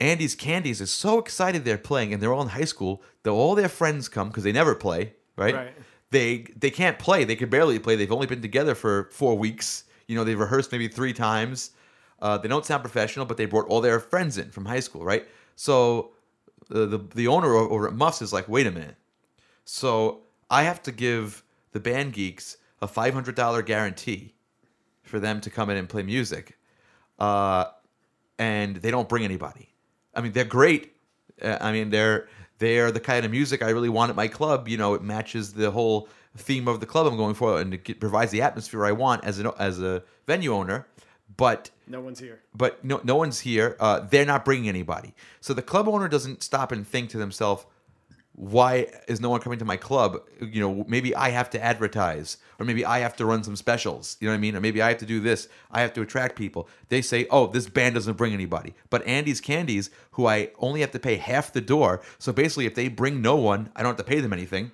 Andy's 0.00 0.34
Candies 0.34 0.80
is 0.80 0.90
so 0.90 1.18
excited 1.18 1.64
they're 1.64 1.78
playing, 1.78 2.12
and 2.12 2.22
they're 2.22 2.32
all 2.32 2.42
in 2.42 2.48
high 2.48 2.64
school. 2.64 3.02
That 3.22 3.30
all 3.30 3.54
their 3.54 3.68
friends 3.68 4.08
come 4.08 4.28
because 4.28 4.42
they 4.44 4.52
never 4.52 4.74
play, 4.74 5.14
right? 5.36 5.54
Right. 5.54 5.74
They 6.16 6.46
they 6.58 6.70
can't 6.70 6.98
play. 6.98 7.24
They 7.24 7.36
could 7.36 7.50
barely 7.50 7.78
play. 7.78 7.94
They've 7.94 8.10
only 8.10 8.26
been 8.26 8.40
together 8.40 8.74
for 8.74 9.10
four 9.12 9.36
weeks. 9.36 9.84
You 10.06 10.16
know, 10.16 10.24
they've 10.24 10.40
rehearsed 10.40 10.72
maybe 10.72 10.88
three 10.88 11.12
times. 11.12 11.72
Uh, 12.22 12.38
they 12.38 12.48
don't 12.48 12.64
sound 12.64 12.82
professional, 12.82 13.26
but 13.26 13.36
they 13.36 13.44
brought 13.44 13.66
all 13.66 13.82
their 13.82 14.00
friends 14.00 14.38
in 14.38 14.50
from 14.50 14.64
high 14.64 14.80
school, 14.80 15.04
right? 15.04 15.28
So 15.56 16.12
the 16.70 16.86
the, 16.86 16.98
the 17.14 17.26
owner 17.26 17.54
over 17.54 17.86
at 17.86 17.92
Muffs 17.92 18.22
is 18.22 18.32
like, 18.32 18.48
wait 18.48 18.66
a 18.66 18.70
minute. 18.70 18.96
So 19.66 20.22
I 20.48 20.62
have 20.62 20.82
to 20.84 20.92
give 20.92 21.44
the 21.72 21.80
band 21.80 22.14
geeks 22.14 22.56
a 22.80 22.88
five 22.88 23.12
hundred 23.12 23.34
dollar 23.34 23.60
guarantee 23.60 24.32
for 25.02 25.20
them 25.20 25.42
to 25.42 25.50
come 25.50 25.68
in 25.68 25.76
and 25.76 25.86
play 25.86 26.02
music, 26.02 26.56
uh, 27.18 27.66
and 28.38 28.76
they 28.76 28.90
don't 28.90 29.06
bring 29.08 29.24
anybody. 29.24 29.68
I 30.14 30.22
mean, 30.22 30.32
they're 30.32 30.44
great. 30.44 30.96
Uh, 31.42 31.58
I 31.60 31.72
mean, 31.72 31.90
they're 31.90 32.26
they're 32.58 32.90
the 32.90 33.00
kind 33.00 33.24
of 33.24 33.30
music 33.30 33.62
I 33.62 33.70
really 33.70 33.88
want 33.88 34.10
at 34.10 34.16
my 34.16 34.28
club. 34.28 34.68
You 34.68 34.76
know, 34.76 34.94
it 34.94 35.02
matches 35.02 35.52
the 35.54 35.70
whole 35.70 36.08
theme 36.36 36.68
of 36.68 36.80
the 36.80 36.86
club 36.86 37.06
I'm 37.06 37.16
going 37.16 37.34
for, 37.34 37.60
and 37.60 37.74
it 37.74 38.00
provides 38.00 38.30
the 38.30 38.42
atmosphere 38.42 38.84
I 38.84 38.92
want 38.92 39.24
as 39.24 39.38
an 39.38 39.50
as 39.58 39.80
a 39.82 40.02
venue 40.26 40.52
owner. 40.52 40.86
But 41.36 41.70
No 41.86 42.00
one's 42.00 42.20
here. 42.20 42.40
but 42.54 42.82
no, 42.84 43.00
no 43.02 43.16
one's 43.16 43.40
here. 43.40 43.76
Uh, 43.80 44.00
they're 44.00 44.24
not 44.24 44.44
bringing 44.44 44.68
anybody. 44.68 45.14
So 45.40 45.52
the 45.54 45.62
club 45.62 45.88
owner 45.88 46.08
doesn't 46.08 46.42
stop 46.42 46.70
and 46.72 46.86
think 46.86 47.10
to 47.10 47.18
themselves, 47.18 47.66
why 48.36 48.86
is 49.08 49.18
no 49.18 49.30
one 49.30 49.40
coming 49.40 49.58
to 49.58 49.64
my 49.64 49.78
club? 49.78 50.18
You 50.40 50.60
know, 50.60 50.84
maybe 50.86 51.14
I 51.14 51.30
have 51.30 51.48
to 51.50 51.62
advertise, 51.62 52.36
or 52.58 52.66
maybe 52.66 52.84
I 52.84 52.98
have 52.98 53.16
to 53.16 53.24
run 53.24 53.42
some 53.42 53.56
specials. 53.56 54.18
You 54.20 54.28
know 54.28 54.32
what 54.32 54.38
I 54.38 54.40
mean? 54.40 54.54
Or 54.54 54.60
maybe 54.60 54.82
I 54.82 54.88
have 54.88 54.98
to 54.98 55.06
do 55.06 55.20
this. 55.20 55.48
I 55.70 55.80
have 55.80 55.94
to 55.94 56.02
attract 56.02 56.36
people. 56.36 56.68
They 56.90 57.00
say, 57.00 57.26
oh, 57.30 57.46
this 57.46 57.66
band 57.66 57.94
doesn't 57.94 58.18
bring 58.18 58.34
anybody. 58.34 58.74
But 58.90 59.06
Andy's 59.06 59.40
Candies, 59.40 59.88
who 60.12 60.26
I 60.26 60.50
only 60.58 60.82
have 60.82 60.90
to 60.90 60.98
pay 60.98 61.16
half 61.16 61.52
the 61.54 61.62
door. 61.62 62.02
So 62.18 62.30
basically, 62.30 62.66
if 62.66 62.74
they 62.74 62.88
bring 62.88 63.22
no 63.22 63.36
one, 63.36 63.70
I 63.74 63.82
don't 63.82 63.96
have 63.96 64.04
to 64.06 64.10
pay 64.10 64.20
them 64.20 64.34
anything. 64.34 64.70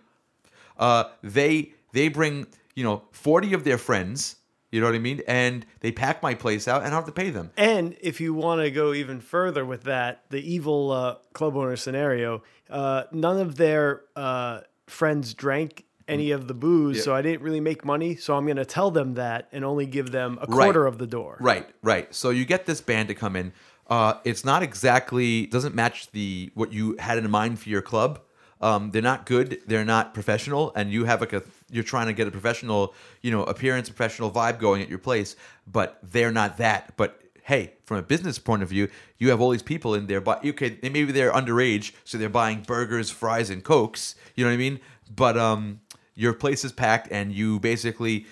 Uh, 0.76 1.04
they 1.22 1.72
they 1.92 2.08
bring 2.08 2.48
you 2.74 2.82
know 2.82 3.02
forty 3.12 3.54
of 3.54 3.62
their 3.62 3.78
friends. 3.78 4.36
You 4.72 4.80
know 4.80 4.86
what 4.86 4.94
I 4.96 4.98
mean? 5.00 5.20
And 5.28 5.64
they 5.80 5.92
pack 5.92 6.22
my 6.22 6.34
place 6.34 6.66
out, 6.66 6.78
and 6.78 6.86
I 6.88 6.90
don't 6.90 7.04
have 7.04 7.06
to 7.06 7.12
pay 7.12 7.30
them. 7.30 7.50
And 7.56 7.94
if 8.00 8.20
you 8.20 8.34
want 8.34 8.62
to 8.62 8.70
go 8.70 8.92
even 8.94 9.20
further 9.20 9.64
with 9.64 9.84
that, 9.84 10.24
the 10.30 10.40
evil 10.40 10.90
uh, 10.90 11.16
club 11.34 11.56
owner 11.56 11.76
scenario, 11.76 12.42
uh, 12.70 13.04
none 13.12 13.38
of 13.38 13.56
their 13.56 14.02
uh, 14.16 14.60
friends 14.86 15.34
drank 15.34 15.84
any 16.08 16.32
of 16.32 16.48
the 16.48 16.54
booze, 16.54 16.96
Yeah. 16.96 17.02
so 17.04 17.14
I 17.14 17.22
didn't 17.22 17.42
really 17.42 17.60
make 17.60 17.84
money. 17.84 18.16
So 18.16 18.34
I'm 18.36 18.44
going 18.44 18.56
to 18.56 18.64
tell 18.64 18.90
them 18.90 19.14
that 19.14 19.48
and 19.52 19.64
only 19.64 19.86
give 19.86 20.10
them 20.10 20.38
a 20.42 20.46
Right. 20.46 20.64
quarter 20.64 20.86
of 20.86 20.98
the 20.98 21.06
door. 21.06 21.36
Right, 21.38 21.68
right. 21.82 22.12
So 22.14 22.30
you 22.30 22.44
get 22.44 22.66
this 22.66 22.80
band 22.80 23.08
to 23.08 23.14
come 23.14 23.36
in. 23.36 23.52
Uh, 23.88 24.14
it's 24.24 24.44
not 24.44 24.62
exactly 24.62 25.46
doesn't 25.46 25.74
match 25.74 26.10
the 26.12 26.50
what 26.54 26.72
you 26.72 26.96
had 26.98 27.18
in 27.18 27.30
mind 27.30 27.58
for 27.60 27.68
your 27.68 27.82
club. 27.82 28.20
Um, 28.62 28.92
they're 28.92 29.02
not 29.02 29.26
good. 29.26 29.60
They're 29.66 29.84
not 29.84 30.14
professional, 30.14 30.72
and 30.76 30.92
you 30.92 31.04
have 31.04 31.20
like 31.20 31.32
a 31.32 31.42
you're 31.70 31.84
trying 31.84 32.06
to 32.06 32.12
get 32.12 32.28
a 32.28 32.30
professional, 32.30 32.94
you 33.22 33.30
know, 33.30 33.42
appearance, 33.44 33.88
professional 33.88 34.30
vibe 34.30 34.58
going 34.58 34.82
at 34.82 34.88
your 34.88 34.98
place, 34.98 35.36
but 35.66 35.98
they're 36.02 36.30
not 36.32 36.58
that. 36.58 36.94
But 36.96 37.20
hey, 37.44 37.72
from 37.84 37.96
a 37.96 38.02
business 38.02 38.38
point 38.38 38.62
of 38.62 38.68
view, 38.68 38.88
you 39.18 39.30
have 39.30 39.40
all 39.40 39.50
these 39.50 39.62
people 39.62 39.94
in 39.94 40.06
there, 40.06 40.20
but 40.20 40.44
okay, 40.46 40.78
maybe 40.82 41.06
they're 41.06 41.32
underage, 41.32 41.92
so 42.04 42.18
they're 42.18 42.28
buying 42.28 42.62
burgers, 42.62 43.10
fries, 43.10 43.50
and 43.50 43.64
cokes. 43.64 44.14
You 44.36 44.44
know 44.44 44.50
what 44.50 44.54
I 44.54 44.58
mean? 44.58 44.80
But 45.14 45.36
um, 45.36 45.80
your 46.14 46.32
place 46.32 46.64
is 46.64 46.72
packed, 46.72 47.10
and 47.10 47.32
you 47.32 47.58
basically, 47.58 48.26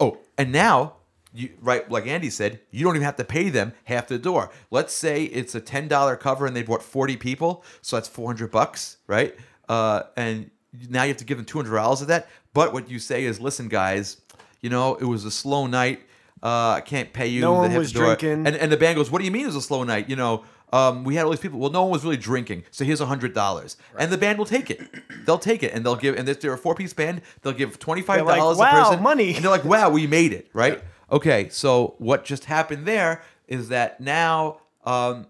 oh, 0.00 0.18
and 0.36 0.50
now 0.50 0.94
you 1.34 1.50
right 1.60 1.88
like 1.90 2.06
Andy 2.06 2.30
said, 2.30 2.60
you 2.70 2.84
don't 2.84 2.96
even 2.96 3.04
have 3.04 3.16
to 3.16 3.24
pay 3.24 3.48
them 3.50 3.74
half 3.84 4.08
the 4.08 4.18
door. 4.18 4.50
Let's 4.70 4.94
say 4.94 5.24
it's 5.24 5.54
a 5.54 5.60
ten 5.60 5.88
dollar 5.88 6.16
cover 6.16 6.46
and 6.46 6.56
they 6.56 6.62
brought 6.62 6.82
forty 6.82 7.16
people, 7.16 7.64
so 7.82 7.96
that's 7.96 8.08
four 8.08 8.26
hundred 8.26 8.50
bucks, 8.50 8.96
right? 9.06 9.36
Uh, 9.68 10.02
and 10.16 10.50
now 10.88 11.02
you 11.02 11.08
have 11.08 11.16
to 11.18 11.24
give 11.24 11.38
them 11.38 11.46
two 11.46 11.58
hundred 11.58 11.74
dollars 11.74 12.00
of 12.00 12.08
that. 12.08 12.28
But 12.54 12.72
what 12.72 12.90
you 12.90 12.98
say 12.98 13.24
is, 13.24 13.40
listen, 13.40 13.68
guys, 13.68 14.18
you 14.60 14.70
know 14.70 14.94
it 14.96 15.04
was 15.04 15.24
a 15.24 15.30
slow 15.30 15.66
night. 15.66 16.00
Uh, 16.42 16.70
I 16.76 16.82
can't 16.84 17.12
pay 17.12 17.26
you. 17.26 17.40
No 17.40 17.54
the 17.54 17.68
one 17.68 17.74
was 17.74 17.92
door." 17.92 18.16
drinking. 18.16 18.46
And 18.46 18.56
and 18.56 18.70
the 18.70 18.76
band 18.76 18.96
goes, 18.96 19.10
"What 19.10 19.18
do 19.18 19.24
you 19.24 19.30
mean 19.30 19.42
it 19.42 19.46
was 19.46 19.56
a 19.56 19.62
slow 19.62 19.84
night? 19.84 20.08
You 20.08 20.16
know, 20.16 20.44
um, 20.72 21.04
we 21.04 21.14
had 21.16 21.24
all 21.24 21.30
these 21.30 21.40
people. 21.40 21.58
Well, 21.58 21.70
no 21.70 21.82
one 21.82 21.90
was 21.90 22.04
really 22.04 22.16
drinking, 22.16 22.64
so 22.70 22.84
here's 22.84 23.00
a 23.00 23.06
hundred 23.06 23.34
dollars, 23.34 23.76
and 23.98 24.12
the 24.12 24.18
band 24.18 24.38
will 24.38 24.46
take 24.46 24.70
it. 24.70 24.80
They'll 25.26 25.38
take 25.38 25.62
it, 25.62 25.72
and 25.72 25.84
they'll 25.84 25.96
give. 25.96 26.16
And 26.16 26.28
if 26.28 26.40
they're 26.40 26.52
a 26.52 26.58
four 26.58 26.74
piece 26.74 26.92
band, 26.92 27.22
they'll 27.42 27.52
give 27.52 27.78
twenty 27.78 28.02
five 28.02 28.26
dollars 28.26 28.58
like, 28.58 28.72
a 28.72 28.76
"Wow, 28.76 28.88
person, 28.88 29.02
money." 29.02 29.34
and 29.34 29.44
they're 29.44 29.50
like, 29.50 29.64
"Wow, 29.64 29.90
we 29.90 30.06
made 30.06 30.32
it, 30.32 30.48
right?" 30.52 30.82
Okay, 31.10 31.48
so 31.48 31.94
what 31.98 32.24
just 32.24 32.44
happened 32.44 32.86
there 32.86 33.22
is 33.46 33.68
that 33.68 34.00
now, 34.00 34.60
um, 34.84 35.26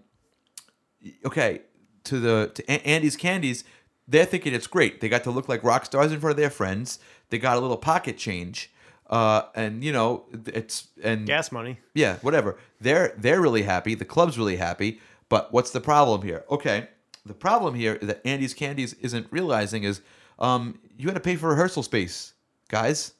okay, 1.25 1.61
to 2.03 2.19
the 2.19 2.51
to 2.53 2.69
Andy's 2.87 3.15
Candies, 3.15 3.63
they're 4.09 4.25
thinking 4.25 4.53
it's 4.53 4.67
great. 4.67 4.99
They 5.01 5.07
got 5.09 5.23
to 5.25 5.31
look 5.31 5.47
like 5.47 5.63
rock 5.63 5.85
stars 5.85 6.11
in 6.11 6.19
front 6.19 6.31
of 6.31 6.37
their 6.37 6.49
friends. 6.49 6.99
They 7.29 7.37
got 7.37 7.57
a 7.57 7.59
little 7.59 7.77
pocket 7.77 8.17
change, 8.17 8.71
uh, 9.09 9.43
and 9.55 9.83
you 9.83 9.91
know 9.91 10.25
it's 10.47 10.87
and 11.03 11.25
Gas 11.27 11.51
money. 11.51 11.79
yeah, 11.93 12.17
whatever. 12.21 12.57
They're 12.81 13.13
they're 13.17 13.39
really 13.41 13.61
happy. 13.63 13.95
The 13.95 14.05
club's 14.05 14.37
really 14.37 14.57
happy. 14.57 14.99
But 15.29 15.53
what's 15.53 15.69
the 15.71 15.81
problem 15.81 16.23
here? 16.23 16.43
Okay, 16.49 16.87
the 17.25 17.35
problem 17.35 17.75
here 17.75 17.93
is 17.95 18.07
that 18.07 18.21
Andy's 18.25 18.55
Candies 18.55 18.93
isn't 18.95 19.27
realizing 19.29 19.83
is 19.83 20.01
um, 20.39 20.79
you 20.97 21.07
had 21.07 21.13
to 21.15 21.21
pay 21.21 21.35
for 21.35 21.49
rehearsal 21.49 21.83
space, 21.83 22.33
guys. 22.69 23.13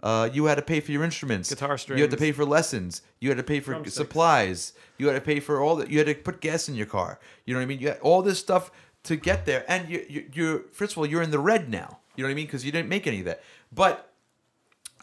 Uh, 0.00 0.28
you 0.32 0.44
had 0.44 0.54
to 0.54 0.62
pay 0.62 0.78
for 0.78 0.92
your 0.92 1.02
instruments, 1.02 1.48
Guitar 1.48 1.76
strings. 1.76 1.98
You 1.98 2.04
had 2.04 2.10
to 2.12 2.16
pay 2.16 2.30
for 2.30 2.44
lessons. 2.44 3.02
You 3.18 3.30
had 3.30 3.38
to 3.38 3.42
pay 3.42 3.58
for 3.58 3.72
Drumsticks. 3.72 3.96
supplies. 3.96 4.72
You 4.96 5.08
had 5.08 5.14
to 5.14 5.20
pay 5.20 5.40
for 5.40 5.60
all 5.60 5.74
that. 5.76 5.90
You 5.90 5.98
had 5.98 6.06
to 6.06 6.14
put 6.14 6.40
gas 6.40 6.68
in 6.68 6.76
your 6.76 6.86
car. 6.86 7.18
You 7.46 7.54
know 7.54 7.58
what 7.58 7.64
I 7.64 7.66
mean? 7.66 7.80
You 7.80 7.88
had 7.88 7.98
all 8.00 8.22
this 8.22 8.38
stuff 8.38 8.70
to 9.04 9.16
get 9.16 9.46
there, 9.46 9.64
and 9.68 9.88
you, 9.88 10.04
you, 10.08 10.30
you're 10.32 10.58
first 10.72 10.92
of 10.92 10.98
all 10.98 11.06
you're 11.06 11.22
in 11.22 11.30
the 11.30 11.38
red 11.38 11.68
now. 11.68 12.00
You 12.16 12.24
know 12.24 12.28
what 12.28 12.32
I 12.32 12.34
mean? 12.34 12.46
Because 12.46 12.64
you 12.64 12.72
didn't 12.72 12.88
make 12.88 13.06
any 13.06 13.20
of 13.20 13.24
that. 13.26 13.42
But 13.72 14.12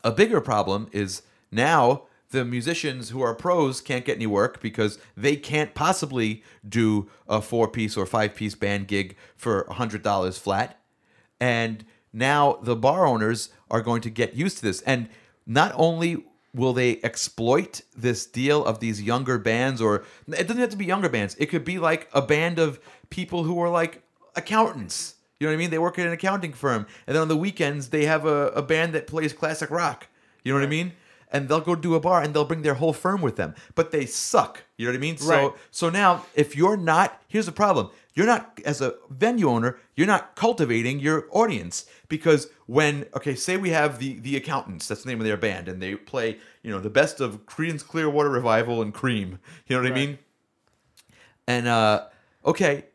a 0.04 0.12
bigger 0.12 0.42
problem 0.42 0.90
is 0.92 1.22
now 1.52 2.04
the 2.30 2.44
musicians 2.44 3.10
who 3.10 3.22
are 3.22 3.34
pros 3.34 3.82
can't 3.82 4.06
get 4.06 4.18
any 4.18 4.28
work 4.28 4.62
because 4.62 5.00
they 5.16 5.36
can't 5.36 5.74
possibly 5.74 6.44
do 6.68 7.10
a 7.28 7.42
four 7.42 7.68
piece 7.68 7.96
or 7.96 8.06
five 8.06 8.36
piece 8.36 8.56
band 8.56 8.88
gig 8.88 9.16
for 9.38 9.62
a 9.64 9.74
hundred 9.74 10.04
dollars 10.04 10.38
flat. 10.38 10.80
And 11.40 11.86
now 12.12 12.60
the 12.62 12.76
bar 12.76 13.06
owners 13.06 13.50
are 13.72 13.82
going 13.82 14.02
to 14.02 14.10
get 14.10 14.36
used 14.36 14.58
to 14.58 14.64
this. 14.64 14.82
And 14.82 15.10
not 15.46 15.72
only 15.76 16.26
will 16.56 16.74
they 16.74 17.00
exploit 17.04 17.82
this 17.96 18.26
deal 18.26 18.64
of 18.64 18.80
these 18.80 19.02
younger 19.02 19.38
bands, 19.38 19.82
or 19.82 20.06
it 20.28 20.48
doesn't 20.48 20.62
have 20.62 20.70
to 20.70 20.78
be 20.78 20.86
younger 20.86 21.10
bands, 21.10 21.36
it 21.38 21.48
could 21.48 21.66
be 21.66 21.78
like 21.78 22.10
a 22.14 22.22
band 22.22 22.58
of 22.58 22.80
people 23.10 23.44
who 23.44 23.60
are 23.60 23.70
like 23.70 24.02
accountants. 24.36 25.16
You 25.40 25.48
know 25.48 25.52
what 25.52 25.58
I 25.58 25.60
mean? 25.60 25.70
They 25.70 25.80
work 25.80 26.00
at 26.00 26.08
an 26.08 26.14
accounting 26.14 26.54
firm. 26.54 26.88
And 27.06 27.16
then 27.16 27.22
on 27.22 27.28
the 27.28 27.36
weekends, 27.36 27.90
they 27.90 28.06
have 28.06 28.26
a, 28.26 28.48
a 28.50 28.62
band 28.62 28.94
that 28.94 29.06
plays 29.06 29.34
classic 29.34 29.70
rock. 29.70 30.08
You 30.44 30.54
know 30.54 30.60
what 30.60 30.66
I 30.66 30.70
mean? 30.70 30.94
And 31.36 31.50
they'll 31.50 31.62
go 31.62 31.76
do 31.76 31.96
a 31.96 32.00
bar 32.00 32.22
and 32.22 32.34
they'll 32.34 32.46
bring 32.46 32.62
their 32.62 32.76
whole 32.76 32.94
firm 32.94 33.22
with 33.22 33.36
them. 33.36 33.56
But 33.76 33.92
they 33.92 34.06
suck. 34.06 34.64
You 34.78 34.86
know 34.86 34.92
what 34.92 34.98
I 34.98 35.02
mean? 35.02 35.16
Right. 35.16 35.20
So 35.20 35.56
so 35.72 35.90
now 35.90 36.26
if 36.34 36.56
you're 36.56 36.78
not 36.78 37.22
here's 37.28 37.46
the 37.46 37.52
problem. 37.52 37.90
You're 38.14 38.26
not 38.26 38.62
as 38.64 38.80
a 38.80 38.96
venue 39.10 39.50
owner, 39.50 39.78
you're 39.96 40.08
not 40.08 40.38
cultivating 40.38 41.02
your 41.02 41.28
audience. 41.32 41.86
Because 42.08 42.48
when 42.66 43.06
okay, 43.16 43.36
say 43.36 43.58
we 43.58 43.72
have 43.72 44.00
the 44.00 44.20
the 44.20 44.38
accountants, 44.38 44.88
that's 44.88 45.04
the 45.04 45.10
name 45.10 45.20
of 45.20 45.26
their 45.26 45.38
band, 45.38 45.68
and 45.68 45.82
they 45.82 45.96
play, 45.96 46.38
you 46.64 46.72
know, 46.72 46.80
the 46.80 46.90
best 46.90 47.20
of 47.20 47.46
Creedence 47.46 47.86
Clearwater 47.86 48.30
Revival 48.30 48.82
and 48.82 48.94
Cream. 48.94 49.40
You 49.68 49.76
know 49.76 49.84
what 49.84 49.92
I 49.92 49.96
mean? 49.96 50.20
And 51.48 51.68
uh, 51.68 52.06
okay, 52.46 52.86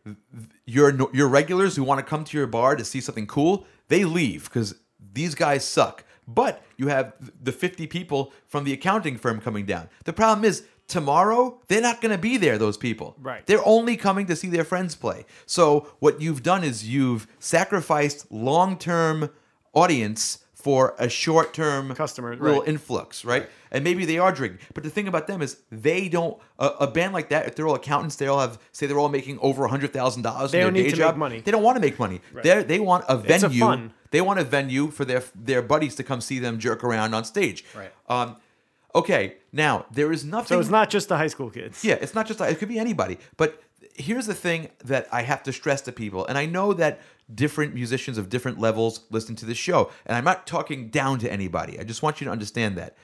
your 0.64 0.96
your 1.12 1.28
regulars 1.28 1.76
who 1.76 1.84
want 1.84 1.98
to 1.98 2.06
come 2.08 2.24
to 2.24 2.38
your 2.38 2.46
bar 2.46 2.74
to 2.76 2.84
see 2.84 3.00
something 3.02 3.26
cool, 3.26 3.66
they 3.88 4.04
leave 4.04 4.44
because 4.44 4.74
these 5.12 5.34
guys 5.34 5.64
suck. 5.64 6.04
But 6.34 6.62
you 6.76 6.88
have 6.88 7.12
the 7.42 7.52
50 7.52 7.86
people 7.86 8.32
from 8.46 8.64
the 8.64 8.72
accounting 8.72 9.16
firm 9.16 9.40
coming 9.40 9.66
down. 9.66 9.88
The 10.04 10.12
problem 10.12 10.44
is 10.44 10.64
tomorrow 10.86 11.60
they're 11.68 11.80
not 11.80 12.00
going 12.00 12.12
to 12.12 12.18
be 12.18 12.36
there. 12.36 12.58
Those 12.58 12.76
people, 12.76 13.16
Right. 13.20 13.46
They're 13.46 13.66
only 13.66 13.96
coming 13.96 14.26
to 14.26 14.36
see 14.36 14.48
their 14.48 14.64
friends 14.64 14.94
play. 14.94 15.24
So 15.46 15.92
what 15.98 16.20
you've 16.20 16.42
done 16.42 16.64
is 16.64 16.88
you've 16.88 17.26
sacrificed 17.38 18.30
long 18.30 18.76
term 18.78 19.30
audience 19.72 20.38
for 20.60 20.94
a 20.98 21.08
short 21.08 21.54
term 21.54 21.94
Customer, 21.94 22.36
little 22.36 22.60
right. 22.60 22.68
influx, 22.68 23.24
right? 23.24 23.48
And 23.70 23.82
maybe 23.82 24.04
they 24.04 24.18
are 24.18 24.30
drinking. 24.32 24.60
But 24.74 24.84
the 24.84 24.90
thing 24.90 25.08
about 25.08 25.26
them 25.26 25.40
is 25.42 25.56
they 25.70 26.08
don't. 26.08 26.38
A, 26.58 26.66
a 26.80 26.86
band 26.86 27.14
like 27.14 27.30
that, 27.30 27.46
if 27.46 27.54
they're 27.54 27.66
all 27.66 27.74
accountants, 27.76 28.16
they 28.16 28.26
all 28.26 28.40
have 28.40 28.58
say 28.72 28.86
they're 28.86 28.98
all 28.98 29.08
making 29.08 29.38
over 29.38 29.64
a 29.64 29.68
hundred 29.68 29.92
thousand 29.92 30.22
dollars. 30.22 30.50
They 30.52 30.58
in 30.58 30.66
don't 30.66 30.74
their 30.74 30.82
need 30.82 30.90
day 30.90 30.96
to 30.98 31.06
make 31.06 31.16
money. 31.16 31.40
They 31.40 31.50
don't 31.50 31.62
want 31.62 31.76
to 31.76 31.80
make 31.80 31.98
money. 31.98 32.20
They 32.42 32.62
they 32.62 32.78
want 32.80 33.04
a 33.08 33.14
a 33.14 33.16
venue. 33.16 33.60
fun. 33.60 33.94
They 34.10 34.20
want 34.20 34.40
a 34.40 34.44
venue 34.44 34.90
for 34.90 35.04
their 35.04 35.22
their 35.34 35.62
buddies 35.62 35.94
to 35.96 36.02
come 36.02 36.20
see 36.20 36.38
them 36.38 36.58
jerk 36.58 36.82
around 36.84 37.14
on 37.14 37.24
stage. 37.24 37.64
Right. 37.74 37.92
Um. 38.08 38.36
Okay. 38.94 39.36
Now 39.52 39.86
there 39.90 40.12
is 40.12 40.24
nothing. 40.24 40.56
So 40.56 40.60
it's 40.60 40.70
not 40.70 40.90
just 40.90 41.08
the 41.08 41.16
high 41.16 41.28
school 41.28 41.50
kids. 41.50 41.84
Yeah, 41.84 41.94
it's 41.94 42.14
not 42.14 42.26
just 42.26 42.40
it 42.40 42.58
could 42.58 42.68
be 42.68 42.78
anybody. 42.78 43.18
But 43.36 43.62
here's 43.94 44.26
the 44.26 44.34
thing 44.34 44.68
that 44.84 45.08
I 45.12 45.22
have 45.22 45.42
to 45.44 45.52
stress 45.52 45.80
to 45.82 45.92
people, 45.92 46.26
and 46.26 46.36
I 46.36 46.46
know 46.46 46.72
that 46.74 47.00
different 47.32 47.74
musicians 47.74 48.18
of 48.18 48.28
different 48.28 48.58
levels 48.58 49.02
listen 49.10 49.36
to 49.36 49.46
this 49.46 49.58
show, 49.58 49.90
and 50.06 50.16
I'm 50.16 50.24
not 50.24 50.46
talking 50.46 50.88
down 50.88 51.18
to 51.20 51.32
anybody. 51.32 51.78
I 51.78 51.84
just 51.84 52.02
want 52.02 52.20
you 52.20 52.24
to 52.26 52.30
understand 52.30 52.76
that. 52.78 52.96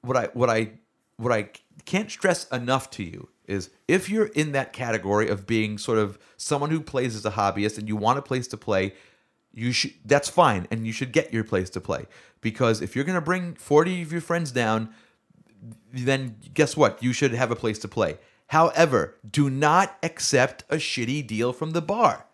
What 0.00 0.16
I 0.16 0.26
what 0.32 0.50
I 0.50 0.72
what 1.16 1.32
I 1.32 1.50
can't 1.84 2.10
stress 2.10 2.48
enough 2.48 2.90
to 2.90 3.02
you 3.02 3.28
is 3.46 3.70
if 3.88 4.08
you're 4.08 4.26
in 4.26 4.52
that 4.52 4.72
category 4.72 5.28
of 5.28 5.46
being 5.46 5.76
sort 5.76 5.98
of 5.98 6.18
someone 6.36 6.70
who 6.70 6.80
plays 6.80 7.14
as 7.14 7.24
a 7.24 7.32
hobbyist 7.32 7.78
and 7.78 7.88
you 7.88 7.96
want 7.96 8.18
a 8.18 8.22
place 8.22 8.46
to 8.48 8.56
play, 8.56 8.94
you 9.54 9.72
should 9.72 9.92
that's 10.04 10.28
fine 10.28 10.66
and 10.70 10.86
you 10.86 10.92
should 10.92 11.12
get 11.12 11.32
your 11.32 11.44
place 11.44 11.70
to 11.70 11.80
play 11.80 12.06
because 12.40 12.82
if 12.82 12.94
you're 12.94 13.04
going 13.04 13.14
to 13.14 13.20
bring 13.20 13.54
40 13.54 14.02
of 14.02 14.12
your 14.12 14.20
friends 14.20 14.50
down 14.50 14.92
then 15.92 16.36
guess 16.52 16.76
what? 16.76 17.02
You 17.02 17.12
should 17.12 17.32
have 17.32 17.50
a 17.50 17.56
place 17.56 17.78
to 17.80 17.88
play. 17.88 18.18
However, 18.48 19.16
do 19.28 19.48
not 19.48 19.96
accept 20.02 20.64
a 20.68 20.76
shitty 20.76 21.26
deal 21.26 21.52
from 21.52 21.70
the 21.70 21.82
bar 21.82 22.26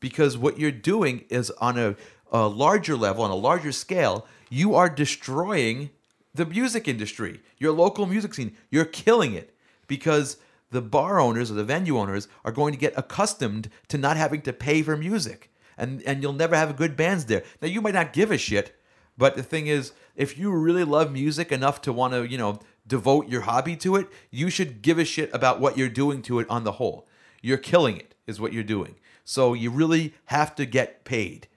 because 0.00 0.38
what 0.38 0.58
you're 0.58 0.70
doing 0.70 1.24
is 1.28 1.50
on 1.52 1.78
a, 1.78 1.96
a 2.30 2.46
larger 2.46 2.96
level, 2.96 3.24
on 3.24 3.30
a 3.30 3.34
larger 3.34 3.72
scale, 3.72 4.26
you 4.48 4.74
are 4.74 4.88
destroying 4.88 5.90
the 6.34 6.46
music 6.46 6.86
industry, 6.86 7.40
your 7.58 7.72
local 7.72 8.06
music 8.06 8.34
scene. 8.34 8.56
You're 8.70 8.84
killing 8.84 9.34
it 9.34 9.56
because 9.86 10.36
the 10.70 10.82
bar 10.82 11.18
owners 11.18 11.50
or 11.50 11.54
the 11.54 11.64
venue 11.64 11.98
owners 11.98 12.28
are 12.44 12.52
going 12.52 12.72
to 12.72 12.78
get 12.78 12.92
accustomed 12.96 13.70
to 13.88 13.98
not 13.98 14.16
having 14.16 14.42
to 14.42 14.52
pay 14.52 14.82
for 14.82 14.96
music. 14.96 15.50
And, 15.78 16.02
and 16.02 16.22
you'll 16.22 16.32
never 16.32 16.56
have 16.56 16.76
good 16.76 16.96
bands 16.96 17.26
there. 17.26 17.44
Now, 17.60 17.68
you 17.68 17.80
might 17.80 17.94
not 17.94 18.12
give 18.12 18.30
a 18.30 18.38
shit, 18.38 18.78
but 19.18 19.36
the 19.36 19.42
thing 19.42 19.66
is, 19.66 19.92
if 20.14 20.38
you 20.38 20.50
really 20.50 20.84
love 20.84 21.12
music 21.12 21.52
enough 21.52 21.82
to 21.82 21.92
want 21.92 22.14
to, 22.14 22.26
you 22.26 22.38
know, 22.38 22.60
devote 22.86 23.28
your 23.28 23.42
hobby 23.42 23.76
to 23.76 23.96
it, 23.96 24.08
you 24.30 24.48
should 24.48 24.80
give 24.80 24.98
a 24.98 25.04
shit 25.04 25.30
about 25.34 25.60
what 25.60 25.76
you're 25.76 25.88
doing 25.88 26.22
to 26.22 26.38
it 26.38 26.48
on 26.48 26.64
the 26.64 26.72
whole. 26.72 27.06
You're 27.42 27.58
killing 27.58 27.96
it, 27.96 28.14
is 28.26 28.40
what 28.40 28.52
you're 28.52 28.62
doing. 28.62 28.96
So 29.24 29.54
you 29.54 29.70
really 29.70 30.14
have 30.26 30.54
to 30.54 30.64
get 30.64 31.04
paid. 31.04 31.48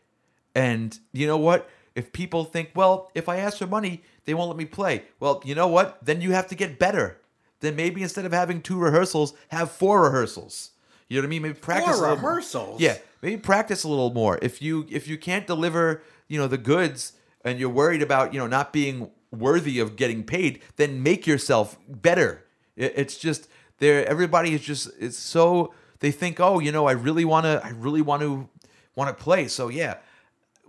And 0.56 0.98
you 1.14 1.28
know 1.28 1.38
what? 1.38 1.70
If 1.96 2.12
people 2.12 2.44
think, 2.44 2.72
well, 2.76 3.12
if 3.14 3.30
I 3.30 3.38
ask 3.38 3.58
for 3.58 3.68
money, 3.68 4.04
they 4.26 4.34
won't 4.34 4.50
let 4.50 4.58
me 4.58 4.66
play. 4.66 5.04
Well, 5.20 5.42
you 5.46 5.56
know 5.56 5.68
what? 5.68 6.04
Then 6.04 6.22
you 6.22 6.32
have 6.32 6.48
to 6.48 6.56
get 6.56 6.80
better. 6.80 7.18
Then 7.60 7.76
maybe 7.76 8.02
instead 8.02 8.26
of 8.26 8.32
having 8.32 8.62
two 8.62 8.80
rehearsals, 8.80 9.34
have 9.50 9.72
four 9.72 10.04
rehearsals. 10.04 10.72
You 11.08 11.18
know 11.18 11.24
what 11.24 11.28
I 11.28 11.30
mean? 11.30 11.42
Maybe 11.42 11.54
practice 11.56 12.00
Four 12.00 12.12
rehearsals? 12.12 12.80
Yeah, 12.80 12.98
maybe 13.22 13.38
practice 13.38 13.84
a 13.84 13.88
little 13.90 14.14
more. 14.14 14.40
If 14.42 14.62
you 14.62 14.86
if 14.90 15.08
you 15.08 15.18
can't 15.18 15.46
deliver, 15.48 16.02
you 16.28 16.40
know, 16.40 16.48
the 16.48 16.58
goods 16.58 17.14
and 17.44 17.60
you're 17.60 17.70
worried 17.70 18.02
about, 18.02 18.34
you 18.34 18.40
know, 18.40 18.48
not 18.48 18.74
being 18.74 19.10
worthy 19.32 19.80
of 19.80 19.96
getting 19.96 20.24
paid, 20.24 20.62
then 20.76 21.04
make 21.04 21.28
yourself 21.28 21.78
better. 21.88 22.46
It- 22.76 22.94
It's 22.96 23.18
just 23.18 23.48
there 23.80 24.06
everybody 24.08 24.54
is 24.54 24.62
just 24.62 24.90
it's 25.00 25.18
so 25.18 25.74
they 26.00 26.12
think, 26.12 26.40
"Oh, 26.40 26.60
you 26.60 26.72
know, 26.72 26.86
I 26.88 26.94
really 26.94 27.26
want 27.26 27.46
to 27.46 27.62
I 27.64 27.70
really 27.70 28.02
want 28.02 28.22
to 28.22 28.50
want 28.96 29.16
to 29.16 29.24
play." 29.24 29.48
So, 29.48 29.70
yeah. 29.70 29.96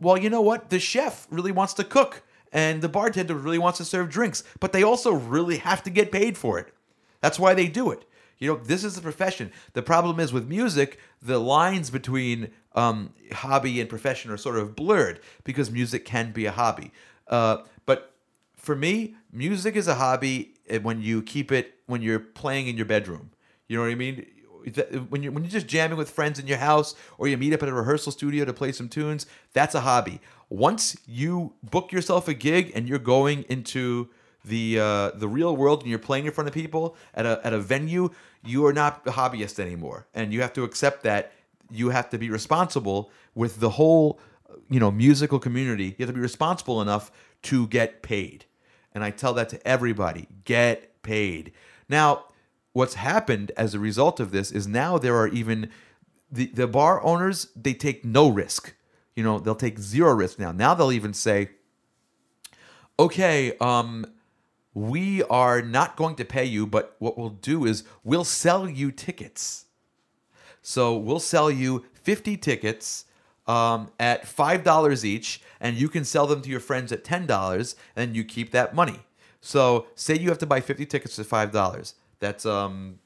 Well, 0.01 0.17
you 0.19 0.31
know 0.31 0.41
what? 0.41 0.71
The 0.71 0.79
chef 0.81 1.27
really 1.31 1.53
wants 1.53 1.75
to 1.75 1.85
cook 1.85 2.23
and 2.53 2.83
the 2.83 2.89
bartender 2.89 3.35
really 3.35 3.59
wants 3.59 3.79
to 3.79 3.85
serve 3.85 4.09
drinks, 4.11 4.43
but 4.59 4.73
they 4.73 4.83
also 4.83 5.13
really 5.13 5.59
have 5.59 5.83
to 5.85 5.91
get 5.91 6.11
paid 6.11 6.37
for 6.39 6.59
it. 6.59 6.73
That's 7.21 7.39
why 7.39 7.55
they 7.55 7.69
do 7.69 7.91
it. 7.91 8.05
You 8.41 8.49
know, 8.49 8.57
this 8.57 8.85
is 8.85 8.97
a 8.97 9.03
profession. 9.03 9.53
The 9.75 9.83
problem 9.83 10.19
is 10.19 10.33
with 10.33 10.49
music, 10.49 10.99
the 11.23 11.39
lines 11.39 11.91
between 11.91 12.51
um, 12.75 13.13
hobby 13.33 13.81
and 13.81 13.89
profession 13.89 14.31
are 14.31 14.39
sort 14.39 14.57
of 14.57 14.75
blurred 14.75 15.21
because 15.45 15.71
music 15.71 16.07
can 16.07 16.33
be 16.33 16.47
a 16.47 16.51
hobby. 16.51 16.91
Uh, 17.29 17.59
but 17.85 18.15
for 18.57 18.75
me, 18.75 19.15
music 19.31 19.77
is 19.77 19.87
a 19.87 19.95
hobby 19.95 20.55
uh, 20.71 20.79
when 20.79 21.03
you 21.03 21.23
keep 21.23 21.53
it 21.53 21.75
when 21.87 22.01
you're 22.01 22.19
playing 22.19 22.67
in 22.67 22.77
your 22.77 22.87
bedroom. 22.87 23.31
You 23.69 23.77
know 23.77 23.83
what 23.83 23.91
I 23.91 23.95
mean? 23.95 24.27
When 25.09 25.23
you're 25.23 25.33
when 25.33 25.45
you're 25.45 25.51
just 25.51 25.67
jamming 25.67 25.99
with 25.99 26.11
friends 26.11 26.39
in 26.39 26.47
your 26.47 26.59
house, 26.59 26.95
or 27.19 27.29
you 27.29 27.37
meet 27.37 27.53
up 27.53 27.63
at 27.63 27.69
a 27.69 27.73
rehearsal 27.73 28.13
studio 28.13 28.45
to 28.47 28.53
play 28.53 28.73
some 28.73 28.89
tunes, 28.89 29.27
that's 29.53 29.75
a 29.75 29.81
hobby. 29.81 30.21
Once 30.49 30.97
you 31.07 31.53
book 31.63 31.93
yourself 31.93 32.27
a 32.27 32.35
gig 32.35 32.73
and 32.75 32.89
you're 32.89 32.99
going 32.99 33.45
into 33.49 34.09
the 34.45 34.79
uh, 34.79 35.11
the 35.11 35.29
real 35.29 35.57
world 35.57 35.81
and 35.81 35.91
you're 35.91 35.99
playing 35.99 36.27
in 36.27 36.33
front 36.33 36.49
of 36.49 36.55
people 36.55 36.97
at 37.15 37.27
a 37.27 37.41
at 37.45 37.53
a 37.53 37.59
venue, 37.59 38.11
you 38.45 38.65
are 38.67 38.73
not 38.73 39.03
a 39.07 39.13
hobbyist 39.13 39.59
anymore, 39.59 40.07
and 40.15 40.33
you 40.33 40.41
have 40.41 40.53
to 40.55 40.65
accept 40.65 41.03
that 41.05 41.33
you 41.71 41.91
have 41.91 42.11
to 42.11 42.19
be 42.19 42.31
responsible 42.31 43.11
with 43.35 43.61
the 43.61 43.71
whole 43.71 44.19
you 44.69 44.81
know 44.81 44.91
musical 44.91 45.39
community. 45.39 45.85
You 45.85 46.07
have 46.07 46.09
to 46.09 46.15
be 46.15 46.21
responsible 46.21 46.81
enough 46.81 47.11
to 47.43 47.67
get 47.69 48.03
paid, 48.03 48.47
and 48.95 49.05
I 49.05 49.11
tell 49.11 49.35
that 49.35 49.49
to 49.51 49.69
everybody: 49.69 50.29
get 50.45 51.03
paid. 51.03 51.53
Now, 51.89 52.27
what's 52.73 52.95
happened 52.95 53.53
as 53.57 53.75
a 53.75 53.79
result 53.79 54.21
of 54.21 54.31
this 54.31 54.51
is 54.51 54.67
now 54.67 54.99
there 54.99 55.17
are 55.17 55.29
even 55.29 55.71
the, 56.31 56.47
the 56.47 56.67
bar 56.67 57.03
owners 57.03 57.49
they 57.57 57.75
take 57.75 58.05
no 58.05 58.29
risk 58.29 58.75
you 59.17 59.25
know 59.25 59.39
they'll 59.39 59.55
take 59.55 59.79
zero 59.79 60.15
risk 60.15 60.39
now 60.39 60.53
now 60.53 60.75
they'll 60.75 60.93
even 60.93 61.13
say 61.13 61.51
okay 62.99 63.57
um 63.59 64.07
we 64.73 65.23
are 65.25 65.61
not 65.63 65.97
going 65.97 66.15
to 66.15 66.25
pay 66.25 66.45
you 66.45 66.67
but 66.67 66.97
what 66.99 67.19
we'll 67.19 67.31
do 67.31 67.65
is 67.65 67.85
we'll 68.05 68.25
sell 68.25 68.69
you 68.69 68.91
tickets 68.91 69.67
so 70.63 70.97
we'll 70.97 71.21
sell 71.21 71.51
you 71.51 71.85
50 72.03 72.37
tickets 72.37 73.07
um, 73.47 73.91
at 73.99 74.25
$5 74.25 75.05
each, 75.05 75.41
and 75.61 75.77
you 75.77 75.89
can 75.89 76.05
sell 76.05 76.27
them 76.27 76.43
to 76.43 76.51
your 76.51 76.61
friends 76.61 76.93
at 76.93 77.05
$10, 77.05 77.75
and 77.97 78.15
you 78.15 78.25
keep 78.25 78.53
that 78.53 78.75
money. 78.75 79.01
So 79.41 79.87
say 79.95 80.17
you 80.19 80.29
have 80.29 80.39
to 80.39 80.47
buy 80.47 80.61
50 80.61 80.87
tickets 80.87 81.19
at 81.19 81.27
$5. 81.27 81.95
That's 82.21 82.47
um, 82.47 82.99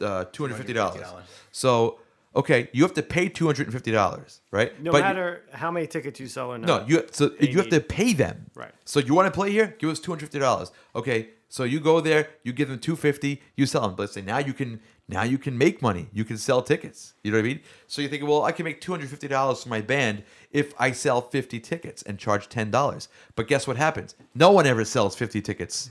uh, 0.00 0.26
$250. 0.26 0.74
$250. 0.74 1.22
So, 1.50 1.98
okay, 2.36 2.68
you 2.72 2.82
have 2.82 2.94
to 2.94 3.02
pay 3.02 3.28
$250, 3.28 4.40
right? 4.50 4.80
No 4.82 4.92
But- 4.92 5.00
matter 5.02 5.42
how 5.52 5.70
many 5.70 5.86
tickets 5.86 6.20
you 6.20 6.28
sell 6.28 6.52
or 6.52 6.58
not. 6.58 6.66
no, 6.66 6.86
you 6.86 7.06
so 7.10 7.30
you 7.40 7.58
have 7.58 7.70
to 7.70 7.80
pay 7.80 8.12
them. 8.12 8.46
Right. 8.54 8.72
So 8.84 9.00
you 9.00 9.14
want 9.14 9.26
to 9.26 9.30
play 9.38 9.50
here? 9.50 9.74
Give 9.78 9.90
us 9.90 10.00
two 10.00 10.10
hundred 10.10 10.26
fifty 10.26 10.38
dollars. 10.38 10.70
Okay. 10.94 11.30
So 11.48 11.64
you 11.64 11.80
go 11.80 12.00
there, 12.00 12.28
you 12.44 12.52
give 12.52 12.68
them 12.68 12.78
two 12.78 12.94
fifty, 12.94 13.42
you 13.56 13.66
sell 13.66 13.82
them. 13.82 13.92
But 13.96 14.02
let's 14.04 14.12
say 14.12 14.22
now 14.22 14.38
you 14.38 14.52
can 14.52 14.80
now 15.08 15.24
you 15.24 15.36
can 15.38 15.58
make 15.58 15.82
money. 15.82 16.08
You 16.12 16.24
can 16.24 16.36
sell 16.38 16.62
tickets. 16.62 17.14
You 17.24 17.32
know 17.32 17.38
what 17.38 17.44
I 17.44 17.48
mean? 17.48 17.60
So 17.88 18.00
you 18.02 18.08
think, 18.08 18.22
well, 18.22 18.44
I 18.44 18.52
can 18.52 18.64
make 18.64 18.80
two 18.80 18.92
hundred 18.92 19.10
fifty 19.10 19.26
dollars 19.26 19.64
for 19.64 19.68
my 19.68 19.80
band 19.80 20.22
if 20.52 20.72
I 20.78 20.92
sell 20.92 21.20
fifty 21.20 21.58
tickets 21.58 22.02
and 22.02 22.18
charge 22.20 22.48
ten 22.48 22.70
dollars. 22.70 23.08
But 23.34 23.48
guess 23.48 23.66
what 23.66 23.76
happens? 23.76 24.14
No 24.34 24.52
one 24.52 24.66
ever 24.66 24.84
sells 24.84 25.16
fifty 25.16 25.42
tickets 25.42 25.90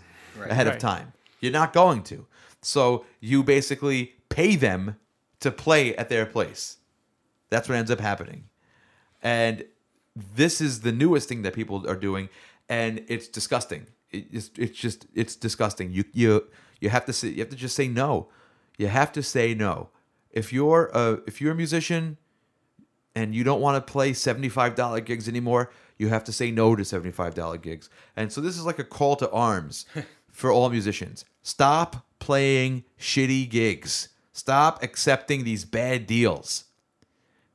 ahead 0.50 0.68
of 0.68 0.78
time. 0.78 1.12
You're 1.42 1.52
not 1.52 1.74
going 1.74 2.04
to. 2.04 2.26
So 2.62 3.06
you 3.20 3.44
basically 3.44 4.14
pay 4.30 4.56
them 4.56 4.96
to 5.40 5.52
play 5.52 5.96
at 5.96 6.10
their 6.10 6.26
place. 6.26 6.78
That's 7.50 7.68
what 7.70 7.76
ends 7.78 7.92
up 7.92 8.00
happening. 8.00 8.46
And 9.22 9.66
this 10.16 10.62
is 10.62 10.82
the 10.82 10.92
newest 10.92 11.30
thing 11.30 11.42
that 11.44 11.54
people 11.54 11.88
are 11.90 11.96
doing 11.96 12.30
and 12.68 13.04
it's 13.08 13.28
disgusting. 13.28 13.88
It- 14.12 14.28
it's, 14.32 14.52
it's 14.58 14.78
just 14.78 15.08
it's 15.14 15.36
disgusting. 15.36 15.92
You 15.92 16.04
you 16.14 16.48
you 16.80 16.90
have 16.90 17.06
to 17.06 17.14
say 17.14 17.30
you 17.30 17.40
have 17.40 17.50
to 17.50 17.56
just 17.56 17.76
say 17.76 17.88
no. 17.88 18.30
You 18.78 18.88
have 18.88 19.12
to 19.14 19.24
say 19.24 19.54
no. 19.54 19.90
If 20.32 20.52
you're 20.54 20.90
a 20.94 21.20
if 21.28 21.42
you're 21.42 21.52
a 21.54 21.56
musician 21.56 22.18
and 23.16 23.34
you 23.36 23.44
don't 23.44 23.60
want 23.62 23.76
to 23.86 23.92
play 23.92 24.12
$75 24.12 25.04
gigs 25.04 25.28
anymore 25.28 25.72
you 25.98 26.08
have 26.08 26.24
to 26.24 26.32
say 26.32 26.50
no 26.50 26.76
to 26.78 26.84
$75 26.84 27.62
gigs. 27.62 27.90
And 28.16 28.32
so 28.32 28.40
this 28.40 28.58
is 28.58 28.66
like 28.66 28.80
a 28.80 28.86
call 28.86 29.18
to 29.18 29.30
arms 29.32 29.86
for 30.32 30.50
all 30.50 30.70
musicians. 30.70 31.26
Stop 31.44 32.06
playing 32.20 32.86
shitty 32.98 33.50
gigs 33.50 34.08
stop 34.40 34.82
accepting 34.82 35.44
these 35.44 35.66
bad 35.66 36.08
deals 36.08 36.64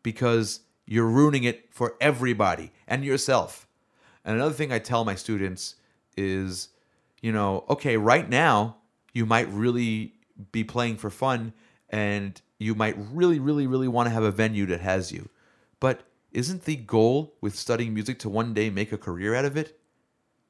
because 0.03 0.61
you're 0.87 1.09
ruining 1.09 1.45
it 1.45 1.73
for 1.73 1.97
everybody 1.99 2.71
and 2.87 3.05
yourself. 3.05 3.67
And 4.25 4.37
another 4.37 4.55
thing 4.55 4.71
I 4.71 4.79
tell 4.79 5.05
my 5.05 5.15
students 5.15 5.77
is, 6.17 6.69
you 7.23 7.33
know, 7.33 7.65
okay, 7.71 7.97
right 7.97 8.29
now 8.29 8.77
you 9.15 9.25
might 9.25 9.49
really 9.51 10.13
be 10.53 10.63
playing 10.63 10.97
for 10.99 11.09
fun 11.09 11.55
and 11.89 12.41
you 12.59 12.75
might 12.75 12.97
really, 13.13 13.39
really, 13.39 13.67
really 13.67 13.89
want 13.89 14.07
to 14.07 14.13
have 14.13 14.23
a 14.23 14.31
venue 14.31 14.67
that 14.67 14.81
has 14.81 15.11
you. 15.11 15.31
But 15.81 16.03
isn't 16.33 16.65
the 16.65 16.77
goal 16.77 17.35
with 17.41 17.57
studying 17.57 17.95
music 17.95 18.19
to 18.21 18.29
one 18.29 18.53
day 18.53 18.69
make 18.69 18.93
a 18.93 18.99
career 18.99 19.35
out 19.35 19.47
of 19.47 19.57
it? 19.57 19.79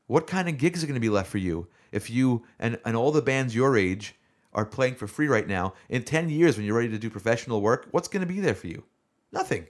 What 0.06 0.26
kind 0.26 0.48
of 0.48 0.58
gigs 0.58 0.82
are 0.82 0.86
going 0.86 0.94
to 0.94 1.00
be 1.00 1.08
left 1.08 1.30
for 1.30 1.38
you 1.38 1.68
if 1.92 2.10
you 2.10 2.44
and, 2.58 2.78
and 2.84 2.96
all 2.96 3.12
the 3.12 3.22
bands 3.22 3.54
your 3.54 3.76
age 3.76 4.16
are 4.54 4.64
playing 4.64 4.94
for 4.94 5.06
free 5.06 5.28
right 5.28 5.46
now? 5.46 5.74
In 5.88 6.02
10 6.02 6.28
years, 6.28 6.56
when 6.56 6.66
you're 6.66 6.76
ready 6.76 6.90
to 6.90 6.98
do 6.98 7.10
professional 7.10 7.60
work, 7.60 7.88
what's 7.90 8.08
going 8.08 8.26
to 8.26 8.32
be 8.32 8.40
there 8.40 8.54
for 8.54 8.68
you? 8.68 8.84
Nothing. 9.32 9.66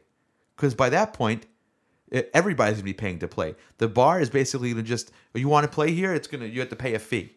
Because 0.57 0.75
by 0.75 0.89
that 0.91 1.13
point, 1.13 1.47
everybody's 2.33 2.75
going 2.75 2.83
to 2.83 2.85
be 2.85 2.93
paying 2.93 3.19
to 3.21 3.29
play. 3.29 3.55
The 3.79 3.89
bar 3.89 4.21
is 4.21 4.31
basically 4.31 4.73
going 4.73 4.85
to 4.85 4.89
just, 4.89 5.11
"Oh, 5.35 5.39
you 5.39 5.49
want 5.49 5.65
to 5.65 5.75
play 5.75 5.93
here? 5.93 6.15
It's 6.15 6.29
going 6.29 6.43
to, 6.43 6.49
you 6.49 6.61
have 6.61 6.69
to 6.71 6.77
pay 6.77 6.95
a 6.95 6.99
fee. 6.99 7.37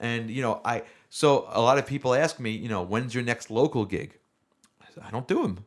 And, 0.00 0.30
you 0.30 0.42
know, 0.42 0.60
I, 0.64 0.84
so 1.08 1.48
a 1.50 1.60
lot 1.60 1.78
of 1.78 1.86
people 1.86 2.14
ask 2.14 2.38
me, 2.38 2.50
you 2.50 2.68
know, 2.68 2.82
when's 2.82 3.14
your 3.14 3.24
next 3.24 3.50
local 3.50 3.84
gig? 3.84 4.18
I 5.02 5.10
don't 5.10 5.28
do 5.28 5.42
them 5.42 5.64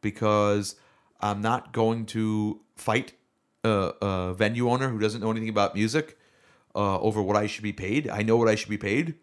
because 0.00 0.76
I'm 1.20 1.40
not 1.40 1.72
going 1.72 2.06
to 2.06 2.60
fight 2.76 3.12
a, 3.64 3.92
a 4.00 4.34
venue 4.34 4.70
owner 4.70 4.88
who 4.88 4.98
doesn't 4.98 5.20
know 5.20 5.30
anything 5.30 5.48
about 5.48 5.74
music 5.74 6.18
uh, 6.74 6.98
over 7.00 7.22
what 7.22 7.36
I 7.36 7.46
should 7.46 7.62
be 7.62 7.72
paid. 7.72 8.08
I 8.08 8.22
know 8.22 8.36
what 8.36 8.48
I 8.48 8.54
should 8.54 8.68
be 8.68 8.78
paid, 8.78 9.14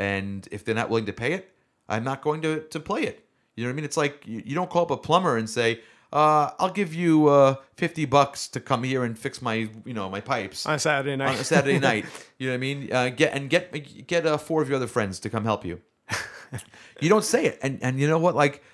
and 0.00 0.48
if 0.50 0.64
they're 0.64 0.74
not 0.74 0.88
willing 0.88 1.04
to 1.06 1.12
pay 1.12 1.34
it, 1.34 1.52
I'm 1.88 2.04
not 2.04 2.22
going 2.22 2.40
to 2.42 2.60
to 2.60 2.80
play 2.80 3.02
it. 3.02 3.26
You 3.54 3.64
know 3.64 3.68
what 3.68 3.74
I 3.74 3.76
mean? 3.76 3.84
It's 3.84 3.96
like 3.98 4.26
you, 4.26 4.42
you 4.46 4.54
don't 4.54 4.70
call 4.70 4.82
up 4.82 4.90
a 4.90 4.96
plumber 4.96 5.36
and 5.36 5.48
say, 5.48 5.80
uh, 6.12 6.50
"I'll 6.58 6.72
give 6.72 6.94
you 6.94 7.28
uh, 7.28 7.56
fifty 7.76 8.06
bucks 8.06 8.48
to 8.48 8.60
come 8.60 8.82
here 8.82 9.04
and 9.04 9.18
fix 9.18 9.42
my 9.42 9.68
you 9.84 9.92
know 9.92 10.08
my 10.08 10.22
pipes." 10.22 10.64
on 10.64 10.74
a 10.74 10.78
Saturday 10.78 11.16
night. 11.16 11.34
on 11.34 11.34
a 11.34 11.44
Saturday 11.44 11.78
night. 11.90 12.06
You 12.38 12.46
know 12.46 12.52
what 12.52 12.56
I 12.56 12.60
mean? 12.60 12.92
Uh, 12.92 13.08
get 13.10 13.34
and 13.34 13.50
get 13.50 14.06
get 14.06 14.26
uh, 14.26 14.38
four 14.38 14.62
of 14.62 14.68
your 14.70 14.76
other 14.76 14.86
friends 14.86 15.20
to 15.20 15.30
come 15.30 15.44
help 15.44 15.66
you. 15.66 15.82
you 17.00 17.10
don't 17.10 17.24
say 17.24 17.44
it, 17.44 17.58
and 17.62 17.78
and 17.82 18.00
you 18.00 18.08
know 18.08 18.18
what? 18.18 18.34
Like, 18.34 18.64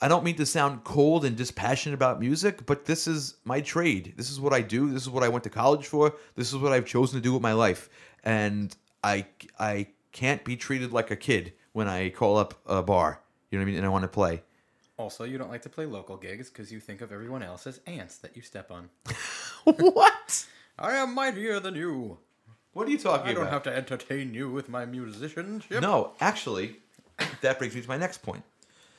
I 0.00 0.06
don't 0.06 0.22
mean 0.22 0.36
to 0.36 0.46
sound 0.46 0.84
cold 0.84 1.24
and 1.24 1.36
dispassionate 1.36 1.94
about 1.94 2.20
music, 2.20 2.66
but 2.66 2.84
this 2.84 3.08
is 3.08 3.34
my 3.44 3.60
trade. 3.60 4.14
This 4.16 4.30
is 4.30 4.38
what 4.38 4.52
I 4.52 4.60
do. 4.60 4.92
This 4.92 5.02
is 5.02 5.10
what 5.10 5.24
I 5.24 5.28
went 5.28 5.42
to 5.42 5.50
college 5.50 5.88
for. 5.88 6.14
This 6.36 6.52
is 6.52 6.56
what 6.56 6.72
I've 6.72 6.86
chosen 6.86 7.18
to 7.18 7.22
do 7.22 7.32
with 7.32 7.42
my 7.42 7.54
life, 7.54 7.90
and 8.22 8.76
I 9.02 9.26
I 9.58 9.88
can't 10.12 10.44
be 10.44 10.56
treated 10.56 10.92
like 10.92 11.10
a 11.10 11.16
kid 11.16 11.52
when 11.72 11.88
I 11.88 12.10
call 12.10 12.36
up 12.36 12.54
a 12.66 12.82
bar. 12.82 13.20
You 13.50 13.58
know 13.58 13.62
what 13.62 13.68
I 13.68 13.70
mean? 13.70 13.76
And 13.78 13.86
I 13.86 13.88
want 13.88 14.02
to 14.02 14.08
play. 14.08 14.42
Also, 14.96 15.24
you 15.24 15.38
don't 15.38 15.50
like 15.50 15.62
to 15.62 15.68
play 15.68 15.86
local 15.86 16.16
gigs 16.16 16.50
because 16.50 16.72
you 16.72 16.80
think 16.80 17.00
of 17.00 17.12
everyone 17.12 17.42
else 17.42 17.66
as 17.66 17.80
ants 17.86 18.18
that 18.18 18.36
you 18.36 18.42
step 18.42 18.70
on. 18.70 18.90
what? 19.64 20.46
I 20.78 20.94
am 20.96 21.14
mightier 21.14 21.60
than 21.60 21.76
you. 21.76 22.18
What 22.72 22.88
are 22.88 22.90
you 22.90 22.98
talking 22.98 23.22
about? 23.22 23.30
I 23.30 23.34
don't 23.34 23.42
about? 23.42 23.52
have 23.52 23.62
to 23.64 23.76
entertain 23.76 24.34
you 24.34 24.50
with 24.50 24.68
my 24.68 24.86
musicianship. 24.86 25.80
No, 25.80 26.12
actually, 26.20 26.76
that 27.42 27.58
brings 27.58 27.74
me 27.74 27.80
to 27.80 27.88
my 27.88 27.96
next 27.96 28.22
point. 28.22 28.42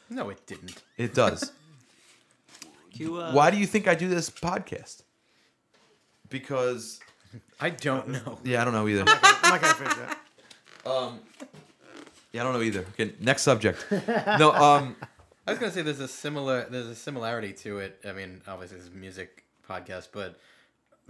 No, 0.09 0.29
it 0.29 0.45
didn't. 0.47 0.81
It 0.97 1.13
does. 1.13 1.51
You, 2.93 3.17
uh, 3.17 3.31
Why 3.31 3.49
do 3.49 3.55
you 3.57 3.67
think 3.67 3.87
I 3.87 3.95
do 3.95 4.09
this 4.09 4.29
podcast? 4.29 5.03
Because 6.27 6.99
I 7.61 7.69
don't 7.69 8.09
know. 8.09 8.39
yeah, 8.43 8.61
I 8.61 8.65
don't 8.65 8.73
know 8.73 8.87
either. 8.87 9.05
I'm 9.07 9.51
not 9.51 9.61
gonna 9.61 9.73
finish 9.75 9.93
that. 10.83 11.13
Yeah, 12.31 12.41
I 12.41 12.43
don't 12.43 12.53
know 12.53 12.61
either. 12.61 12.85
Okay, 12.91 13.13
next 13.19 13.41
subject. 13.41 13.85
No, 13.91 14.51
um, 14.53 14.95
I 15.47 15.51
was 15.51 15.59
gonna 15.59 15.71
say 15.71 15.81
there's 15.81 15.99
a 15.99 16.07
similar 16.07 16.67
there's 16.69 16.87
a 16.87 16.95
similarity 16.95 17.53
to 17.53 17.79
it. 17.79 17.99
I 18.07 18.11
mean, 18.11 18.41
obviously 18.47 18.77
it's 18.77 18.87
a 18.87 18.91
music 18.91 19.45
podcast, 19.67 20.09
but 20.11 20.39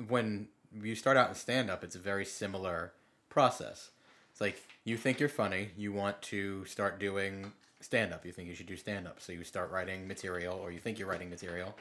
when 0.08 0.48
you 0.82 0.96
start 0.96 1.18
out 1.18 1.30
in 1.30 1.36
stand 1.36 1.70
up, 1.70 1.84
it's 1.84 1.96
a 1.96 2.00
very 2.00 2.26
similar 2.26 2.94
process. 3.28 3.92
It's 4.32 4.40
like 4.40 4.62
you 4.86 4.96
think 4.96 5.20
you're 5.20 5.28
funny, 5.28 5.72
you 5.78 5.92
want 5.92 6.22
to 6.24 6.64
start 6.66 7.00
doing 7.00 7.52
stand 7.82 8.14
up. 8.14 8.26
You 8.26 8.32
think 8.32 8.48
you 8.48 8.56
should 8.56 8.68
do 8.68 8.78
stand 8.78 9.08
up, 9.08 9.20
so 9.20 9.34
you 9.34 9.44
start 9.44 9.72
writing 9.72 10.08
material, 10.08 10.56
or 10.56 10.72
you 10.72 10.80
think 10.80 11.00
you're 11.00 11.10
writing 11.10 11.30
material, 11.30 11.76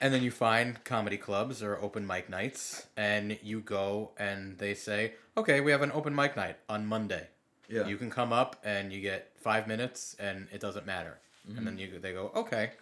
and 0.00 0.14
then 0.14 0.22
you 0.22 0.30
find 0.30 0.82
comedy 0.84 1.16
clubs 1.16 1.62
or 1.62 1.78
open 1.80 2.06
mic 2.06 2.28
nights, 2.28 2.86
and 2.96 3.38
you 3.42 3.60
go 3.60 4.10
and 4.18 4.58
they 4.58 4.74
say, 4.74 5.14
"Okay, 5.36 5.60
we 5.60 5.70
have 5.70 5.82
an 5.82 5.92
open 5.92 6.14
mic 6.14 6.36
night 6.36 6.56
on 6.68 6.86
Monday." 6.86 7.28
Yeah. 7.68 7.86
You 7.86 7.96
can 7.96 8.10
come 8.10 8.32
up 8.32 8.56
and 8.64 8.92
you 8.92 9.00
get 9.00 9.32
five 9.36 9.66
minutes, 9.66 10.16
and 10.18 10.48
it 10.52 10.60
doesn't 10.60 10.86
matter. 10.86 11.18
And 11.46 11.66
then 11.66 11.78
mm-hmm. 11.78 11.94
you 11.94 11.98
they 11.98 12.12
go, 12.12 12.30
"Okay." 12.34 12.72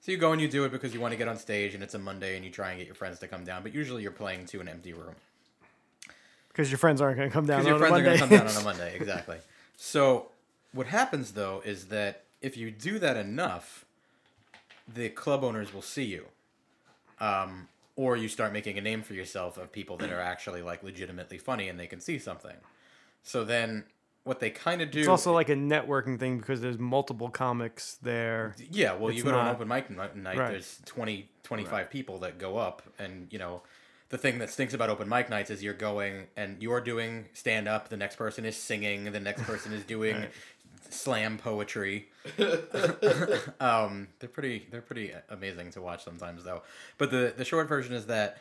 So 0.00 0.10
you 0.12 0.18
go 0.18 0.32
and 0.32 0.40
you 0.40 0.48
do 0.48 0.64
it 0.64 0.72
because 0.72 0.94
you 0.94 1.00
want 1.00 1.12
to 1.12 1.18
get 1.18 1.28
on 1.28 1.36
stage, 1.36 1.74
and 1.74 1.82
it's 1.82 1.94
a 1.94 1.98
Monday, 1.98 2.36
and 2.36 2.44
you 2.44 2.50
try 2.50 2.70
and 2.70 2.78
get 2.78 2.86
your 2.86 2.94
friends 2.94 3.18
to 3.18 3.28
come 3.28 3.44
down. 3.44 3.62
But 3.62 3.74
usually 3.74 4.02
you're 4.02 4.12
playing 4.12 4.46
to 4.46 4.60
an 4.60 4.68
empty 4.68 4.94
room 4.94 5.14
Because 6.48 6.70
your 6.70 6.78
friends 6.78 7.00
aren't 7.02 7.18
gonna 7.18 7.30
come 7.30 7.46
down 7.46 7.64
because 7.64 7.68
your 7.68 7.78
friends 7.78 7.96
a 7.96 8.00
are 8.00 8.04
going 8.04 8.18
to 8.18 8.20
come 8.20 8.30
down 8.30 8.46
on 8.46 8.62
a 8.62 8.64
Monday. 8.64 8.96
Exactly. 8.96 9.36
So 9.76 10.28
what 10.72 10.86
happens 10.86 11.32
though 11.32 11.62
is 11.64 11.86
that 11.86 12.24
if 12.40 12.56
you 12.56 12.70
do 12.70 12.98
that 12.98 13.16
enough, 13.16 13.84
the 14.92 15.10
club 15.10 15.44
owners 15.44 15.74
will 15.74 15.82
see 15.82 16.04
you, 16.04 16.26
um, 17.20 17.68
or 17.96 18.16
you 18.16 18.28
start 18.28 18.52
making 18.52 18.78
a 18.78 18.80
name 18.80 19.02
for 19.02 19.14
yourself 19.14 19.58
of 19.58 19.72
people 19.72 19.96
that 19.98 20.10
are 20.10 20.20
actually 20.20 20.62
like 20.62 20.82
legitimately 20.82 21.38
funny 21.38 21.68
and 21.68 21.78
they 21.78 21.86
can 21.86 22.00
see 22.00 22.18
something. 22.18 22.56
So 23.22 23.44
then, 23.44 23.84
what 24.24 24.40
they 24.40 24.50
kind 24.50 24.82
of 24.82 24.90
do. 24.90 25.00
It's 25.00 25.08
also 25.08 25.32
like 25.32 25.48
a 25.48 25.54
networking 25.54 26.18
thing 26.18 26.38
because 26.38 26.60
there's 26.60 26.78
multiple 26.78 27.30
comics 27.30 27.98
there. 28.02 28.54
Yeah, 28.70 28.92
well, 28.92 29.10
you 29.10 29.16
It's 29.18 29.22
go 29.24 29.32
to 29.32 29.38
an 29.40 29.48
open 29.48 29.68
mic 29.68 29.90
night, 29.90 30.16
Right. 30.38 30.50
there's 30.50 30.80
20, 30.86 31.28
25 31.42 31.90
people 31.90 32.18
that 32.20 32.38
go 32.38 32.56
up, 32.58 32.82
and 32.98 33.26
you 33.30 33.38
know, 33.38 33.62
the 34.10 34.18
thing 34.18 34.38
that 34.38 34.50
stinks 34.50 34.74
about 34.74 34.90
open 34.90 35.08
mic 35.08 35.30
nights 35.30 35.50
is 35.50 35.62
you're 35.62 35.72
going 35.72 36.26
and 36.36 36.60
you're 36.60 36.80
doing 36.80 37.26
stand 37.32 37.68
up, 37.68 37.88
the 37.88 37.96
next 37.96 38.16
person 38.16 38.44
is 38.44 38.56
singing, 38.56 39.10
the 39.12 39.20
next 39.20 39.42
person 39.42 39.72
is 39.72 39.84
doing 39.84 40.26
slam 40.90 41.38
poetry. 41.38 42.08
um, 43.60 44.08
they're 44.18 44.28
pretty, 44.28 44.66
they're 44.70 44.82
pretty 44.82 45.12
amazing 45.28 45.70
to 45.70 45.80
watch 45.80 46.04
sometimes, 46.04 46.42
though. 46.44 46.62
But 46.98 47.12
the 47.12 47.32
the 47.36 47.44
short 47.44 47.68
version 47.68 47.94
is 47.94 48.06
that 48.06 48.38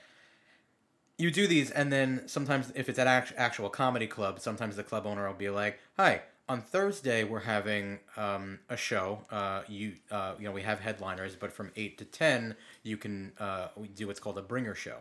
you 1.20 1.30
do 1.30 1.46
these 1.46 1.70
and 1.70 1.92
then 1.92 2.28
sometimes 2.28 2.72
if 2.76 2.90
it's 2.90 2.98
at 2.98 3.06
act- 3.06 3.34
actual 3.36 3.70
comedy 3.70 4.08
club 4.08 4.40
sometimes 4.40 4.78
the 4.78 4.84
club 4.84 5.06
owner 5.06 5.28
will 5.28 5.36
be 5.36 5.50
like 5.50 5.78
hi 5.98 6.22
on 6.48 6.62
thursday 6.62 7.26
we're 7.26 7.42
having 7.42 8.00
um, 8.16 8.58
a 8.70 8.78
show 8.78 9.20
uh, 9.30 9.62
you 9.68 9.92
uh, 10.12 10.34
you 10.40 10.46
know 10.46 10.54
we 10.54 10.62
have 10.62 10.80
headliners 10.80 11.36
but 11.36 11.52
from 11.52 11.72
8 11.76 11.98
to 11.98 12.06
10 12.06 12.56
you 12.84 12.96
can 12.96 13.34
uh, 13.38 13.68
we 13.76 13.90
do 13.90 14.08
what's 14.08 14.22
called 14.22 14.38
a 14.38 14.42
bringer 14.42 14.74
show 14.74 14.96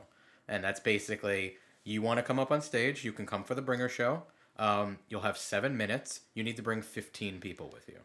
and 0.48 0.62
that's 0.64 0.80
basically 0.80 1.56
you 1.84 2.02
want 2.02 2.18
to 2.18 2.22
come 2.22 2.38
up 2.38 2.50
on 2.50 2.60
stage 2.60 3.04
you 3.04 3.12
can 3.12 3.26
come 3.26 3.44
for 3.44 3.54
the 3.54 3.62
bringer 3.62 3.88
show 3.88 4.22
um, 4.58 4.98
you'll 5.08 5.20
have 5.22 5.38
seven 5.38 5.76
minutes 5.76 6.20
you 6.34 6.42
need 6.42 6.56
to 6.56 6.62
bring 6.62 6.82
15 6.82 7.38
people 7.40 7.70
with 7.72 7.88
you 7.88 7.98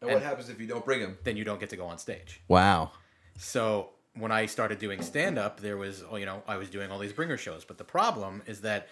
And 0.00 0.10
what 0.12 0.22
happens 0.22 0.48
if 0.48 0.60
you 0.60 0.66
don't 0.66 0.84
bring 0.84 1.00
them? 1.00 1.18
then 1.24 1.36
you 1.36 1.44
don't 1.44 1.60
get 1.60 1.70
to 1.70 1.76
go 1.76 1.86
on 1.86 1.98
stage 1.98 2.40
Wow. 2.48 2.92
so 3.38 3.90
when 4.14 4.30
I 4.30 4.44
started 4.44 4.78
doing 4.78 5.00
stand 5.00 5.38
up, 5.38 5.60
there 5.60 5.78
was, 5.78 6.04
oh, 6.10 6.16
you 6.16 6.26
know, 6.26 6.42
I 6.46 6.58
was 6.58 6.68
doing 6.68 6.90
all 6.90 6.98
these 6.98 7.14
bringer 7.14 7.38
shows. 7.38 7.64
But 7.64 7.78
the 7.78 7.84
problem 7.84 8.42
is 8.46 8.60
that 8.60 8.86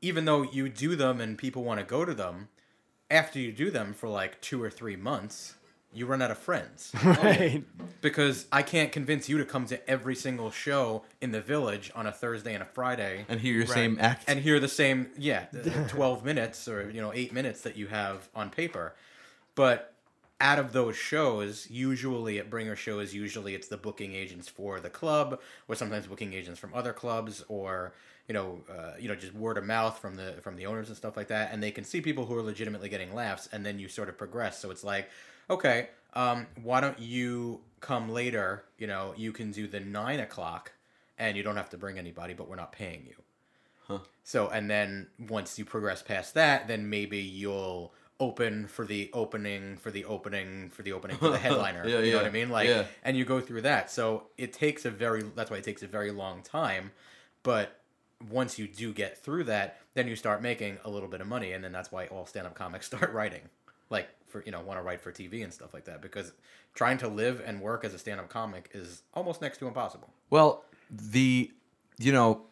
even 0.00 0.24
though 0.24 0.40
you 0.44 0.70
do 0.70 0.96
them 0.96 1.20
and 1.20 1.36
people 1.36 1.62
want 1.62 1.78
to 1.78 1.84
go 1.84 2.06
to 2.06 2.14
them, 2.14 2.48
after 3.10 3.38
you 3.38 3.52
do 3.52 3.70
them 3.70 3.92
for 3.92 4.08
like 4.08 4.40
two 4.40 4.62
or 4.62 4.70
three 4.70 4.96
months, 4.96 5.56
you 5.94 6.06
run 6.06 6.22
out 6.22 6.30
of 6.30 6.38
friends. 6.38 6.92
Right. 7.04 7.64
because 8.00 8.46
I 8.50 8.62
can't 8.62 8.90
convince 8.92 9.28
you 9.28 9.38
to 9.38 9.44
come 9.44 9.66
to 9.66 9.90
every 9.90 10.14
single 10.16 10.50
show 10.50 11.04
in 11.20 11.32
the 11.32 11.40
village 11.40 11.90
on 11.94 12.06
a 12.06 12.12
Thursday 12.12 12.54
and 12.54 12.62
a 12.62 12.66
Friday 12.66 13.26
And 13.28 13.40
hear 13.40 13.54
your 13.54 13.66
same 13.66 13.98
act. 14.00 14.24
and 14.28 14.40
hear 14.40 14.58
the 14.60 14.68
same 14.68 15.08
yeah 15.18 15.46
the 15.52 15.70
12 15.88 16.24
minutes 16.24 16.66
or 16.68 16.90
you 16.90 17.00
know 17.00 17.12
8 17.14 17.32
minutes 17.32 17.60
that 17.62 17.76
you 17.76 17.86
have 17.88 18.28
on 18.34 18.50
paper 18.50 18.94
but 19.54 19.94
out 20.40 20.58
of 20.58 20.72
those 20.72 20.96
shows 20.96 21.70
usually 21.70 22.38
at 22.38 22.50
bringer 22.50 22.74
shows 22.74 23.14
usually 23.14 23.54
it's 23.54 23.68
the 23.68 23.76
booking 23.76 24.14
agents 24.14 24.48
for 24.48 24.80
the 24.80 24.90
club 24.90 25.40
or 25.68 25.74
sometimes 25.76 26.06
booking 26.06 26.32
agents 26.32 26.58
from 26.58 26.72
other 26.74 26.92
clubs 26.92 27.44
or 27.48 27.92
you 28.28 28.34
know 28.34 28.60
uh, 28.70 28.92
you 28.98 29.06
know 29.08 29.14
just 29.14 29.34
word 29.34 29.56
of 29.58 29.64
mouth 29.64 29.98
from 29.98 30.16
the 30.16 30.32
from 30.42 30.56
the 30.56 30.66
owners 30.66 30.88
and 30.88 30.96
stuff 30.96 31.16
like 31.16 31.28
that 31.28 31.52
and 31.52 31.62
they 31.62 31.70
can 31.70 31.84
see 31.84 32.00
people 32.00 32.26
who 32.26 32.36
are 32.36 32.42
legitimately 32.42 32.88
getting 32.88 33.14
laughs 33.14 33.48
and 33.52 33.64
then 33.64 33.78
you 33.78 33.88
sort 33.88 34.08
of 34.08 34.16
progress 34.18 34.58
so 34.58 34.70
it's 34.70 34.82
like 34.82 35.08
okay 35.50 35.88
um, 36.14 36.46
why 36.62 36.80
don't 36.80 36.98
you 36.98 37.60
come 37.80 38.10
later 38.10 38.64
you 38.78 38.86
know 38.86 39.14
you 39.16 39.32
can 39.32 39.50
do 39.50 39.66
the 39.66 39.80
nine 39.80 40.20
o'clock 40.20 40.72
and 41.18 41.36
you 41.36 41.42
don't 41.42 41.56
have 41.56 41.70
to 41.70 41.76
bring 41.76 41.98
anybody 41.98 42.34
but 42.34 42.48
we're 42.48 42.56
not 42.56 42.72
paying 42.72 43.04
you 43.06 43.14
Huh. 43.88 43.98
so, 44.22 44.48
and 44.48 44.70
then 44.70 45.08
once 45.28 45.58
you 45.58 45.64
progress 45.64 46.02
past 46.02 46.34
that, 46.34 46.68
then 46.68 46.88
maybe 46.88 47.18
you'll 47.18 47.92
open 48.20 48.68
for 48.68 48.84
the 48.84 49.10
opening 49.12 49.76
for 49.76 49.90
the 49.90 50.04
opening 50.04 50.70
for 50.70 50.82
the 50.82 50.92
opening 50.92 51.16
for 51.16 51.30
the 51.30 51.38
headliner. 51.46 51.82
Yeah, 51.86 51.96
you 51.96 52.02
know 52.02 52.08
yeah, 52.08 52.16
what 52.16 52.26
I 52.26 52.30
mean? 52.30 52.48
Like, 52.50 52.68
yeah. 52.68 52.84
and 53.02 53.16
you 53.16 53.24
go 53.24 53.40
through 53.40 53.62
that. 53.62 53.90
So 53.90 54.28
it 54.38 54.52
takes 54.52 54.84
a 54.84 54.90
very. 54.90 55.22
That's 55.22 55.50
why 55.50 55.56
it 55.58 55.64
takes 55.64 55.82
a 55.82 55.88
very 55.88 56.12
long 56.12 56.42
time. 56.42 56.92
But 57.42 57.80
once 58.30 58.58
you 58.58 58.68
do 58.68 58.92
get 58.92 59.18
through 59.18 59.44
that, 59.44 59.80
then 59.94 60.06
you 60.06 60.14
start 60.14 60.40
making 60.42 60.78
a 60.84 60.90
little 60.90 61.08
bit 61.08 61.20
of 61.20 61.26
money, 61.26 61.52
and 61.52 61.64
then 61.64 61.72
that's 61.72 61.90
why 61.90 62.06
all 62.06 62.24
stand-up 62.24 62.54
comics 62.54 62.86
start 62.92 63.12
writing, 63.12 63.42
like 63.92 64.08
for 64.26 64.42
you 64.44 64.50
know 64.50 64.60
want 64.60 64.78
to 64.78 64.82
write 64.82 65.00
for 65.00 65.12
TV 65.12 65.44
and 65.44 65.52
stuff 65.52 65.72
like 65.72 65.84
that, 65.84 66.02
because 66.02 66.32
trying 66.74 66.98
to 66.98 67.08
live 67.08 67.42
and 67.46 67.60
work 67.60 67.84
as 67.84 67.94
a 67.94 67.98
stand-up 67.98 68.28
comic 68.28 68.70
is 68.72 69.02
almost 69.14 69.40
next 69.40 69.58
to 69.58 69.68
impossible. 69.68 70.10
Well, 70.30 70.64
the 70.90 71.52
you 71.98 72.12
know, 72.12 72.42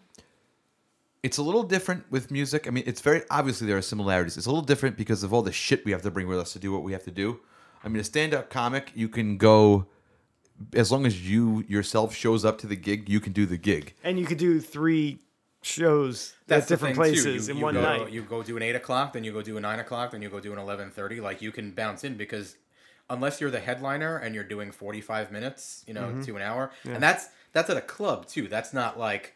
it's 1.23 1.39
a 1.39 1.43
little 1.43 1.65
different 1.65 2.05
with 2.11 2.31
music. 2.31 2.69
I 2.69 2.71
mean, 2.71 2.85
it's 2.87 3.01
very 3.01 3.23
obviously 3.31 3.67
there 3.67 3.79
are 3.79 3.83
similarities. 3.83 4.37
It's 4.37 4.47
a 4.47 4.51
little 4.51 4.65
different 4.65 4.97
because 4.97 5.25
of 5.25 5.33
all 5.33 5.43
the 5.43 5.53
shit 5.53 5.85
we 5.85 5.91
have 5.93 6.03
to 6.03 6.11
bring 6.11 6.29
with 6.29 6.39
us 6.39 6.53
to 6.53 6.59
do 6.59 6.71
what 6.73 6.83
we 6.83 6.93
have 6.93 7.05
to 7.05 7.11
do. 7.11 7.41
I 7.83 7.89
mean, 7.89 8.01
a 8.01 8.05
stand-up 8.05 8.51
comic, 8.51 8.93
you 8.95 9.09
can 9.09 9.39
go 9.39 9.87
as 10.75 10.93
long 10.93 11.07
as 11.07 11.29
you 11.29 11.65
yourself 11.69 12.15
shows 12.15 12.45
up 12.45 12.59
to 12.59 12.67
the 12.67 12.77
gig, 12.77 13.09
you 13.09 13.21
can 13.21 13.33
do 13.33 13.47
the 13.47 13.57
gig. 13.57 13.95
and 14.05 14.19
you 14.19 14.27
could 14.27 14.39
do 14.39 14.61
three 14.61 15.19
shows 15.63 16.35
That's 16.47 16.65
at 16.65 16.69
different 16.69 16.97
places 16.97 17.47
You- 17.49 17.53
in 17.53 17.59
you 17.59 17.65
one 17.65 17.75
go, 17.75 17.83
night. 17.83 18.11
You 18.11 18.23
go 18.23 18.43
do 18.43 18.57
an 18.57 18.63
eight 18.63 18.77
o'clock, 18.77 19.13
then 19.13 19.25
you 19.25 19.33
go 19.33 19.43
do 19.43 19.57
a 19.57 19.61
nine 19.61 19.79
o'clock, 19.79 20.11
then 20.13 20.23
you 20.23 20.29
go 20.31 20.41
do 20.41 20.53
an 20.53 20.59
eleven 20.59 20.91
thirty. 20.91 21.21
Like 21.21 21.43
you 21.43 21.53
can 21.53 21.71
bounce 21.73 22.05
in 22.05 22.17
because 22.17 22.57
unless 23.09 23.41
you're 23.41 23.51
the 23.51 23.61
headliner 23.61 24.17
and 24.17 24.35
you're 24.35 24.45
doing 24.45 24.71
forty 24.73 25.01
five 25.01 25.31
minutes, 25.31 25.85
you 25.87 25.95
know, 25.95 26.03
Mm-hmm. 26.09 26.23
to 26.23 26.37
an 26.37 26.43
hour, 26.43 26.71
and 26.85 27.03
that's 27.03 27.29
that's 27.53 27.69
at 27.71 27.77
a 27.77 27.81
club 27.83 28.27
too. 28.27 28.49
That's 28.49 28.73
not 28.73 28.99
like 28.99 29.35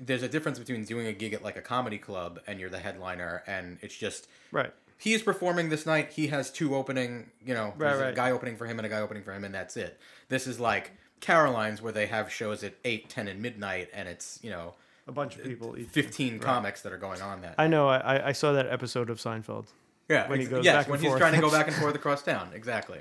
there's 0.00 0.22
a 0.22 0.28
difference 0.28 0.58
between 0.58 0.84
doing 0.84 1.06
a 1.06 1.12
gig 1.12 1.32
at 1.32 1.42
like 1.44 1.56
a 1.56 1.60
comedy 1.62 1.98
club 1.98 2.40
and 2.46 2.58
you're 2.60 2.70
the 2.70 2.78
headliner, 2.80 3.42
and 3.46 3.78
it's 3.82 3.96
just 3.96 4.26
right. 4.50 4.72
he's 4.98 5.22
performing 5.22 5.68
this 5.68 5.86
night. 5.86 6.10
He 6.12 6.26
has 6.28 6.50
two 6.50 6.74
opening, 6.74 7.30
you 7.44 7.54
know, 7.54 7.72
there's 7.78 8.00
a 8.00 8.12
guy 8.12 8.32
opening 8.32 8.56
for 8.56 8.66
him 8.66 8.78
and 8.80 8.86
a 8.86 8.88
guy 8.88 9.00
opening 9.00 9.22
for 9.22 9.32
him, 9.32 9.44
and 9.44 9.54
that's 9.54 9.76
it. 9.76 10.00
This 10.28 10.48
is 10.48 10.58
like 10.58 10.90
Caroline's 11.20 11.80
where 11.80 11.92
they 11.92 12.06
have 12.06 12.32
shows 12.32 12.64
at 12.64 12.74
8, 12.84 13.08
10, 13.08 13.28
and 13.28 13.40
midnight, 13.40 13.90
and 13.94 14.08
it's, 14.08 14.40
you 14.42 14.50
know, 14.50 14.74
A 15.08 15.12
bunch 15.12 15.36
of 15.36 15.42
people. 15.44 15.76
each- 15.78 15.88
15 15.88 16.38
comics 16.38 16.82
that 16.82 16.92
are 16.92 16.98
going 16.98 17.20
on 17.20 17.40
that. 17.42 17.54
I 17.58 17.66
know. 17.66 17.88
I, 17.88 18.28
I 18.28 18.32
saw 18.32 18.52
that 18.52 18.66
episode 18.68 19.10
of 19.10 19.18
Seinfeld. 19.18 19.66
yeah, 20.08 20.28
when 20.28 20.38
he 20.38 20.44
ex- 20.46 20.50
goes 20.50 20.64
yes, 20.64 20.74
back 20.74 20.86
and 20.86 20.90
when 20.92 21.00
forth. 21.00 21.12
he's 21.14 21.18
trying 21.20 21.34
to 21.34 21.40
go 21.40 21.50
back 21.50 21.66
and 21.66 21.76
forth 21.76 21.94
across 22.02 22.22
town. 22.22 22.50
Exactly. 22.54 23.00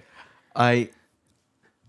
I 0.55 0.89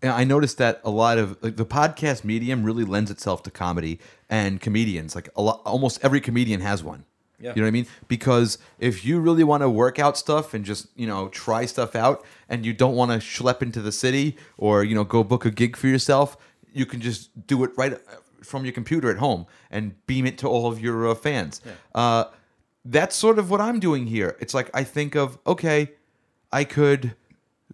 I 0.03 0.25
noticed 0.25 0.59
that 0.59 0.81
a 0.85 0.91
lot 0.91 1.19
of 1.19 1.39
like 1.43 1.57
the 1.57 1.65
podcast 1.67 2.25
medium 2.25 2.65
really 2.65 2.85
lends 2.85 3.11
itself 3.11 3.43
to 3.45 3.51
comedy 3.51 4.01
and 4.29 4.61
comedians. 4.61 5.15
Like 5.15 5.29
a 5.37 5.43
lot, 5.43 5.63
almost 5.65 6.01
every 6.05 6.21
comedian 6.21 6.61
has 6.61 6.83
one. 6.83 7.05
Yeah. 7.39 7.51
You 7.55 7.57
know 7.57 7.63
what 7.63 7.69
I 7.69 7.73
mean? 7.73 7.87
Because 8.09 8.59
if 8.79 9.05
you 9.05 9.19
really 9.21 9.43
want 9.45 9.63
to 9.63 9.71
work 9.71 9.99
out 9.99 10.17
stuff 10.19 10.55
and 10.55 10.65
just 10.65 10.89
you 10.97 11.07
know 11.07 11.29
try 11.29 11.67
stuff 11.67 11.95
out, 11.97 12.25
and 12.49 12.67
you 12.67 12.73
don't 12.73 12.95
want 12.97 13.11
to 13.13 13.19
schlep 13.19 13.63
into 13.63 13.81
the 13.81 13.93
city 13.93 14.37
or 14.59 14.83
you 14.85 14.95
know 14.95 15.05
go 15.05 15.23
book 15.25 15.45
a 15.45 15.51
gig 15.51 15.77
for 15.77 15.87
yourself, 15.87 16.37
you 16.73 16.85
can 16.87 17.01
just 17.01 17.47
do 17.47 17.63
it 17.65 17.71
right 17.77 17.99
from 18.43 18.65
your 18.65 18.73
computer 18.73 19.11
at 19.11 19.19
home 19.19 19.47
and 19.71 19.95
beam 20.07 20.27
it 20.27 20.39
to 20.39 20.49
all 20.49 20.67
of 20.67 20.81
your 20.81 21.09
uh, 21.09 21.15
fans. 21.15 21.61
Uh, 21.95 22.25
that's 22.85 23.15
sort 23.15 23.39
of 23.39 23.51
what 23.51 23.61
I'm 23.61 23.81
doing 23.81 24.07
here. 24.07 24.37
It's 24.41 24.55
like 24.55 24.71
I 24.75 24.85
think 24.85 25.15
of 25.15 25.39
okay, 25.47 25.93
I 26.53 26.65
could 26.65 27.15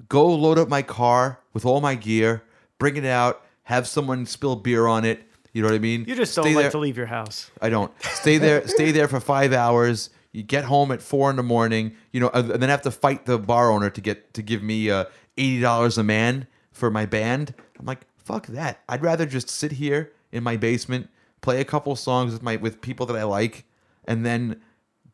go 0.08 0.26
load 0.26 0.58
up 0.58 0.68
my 0.68 0.82
car 0.82 1.40
with 1.52 1.64
all 1.64 1.80
my 1.80 1.94
gear, 1.94 2.42
bring 2.78 2.96
it 2.96 3.04
out, 3.04 3.42
have 3.64 3.86
someone 3.86 4.26
spill 4.26 4.56
beer 4.56 4.86
on 4.86 5.04
it. 5.04 5.24
You 5.52 5.62
know 5.62 5.68
what 5.68 5.74
I 5.74 5.80
mean? 5.80 6.04
You 6.06 6.14
just 6.14 6.36
don't 6.36 6.44
Stay 6.44 6.54
like 6.54 6.70
to 6.70 6.78
leave 6.78 6.96
your 6.96 7.06
house. 7.06 7.50
I 7.60 7.70
don't. 7.70 7.90
Stay 8.02 8.38
there. 8.38 8.66
stay 8.68 8.92
there 8.92 9.08
for 9.08 9.18
five 9.18 9.52
hours. 9.52 10.10
You 10.30 10.42
get 10.42 10.64
home 10.64 10.92
at 10.92 11.02
four 11.02 11.30
in 11.30 11.36
the 11.36 11.42
morning. 11.42 11.96
You 12.12 12.20
know, 12.20 12.28
and 12.28 12.50
then 12.50 12.68
have 12.68 12.82
to 12.82 12.90
fight 12.90 13.24
the 13.24 13.38
bar 13.38 13.70
owner 13.70 13.90
to 13.90 14.00
get 14.00 14.34
to 14.34 14.42
give 14.42 14.62
me 14.62 14.90
uh, 14.90 15.06
eighty 15.36 15.60
dollars 15.60 15.96
a 15.98 16.04
man 16.04 16.46
for 16.70 16.90
my 16.90 17.06
band. 17.06 17.54
I'm 17.78 17.86
like, 17.86 18.06
fuck 18.16 18.46
that. 18.48 18.82
I'd 18.88 19.02
rather 19.02 19.26
just 19.26 19.48
sit 19.48 19.72
here 19.72 20.12
in 20.32 20.42
my 20.44 20.56
basement, 20.56 21.08
play 21.40 21.60
a 21.60 21.64
couple 21.64 21.94
songs 21.96 22.32
with 22.32 22.42
my 22.42 22.56
with 22.56 22.80
people 22.80 23.06
that 23.06 23.16
I 23.16 23.24
like, 23.24 23.64
and 24.04 24.24
then 24.24 24.60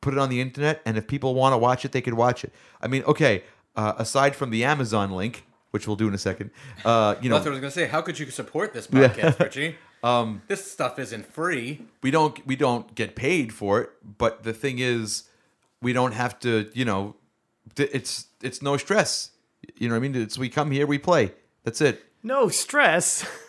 put 0.00 0.12
it 0.14 0.18
on 0.18 0.28
the 0.28 0.40
internet. 0.40 0.80
And 0.84 0.96
if 0.96 1.06
people 1.06 1.34
want 1.34 1.52
to 1.52 1.58
watch 1.58 1.84
it, 1.84 1.92
they 1.92 2.00
could 2.00 2.14
watch 2.14 2.44
it. 2.44 2.52
I 2.80 2.88
mean, 2.88 3.02
okay. 3.04 3.44
Uh, 3.76 3.92
aside 3.98 4.36
from 4.36 4.50
the 4.50 4.62
Amazon 4.62 5.10
link, 5.10 5.44
which 5.72 5.88
we'll 5.88 5.96
do 5.96 6.06
in 6.06 6.14
a 6.14 6.18
second, 6.18 6.50
uh, 6.84 7.16
you 7.20 7.28
know, 7.28 7.34
That's 7.34 7.46
what 7.46 7.50
I 7.50 7.54
was 7.54 7.60
going 7.60 7.70
to 7.72 7.78
say. 7.80 7.86
How 7.88 8.02
could 8.02 8.18
you 8.20 8.30
support 8.30 8.72
this 8.72 8.86
podcast, 8.86 9.38
Richie? 9.40 9.76
Um, 10.04 10.42
this 10.48 10.70
stuff 10.70 10.98
isn't 10.98 11.24
free. 11.24 11.80
we 12.02 12.10
don't 12.10 12.46
we 12.46 12.56
don't 12.56 12.94
get 12.94 13.16
paid 13.16 13.54
for 13.54 13.80
it 13.80 13.90
but 14.18 14.42
the 14.42 14.52
thing 14.52 14.78
is 14.78 15.22
we 15.80 15.94
don't 15.94 16.12
have 16.12 16.38
to 16.40 16.70
you 16.74 16.84
know 16.84 17.16
it's 17.78 18.26
it's 18.42 18.60
no 18.60 18.76
stress 18.76 19.30
you 19.76 19.88
know 19.88 19.94
what 19.94 20.04
i 20.04 20.06
mean 20.06 20.14
it's 20.14 20.36
we 20.36 20.50
come 20.50 20.70
here 20.70 20.86
we 20.86 20.98
play 20.98 21.32
that's 21.64 21.80
it 21.80 22.04
No 22.22 22.48
stress. 22.50 23.26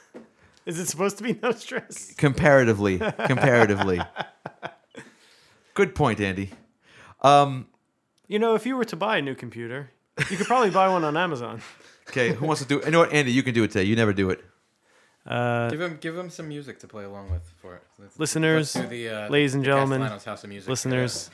Is 0.65 0.79
it 0.79 0.87
supposed 0.87 1.17
to 1.17 1.23
be 1.23 1.37
no 1.43 1.51
stress? 1.51 2.13
comparatively 2.15 2.97
comparatively 3.27 4.01
good 5.73 5.93
point 5.95 6.19
andy 6.19 6.49
You 8.27 8.39
know, 8.39 8.55
if 8.55 8.65
you 8.65 8.75
were 8.75 8.85
to 8.85 8.95
buy 8.95 9.17
a 9.17 9.21
new 9.21 9.35
computer, 9.35 9.91
you 10.31 10.37
could 10.37 10.47
probably 10.47 10.71
buy 10.71 10.87
one 10.89 11.03
on 11.03 11.15
Amazon. 11.17 11.61
okay 12.09 12.33
who 12.33 12.45
wants 12.45 12.61
to 12.61 12.67
do 12.67 12.79
it? 12.79 12.85
you 12.85 12.91
know 12.91 12.99
what 12.99 13.13
andy 13.13 13.31
you 13.31 13.43
can 13.43 13.53
do 13.53 13.63
it 13.63 13.71
today 13.71 13.83
you 13.83 13.95
never 13.95 14.13
do 14.13 14.29
it 14.29 14.39
Uh, 15.27 15.69
Give 15.73 15.81
him, 15.81 15.97
give 16.05 16.15
him 16.15 16.29
some 16.29 16.47
music 16.47 16.77
to 16.79 16.87
play 16.87 17.03
along 17.03 17.31
with 17.31 17.41
for 17.61 17.71
it. 17.77 17.83
Let's- 17.99 18.19
Listeners, 18.19 18.75
let's 18.75 18.89
the, 18.89 19.09
uh, 19.09 19.29
ladies 19.35 19.55
and 19.55 19.63
the 19.63 19.69
gentlemen, 19.69 20.01
House 20.01 20.43
of 20.43 20.49
Music. 20.53 20.69
listeners, 20.69 21.31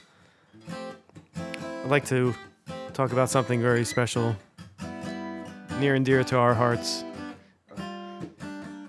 I'd 1.83 1.89
like 1.95 2.05
to 2.07 2.33
talk 2.93 3.11
about 3.11 3.29
something 3.29 3.59
very 3.61 3.83
special, 3.83 4.35
near 5.81 5.93
and 5.95 6.05
dear 6.05 6.23
to 6.23 6.37
our 6.37 6.53
hearts. 6.53 7.03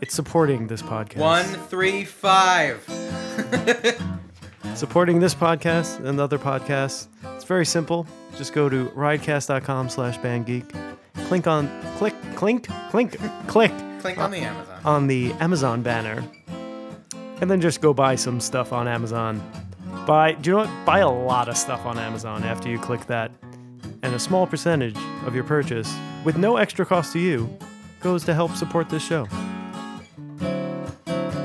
It's 0.02 0.16
supporting 0.16 0.66
this 0.66 0.82
podcast. 0.82 1.18
One, 1.18 1.44
three, 1.44 2.04
five. 2.04 2.82
supporting 4.74 5.20
this 5.20 5.32
podcast 5.32 6.04
and 6.04 6.18
other 6.18 6.40
podcasts. 6.40 7.06
It's 7.36 7.44
very 7.44 7.64
simple. 7.64 8.04
Just 8.36 8.52
go 8.52 8.68
to 8.68 8.86
riotcast.com 8.96 9.88
slash 9.90 10.18
bandgeek. 10.18 10.68
Click 11.28 11.46
on 11.46 11.70
click 11.98 12.14
clink 12.34 12.66
clink 12.90 13.16
click 13.46 13.70
Click 14.00 14.18
on 14.18 14.32
the 14.32 14.38
Amazon. 14.38 14.80
on 14.84 15.06
the 15.06 15.32
Amazon 15.34 15.82
banner. 15.82 16.24
And 17.40 17.48
then 17.48 17.60
just 17.60 17.80
go 17.80 17.94
buy 17.94 18.16
some 18.16 18.40
stuff 18.40 18.72
on 18.72 18.88
Amazon. 18.88 19.40
Buy 20.04 20.32
do 20.32 20.50
you 20.50 20.56
know 20.56 20.64
what? 20.64 20.84
Buy 20.84 20.98
a 20.98 21.08
lot 21.08 21.48
of 21.48 21.56
stuff 21.56 21.86
on 21.86 21.96
Amazon 21.96 22.42
after 22.42 22.68
you 22.68 22.80
click 22.80 23.06
that. 23.06 23.30
And 24.02 24.12
a 24.16 24.18
small 24.18 24.48
percentage 24.48 24.96
of 25.26 25.36
your 25.36 25.44
purchase, 25.44 25.96
with 26.24 26.36
no 26.36 26.56
extra 26.56 26.84
cost 26.84 27.12
to 27.12 27.20
you, 27.20 27.56
goes 28.00 28.24
to 28.24 28.34
help 28.34 28.56
support 28.56 28.88
this 28.88 29.06
show. 29.06 29.28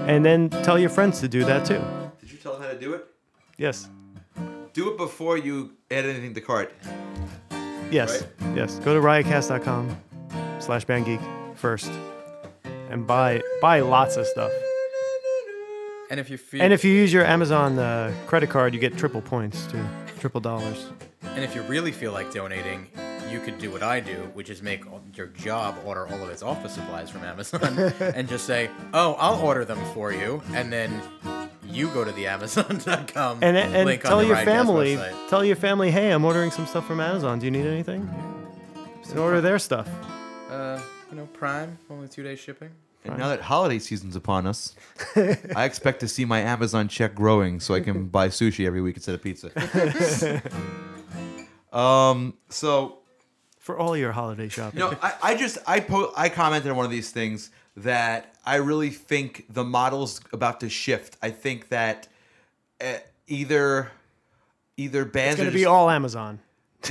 And 0.07 0.25
then 0.25 0.49
tell 0.49 0.79
your 0.79 0.89
friends 0.89 1.19
to 1.19 1.27
do 1.27 1.43
that 1.45 1.65
too. 1.65 1.81
Did 2.19 2.31
you 2.31 2.37
tell 2.37 2.53
them 2.53 2.61
how 2.61 2.69
to 2.69 2.79
do 2.79 2.93
it? 2.93 3.05
Yes. 3.57 3.89
Do 4.73 4.89
it 4.91 4.97
before 4.97 5.37
you 5.37 5.73
add 5.91 6.05
anything 6.05 6.33
to 6.35 6.41
cart. 6.41 6.71
Yes. 7.91 8.23
Yes. 8.55 8.79
Go 8.79 8.93
to 8.93 8.99
riotcast.com 9.01 9.95
slash 10.59 10.85
bandgeek 10.85 11.21
first 11.57 11.91
and 12.89 13.05
buy 13.07 13.41
buy 13.61 13.79
lots 13.81 14.17
of 14.17 14.25
stuff. 14.27 14.51
And 16.09 16.19
if 16.19 16.29
you 16.29 16.37
feel 16.37 16.61
And 16.61 16.71
if 16.71 16.83
you 16.85 16.91
use 16.93 17.11
your 17.11 17.25
Amazon 17.25 17.77
uh, 17.79 18.13
credit 18.27 18.49
card, 18.49 18.73
you 18.73 18.79
get 18.79 18.97
triple 18.97 19.21
points 19.21 19.65
too. 19.67 19.83
Triple 20.19 20.39
dollars. 20.41 20.87
and 21.23 21.43
if 21.43 21.53
you 21.53 21.61
really 21.63 21.91
feel 21.91 22.11
like 22.13 22.31
donating, 22.33 22.87
you 23.31 23.39
could 23.39 23.57
do 23.59 23.71
what 23.71 23.83
I 23.83 23.99
do, 23.99 24.29
which 24.33 24.49
is 24.49 24.61
make 24.61 24.83
your 25.15 25.27
job 25.27 25.77
order 25.85 26.07
all 26.07 26.21
of 26.23 26.29
its 26.29 26.41
office 26.43 26.73
supplies 26.73 27.09
from 27.09 27.23
Amazon 27.23 27.77
and 27.99 28.27
just 28.27 28.45
say, 28.45 28.69
"Oh, 28.93 29.13
I'll 29.19 29.39
order 29.41 29.65
them 29.65 29.79
for 29.93 30.11
you," 30.11 30.41
and 30.53 30.71
then 30.71 31.01
you 31.65 31.89
go 31.89 32.03
to 32.03 32.11
the 32.11 32.27
Amazon.com 32.27 33.39
And 33.41 33.57
and 33.57 33.85
link 33.85 34.05
on 34.05 34.09
tell 34.09 34.19
the 34.19 34.27
your 34.27 34.35
Riotcast 34.37 34.45
family, 34.45 34.95
website. 34.95 35.29
tell 35.29 35.43
your 35.45 35.55
family, 35.55 35.91
hey, 35.91 36.11
I'm 36.11 36.23
ordering 36.25 36.51
some 36.51 36.65
stuff 36.65 36.87
from 36.87 36.99
Amazon. 36.99 37.39
Do 37.39 37.45
you 37.45 37.51
need 37.51 37.65
anything? 37.65 38.09
And 39.09 39.19
order 39.19 39.41
their 39.41 39.59
stuff. 39.59 39.87
Uh, 40.49 40.79
you 41.09 41.17
know, 41.17 41.27
Prime, 41.33 41.77
only 41.89 42.07
two 42.07 42.23
days 42.23 42.39
shipping. 42.39 42.69
And 43.05 43.17
now 43.17 43.29
that 43.29 43.41
holiday 43.41 43.79
season's 43.79 44.15
upon 44.15 44.45
us, 44.45 44.75
I 45.55 45.63
expect 45.63 46.01
to 46.01 46.07
see 46.07 46.25
my 46.25 46.39
Amazon 46.39 46.87
check 46.89 47.15
growing 47.15 47.59
so 47.59 47.73
I 47.73 47.79
can 47.79 48.07
buy 48.07 48.27
sushi 48.27 48.65
every 48.65 48.81
week 48.81 48.97
instead 48.97 49.15
of 49.15 49.21
pizza. 49.23 50.41
um, 51.71 52.33
so 52.49 52.99
For 53.67 53.77
all 53.77 53.97
your 53.97 54.13
holiday 54.13 54.47
shopping. 54.47 54.79
you 54.79 54.89
know, 54.89 54.97
I, 55.01 55.13
I 55.21 55.35
just 55.35 55.57
I 55.67 55.81
po- 55.81 56.13
I 56.15 56.29
commented 56.29 56.71
on 56.71 56.77
one 56.77 56.85
of 56.85 56.91
these 56.91 57.11
things 57.11 57.51
that 57.75 58.33
I 58.45 58.55
really 58.55 58.89
think 58.91 59.45
the 59.49 59.65
model's 59.65 60.21
about 60.31 60.61
to 60.61 60.69
shift. 60.69 61.17
I 61.21 61.31
think 61.31 61.67
that 61.67 62.07
uh, 62.79 62.93
either 63.27 63.91
either 64.77 65.03
bands 65.03 65.33
it's 65.33 65.39
gonna 65.41 65.49
are 65.49 65.53
be 65.53 65.59
just- 65.59 65.67
all 65.69 65.89
Amazon. 65.89 66.39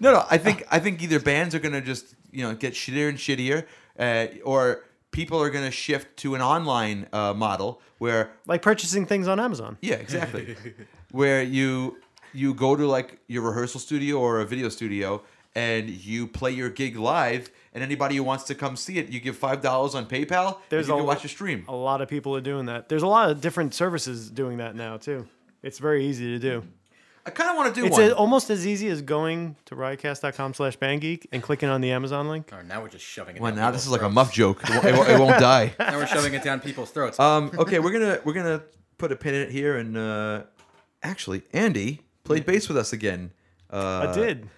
no, 0.00 0.12
no. 0.12 0.24
I 0.30 0.38
think 0.38 0.66
I 0.70 0.78
think 0.78 1.02
either 1.02 1.20
bands 1.20 1.54
are 1.54 1.58
gonna 1.58 1.82
just 1.82 2.14
you 2.32 2.42
know 2.42 2.54
get 2.54 2.72
shittier 2.72 3.10
and 3.10 3.18
shittier, 3.18 3.66
uh, 3.98 4.28
or 4.44 4.84
people 5.10 5.38
are 5.42 5.50
gonna 5.50 5.70
shift 5.70 6.16
to 6.18 6.34
an 6.34 6.40
online 6.40 7.06
uh, 7.12 7.34
model 7.34 7.82
where 7.98 8.30
Like 8.46 8.62
purchasing 8.62 9.04
things 9.04 9.28
on 9.28 9.38
Amazon. 9.38 9.76
yeah, 9.82 9.96
exactly, 9.96 10.56
where 11.10 11.42
you 11.42 11.98
you 12.32 12.54
go 12.54 12.76
to 12.76 12.86
like 12.86 13.18
your 13.26 13.42
rehearsal 13.42 13.80
studio 13.80 14.18
or 14.18 14.40
a 14.40 14.46
video 14.46 14.70
studio 14.70 15.22
and 15.58 15.88
you 15.90 16.26
play 16.26 16.52
your 16.52 16.70
gig 16.70 16.96
live, 16.96 17.50
and 17.74 17.82
anybody 17.82 18.16
who 18.16 18.22
wants 18.22 18.44
to 18.44 18.54
come 18.54 18.76
see 18.76 18.98
it, 18.98 19.08
you 19.08 19.20
give 19.20 19.36
five 19.36 19.60
dollars 19.60 19.94
on 19.94 20.06
PayPal. 20.06 20.58
There's 20.68 20.86
and 20.86 20.88
you 20.88 20.94
a 20.94 20.96
can 20.98 21.06
lo- 21.06 21.12
watch 21.14 21.24
a 21.24 21.28
stream. 21.28 21.64
A 21.68 21.74
lot 21.74 22.00
of 22.00 22.08
people 22.08 22.34
are 22.36 22.40
doing 22.52 22.66
that. 22.66 22.88
There's 22.88 23.02
a 23.02 23.06
lot 23.18 23.30
of 23.30 23.40
different 23.40 23.74
services 23.74 24.30
doing 24.30 24.58
that 24.58 24.74
now 24.74 24.96
too. 24.98 25.26
It's 25.62 25.78
very 25.78 26.06
easy 26.06 26.26
to 26.26 26.38
do. 26.38 26.62
I 27.26 27.30
kind 27.30 27.50
of 27.50 27.56
want 27.56 27.74
to 27.74 27.80
do 27.80 27.86
It's 27.86 27.98
one. 27.98 28.10
a, 28.10 28.12
almost 28.14 28.48
as 28.48 28.66
easy 28.66 28.88
as 28.88 29.02
going 29.02 29.56
to 29.66 29.74
riotcast.com 29.74 30.54
slash 30.54 30.78
bandgeek 30.78 31.26
and 31.30 31.42
clicking 31.42 31.68
on 31.68 31.82
the 31.82 31.90
Amazon 31.92 32.26
link. 32.28 32.50
Oh, 32.54 32.62
now 32.62 32.80
we're 32.80 32.88
just 32.88 33.04
shoving 33.04 33.36
it. 33.36 33.42
well, 33.42 33.50
down 33.52 33.58
now 33.64 33.70
this 33.70 33.82
is 33.86 33.88
people's 33.88 33.92
like 33.92 34.00
a 34.00 34.04
throats. 34.04 34.14
muff 34.14 34.32
joke. 34.32 34.62
It 34.64 34.70
won't, 34.70 34.84
it 34.86 34.94
won't, 34.96 35.08
it 35.10 35.18
won't 35.18 35.40
die. 35.40 35.74
Now 35.78 35.98
we're 35.98 36.06
shoving 36.06 36.32
it 36.34 36.42
down 36.42 36.60
people's 36.60 36.90
throats. 36.90 37.18
Um, 37.20 37.50
okay, 37.58 37.80
we're 37.80 37.92
gonna 37.92 38.18
we're 38.24 38.32
gonna 38.32 38.62
put 38.96 39.12
a 39.12 39.16
pin 39.16 39.34
in 39.34 39.42
it 39.42 39.50
here, 39.50 39.76
and 39.76 39.96
uh, 39.96 40.42
actually, 41.02 41.42
Andy 41.52 42.00
played 42.24 42.46
bass 42.46 42.66
with 42.68 42.78
us 42.78 42.94
again. 42.94 43.30
Uh, 43.70 44.08
I 44.08 44.14
did. 44.14 44.48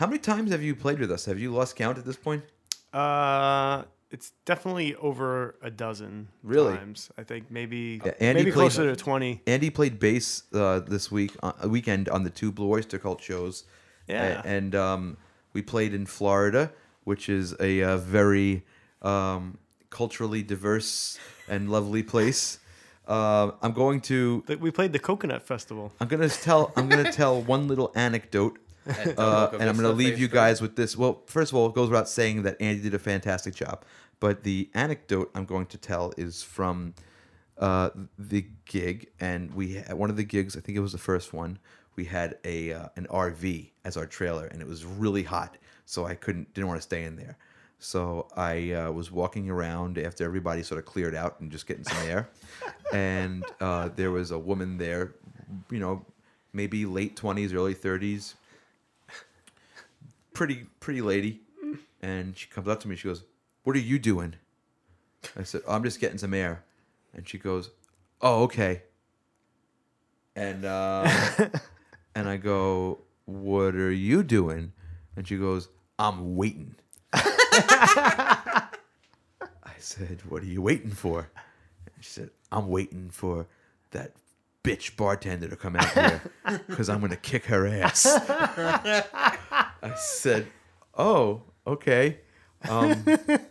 How 0.00 0.06
many 0.06 0.18
times 0.18 0.50
have 0.50 0.62
you 0.62 0.74
played 0.74 0.98
with 0.98 1.10
us? 1.12 1.26
Have 1.26 1.38
you 1.38 1.52
lost 1.52 1.76
count 1.76 1.98
at 1.98 2.06
this 2.06 2.16
point? 2.16 2.42
Uh, 2.90 3.82
it's 4.10 4.32
definitely 4.46 4.94
over 4.94 5.56
a 5.62 5.70
dozen 5.70 6.28
Really? 6.42 6.74
times. 6.74 7.10
I 7.18 7.22
think 7.22 7.50
maybe 7.50 8.00
Yeah, 8.02 8.12
Andy 8.18 8.40
maybe 8.40 8.50
played- 8.52 8.72
closer 8.72 8.84
to 8.88 8.96
twenty. 8.96 9.42
Andy 9.46 9.68
played 9.68 9.98
bass 10.00 10.44
uh, 10.54 10.78
this 10.80 11.12
week, 11.12 11.32
uh, 11.42 11.52
weekend 11.68 12.08
on 12.08 12.24
the 12.24 12.30
two 12.30 12.50
Blue 12.50 12.70
Oyster 12.70 12.98
Cult 12.98 13.20
shows. 13.20 13.64
Yeah. 14.08 14.40
A- 14.42 14.46
and 14.46 14.74
um, 14.74 15.18
we 15.52 15.60
played 15.60 15.92
in 15.92 16.06
Florida, 16.06 16.72
which 17.04 17.28
is 17.28 17.54
a, 17.60 17.82
uh 17.82 17.98
very 17.98 18.64
um, 19.02 19.58
culturally 19.90 20.42
diverse 20.42 21.18
and 21.46 21.70
lovely 21.70 22.02
place. 22.02 22.58
Uh, 23.06 23.50
I'm 23.60 23.72
going 23.72 24.00
to 24.12 24.42
we 24.60 24.70
played 24.70 24.94
the 24.94 24.98
Coconut 24.98 25.42
Festival. 25.42 25.92
I'm 26.00 26.08
gonna 26.08 26.30
tell 26.30 26.72
I'm 26.74 26.88
gonna 26.88 27.12
tell 27.22 27.42
one 27.42 27.68
little 27.68 27.92
anecdote, 27.94 28.58
uh, 28.86 29.50
and 29.52 29.68
I'm 29.68 29.76
gonna 29.76 29.90
leave 29.90 30.18
you 30.18 30.28
guys 30.28 30.60
with 30.60 30.76
this. 30.76 30.96
Well, 30.96 31.22
first 31.26 31.52
of 31.52 31.56
all, 31.56 31.66
it 31.68 31.74
goes 31.74 31.88
without 31.88 32.08
saying 32.08 32.42
that 32.42 32.60
Andy 32.60 32.82
did 32.82 32.94
a 32.94 32.98
fantastic 32.98 33.54
job, 33.54 33.84
but 34.20 34.42
the 34.42 34.70
anecdote 34.74 35.30
I'm 35.34 35.44
going 35.44 35.66
to 35.66 35.78
tell 35.78 36.12
is 36.16 36.42
from 36.42 36.94
uh, 37.60 37.90
the 38.18 38.46
gig, 38.64 39.08
and 39.20 39.54
we 39.54 39.74
had 39.74 39.92
one 39.94 40.10
of 40.10 40.16
the 40.16 40.24
gigs. 40.24 40.56
I 40.56 40.60
think 40.60 40.76
it 40.76 40.80
was 40.80 40.92
the 40.92 40.98
first 40.98 41.32
one. 41.32 41.58
We 41.94 42.06
had 42.06 42.38
a 42.44 42.72
uh, 42.72 42.88
an 42.96 43.06
RV 43.10 43.70
as 43.84 43.96
our 43.96 44.06
trailer, 44.06 44.46
and 44.46 44.62
it 44.62 44.66
was 44.66 44.84
really 44.84 45.22
hot, 45.22 45.58
so 45.84 46.06
I 46.06 46.14
couldn't 46.14 46.52
didn't 46.54 46.68
want 46.68 46.78
to 46.78 46.82
stay 46.82 47.04
in 47.04 47.16
there. 47.16 47.36
So 47.78 48.28
I 48.36 48.72
uh, 48.72 48.92
was 48.92 49.10
walking 49.10 49.50
around 49.50 49.98
after 49.98 50.24
everybody 50.24 50.62
sort 50.62 50.78
of 50.78 50.84
cleared 50.84 51.14
out 51.14 51.40
and 51.40 51.50
just 51.50 51.66
getting 51.66 51.84
some 51.84 51.98
air, 52.08 52.30
and 52.92 53.44
uh, 53.60 53.90
there 53.94 54.10
was 54.10 54.30
a 54.30 54.38
woman 54.38 54.78
there, 54.78 55.14
you 55.70 55.78
know, 55.78 56.04
maybe 56.54 56.86
late 56.86 57.16
twenties, 57.16 57.52
early 57.52 57.74
thirties, 57.74 58.36
pretty 60.40 60.64
pretty 60.80 61.02
lady, 61.02 61.42
and 62.00 62.34
she 62.34 62.48
comes 62.48 62.66
up 62.66 62.80
to 62.80 62.88
me. 62.88 62.96
She 62.96 63.06
goes, 63.06 63.24
"What 63.62 63.76
are 63.76 63.80
you 63.80 63.98
doing?" 63.98 64.36
I 65.36 65.42
said, 65.42 65.60
oh, 65.66 65.74
"I'm 65.74 65.84
just 65.84 66.00
getting 66.00 66.16
some 66.16 66.32
air," 66.32 66.64
and 67.12 67.28
she 67.28 67.36
goes, 67.36 67.68
"Oh, 68.22 68.44
okay." 68.44 68.84
And 70.34 70.64
uh, 70.64 71.06
and 72.14 72.26
I 72.26 72.38
go, 72.38 73.02
"What 73.26 73.74
are 73.74 73.92
you 73.92 74.22
doing?" 74.22 74.72
And 75.14 75.28
she 75.28 75.36
goes, 75.36 75.68
"I'm 75.98 76.36
waiting." 76.36 76.74
I 77.12 78.70
said, 79.76 80.22
"What 80.26 80.42
are 80.42 80.46
you 80.46 80.62
waiting 80.62 80.92
for?" 80.92 81.28
And 81.84 82.02
she 82.02 82.08
said, 82.08 82.30
"I'm 82.50 82.68
waiting 82.68 83.10
for 83.10 83.46
that 83.90 84.12
bitch 84.64 84.96
bartender 84.96 85.48
to 85.48 85.56
come 85.56 85.76
out 85.76 85.92
here 85.92 86.22
because 86.66 86.88
I'm 86.88 87.02
gonna 87.02 87.16
kick 87.16 87.44
her 87.44 87.66
ass." 87.66 88.06
I 89.82 89.94
said, 89.94 90.46
"Oh, 90.96 91.42
okay. 91.66 92.18
Um, 92.68 93.04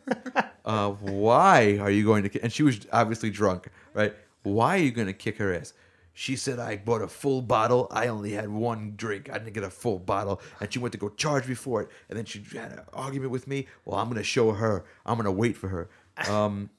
uh, 0.65 0.89
why 0.91 1.77
are 1.77 1.91
you 1.91 2.03
going 2.03 2.23
to?" 2.23 2.30
Ki-? 2.30 2.39
And 2.41 2.51
she 2.51 2.63
was 2.63 2.80
obviously 2.91 3.30
drunk, 3.30 3.69
right? 3.93 4.13
Why 4.43 4.75
are 4.75 4.82
you 4.82 4.91
going 4.91 5.07
to 5.07 5.13
kick 5.13 5.38
her 5.38 5.53
ass? 5.53 5.73
She 6.13 6.36
said, 6.36 6.59
"I 6.59 6.77
bought 6.77 7.01
a 7.01 7.07
full 7.07 7.41
bottle. 7.41 7.88
I 7.91 8.07
only 8.07 8.32
had 8.32 8.49
one 8.49 8.93
drink. 8.95 9.30
I 9.30 9.38
didn't 9.38 9.53
get 9.53 9.63
a 9.63 9.69
full 9.69 9.99
bottle." 9.99 10.41
And 10.59 10.71
she 10.71 10.80
went 10.80 10.91
to 10.93 10.97
go 10.97 11.09
charge 11.09 11.47
me 11.47 11.55
for 11.55 11.82
it. 11.84 11.89
And 12.09 12.17
then 12.17 12.25
she 12.25 12.43
had 12.53 12.71
an 12.71 12.82
argument 12.93 13.32
with 13.32 13.47
me. 13.47 13.67
Well, 13.86 13.99
I'm 13.99 14.07
going 14.07 14.17
to 14.17 14.23
show 14.23 14.51
her. 14.51 14.86
I'm 15.05 15.15
going 15.15 15.25
to 15.25 15.32
wait 15.32 15.57
for 15.57 15.69
her. 15.69 15.89
Um, 16.27 16.69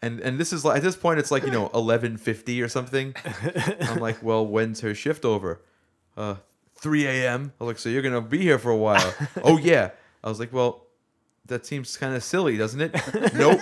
and 0.00 0.20
and 0.20 0.38
this 0.38 0.52
is 0.52 0.64
like 0.64 0.78
at 0.78 0.82
this 0.82 0.96
point 0.96 1.18
it's 1.18 1.30
like 1.30 1.42
you 1.42 1.50
know 1.50 1.68
11:50 1.70 2.62
or 2.62 2.68
something. 2.68 3.14
I'm 3.80 3.98
like, 3.98 4.22
well, 4.22 4.46
when's 4.46 4.80
her 4.80 4.94
shift 4.94 5.24
over? 5.24 5.60
Uh, 6.16 6.36
3 6.78 7.06
a.m. 7.06 7.52
I 7.60 7.64
was 7.64 7.68
like, 7.68 7.78
so 7.78 7.88
you're 7.88 8.02
gonna 8.02 8.20
be 8.20 8.38
here 8.38 8.58
for 8.58 8.70
a 8.70 8.76
while? 8.76 9.14
oh 9.42 9.58
yeah. 9.58 9.90
I 10.22 10.28
was 10.28 10.40
like, 10.40 10.52
well, 10.52 10.86
that 11.46 11.66
seems 11.66 11.96
kind 11.96 12.14
of 12.14 12.22
silly, 12.22 12.56
doesn't 12.56 12.80
it? 12.80 12.94
nope, 13.34 13.60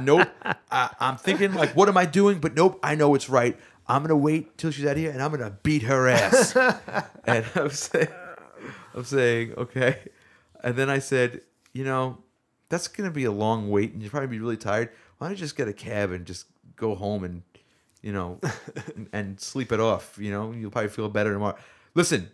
nope. 0.00 0.28
I, 0.70 0.90
I'm 1.00 1.16
thinking 1.16 1.52
like, 1.54 1.76
what 1.76 1.88
am 1.88 1.96
I 1.96 2.06
doing? 2.06 2.38
But 2.38 2.54
nope, 2.54 2.78
I 2.82 2.94
know 2.94 3.14
it's 3.14 3.28
right. 3.28 3.58
I'm 3.86 4.02
gonna 4.02 4.16
wait 4.16 4.56
till 4.56 4.70
she's 4.70 4.86
out 4.86 4.96
here, 4.96 5.10
and 5.10 5.22
I'm 5.22 5.30
gonna 5.30 5.58
beat 5.62 5.82
her 5.82 6.08
ass. 6.08 6.56
and 7.24 7.44
I'm 7.54 7.70
saying, 7.70 8.08
I'm 8.94 9.04
saying, 9.04 9.54
okay. 9.58 9.98
And 10.62 10.76
then 10.76 10.88
I 10.88 11.00
said, 11.00 11.42
you 11.72 11.84
know, 11.84 12.18
that's 12.70 12.88
gonna 12.88 13.10
be 13.10 13.24
a 13.24 13.32
long 13.32 13.70
wait, 13.70 13.92
and 13.92 14.00
you'll 14.00 14.10
probably 14.10 14.28
be 14.28 14.38
really 14.38 14.56
tired. 14.56 14.90
Why 15.18 15.26
don't 15.26 15.36
you 15.36 15.40
just 15.40 15.56
get 15.56 15.68
a 15.68 15.72
cab 15.72 16.12
and 16.12 16.24
just 16.24 16.46
go 16.76 16.94
home 16.94 17.24
and, 17.24 17.42
you 18.00 18.12
know, 18.12 18.40
and, 18.96 19.08
and 19.12 19.40
sleep 19.40 19.70
it 19.70 19.80
off? 19.80 20.16
You 20.18 20.30
know, 20.30 20.52
you'll 20.52 20.70
probably 20.70 20.90
feel 20.90 21.08
better 21.10 21.32
tomorrow. 21.32 21.56
Listen, 21.94 22.30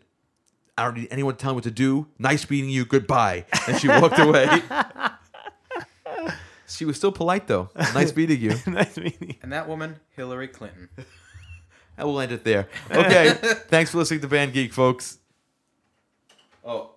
I 0.80 0.84
don't 0.84 0.96
need 0.96 1.08
anyone 1.10 1.36
telling 1.36 1.56
me 1.56 1.58
what 1.58 1.64
to 1.64 1.70
do. 1.70 2.06
Nice 2.18 2.48
meeting 2.48 2.70
you. 2.70 2.86
Goodbye. 2.86 3.44
And 3.68 3.78
she 3.78 3.86
walked 3.86 4.18
away. 4.18 4.62
she 6.66 6.86
was 6.86 6.96
still 6.96 7.12
polite 7.12 7.46
though. 7.46 7.68
Nice 7.76 8.16
meeting 8.16 8.40
you. 8.40 8.54
nice 8.66 8.96
meeting 8.96 9.28
you. 9.28 9.34
And 9.42 9.52
that 9.52 9.68
woman, 9.68 9.96
Hillary 10.16 10.48
Clinton. 10.48 10.88
And 11.98 12.08
we'll 12.08 12.20
end 12.20 12.32
it 12.32 12.44
there. 12.44 12.66
Okay. 12.90 13.32
Thanks 13.68 13.90
for 13.90 13.98
listening 13.98 14.20
to 14.20 14.28
Band 14.28 14.54
Geek, 14.54 14.72
folks. 14.72 15.18
Oh. 16.64 16.92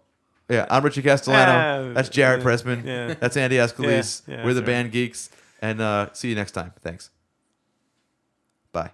Yeah, 0.47 0.65
I'm 0.69 0.81
Richie 0.81 1.01
Castellano. 1.01 1.87
Yeah, 1.87 1.93
That's 1.93 2.07
Jared 2.07 2.39
yeah, 2.39 2.45
Pressman. 2.45 2.85
yeah. 2.85 3.13
That's 3.19 3.35
Andy 3.35 3.57
Escalise. 3.57 4.21
Yeah, 4.25 4.35
yeah, 4.35 4.45
We're 4.45 4.53
the 4.53 4.61
that's 4.61 4.67
right. 4.69 4.75
Band 4.75 4.91
Geeks. 4.93 5.29
And 5.61 5.81
uh, 5.81 6.13
see 6.13 6.29
you 6.29 6.35
next 6.35 6.53
time. 6.53 6.71
Thanks. 6.79 7.09
Bye. 8.71 8.91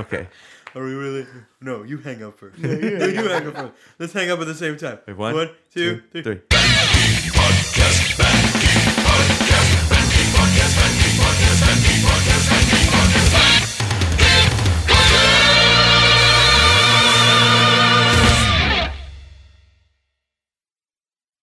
okay. 0.00 0.28
Are 0.74 0.84
we 0.84 0.92
really? 0.94 1.26
No, 1.60 1.82
you 1.82 1.98
hang 1.98 2.22
up 2.22 2.38
first. 2.38 2.58
no, 2.58 2.70
you 2.70 2.96
hang 3.28 3.46
up 3.48 3.54
first. 3.56 3.72
Let's 3.98 4.12
hang 4.12 4.30
up 4.30 4.38
at 4.40 4.46
the 4.46 4.54
same 4.54 4.76
time. 4.76 4.98
Wait, 5.06 5.16
one, 5.16 5.34
One, 5.34 5.50
two, 5.74 6.02
three. 6.12 6.22
three. 6.22 6.40
Podcast, 6.50 8.19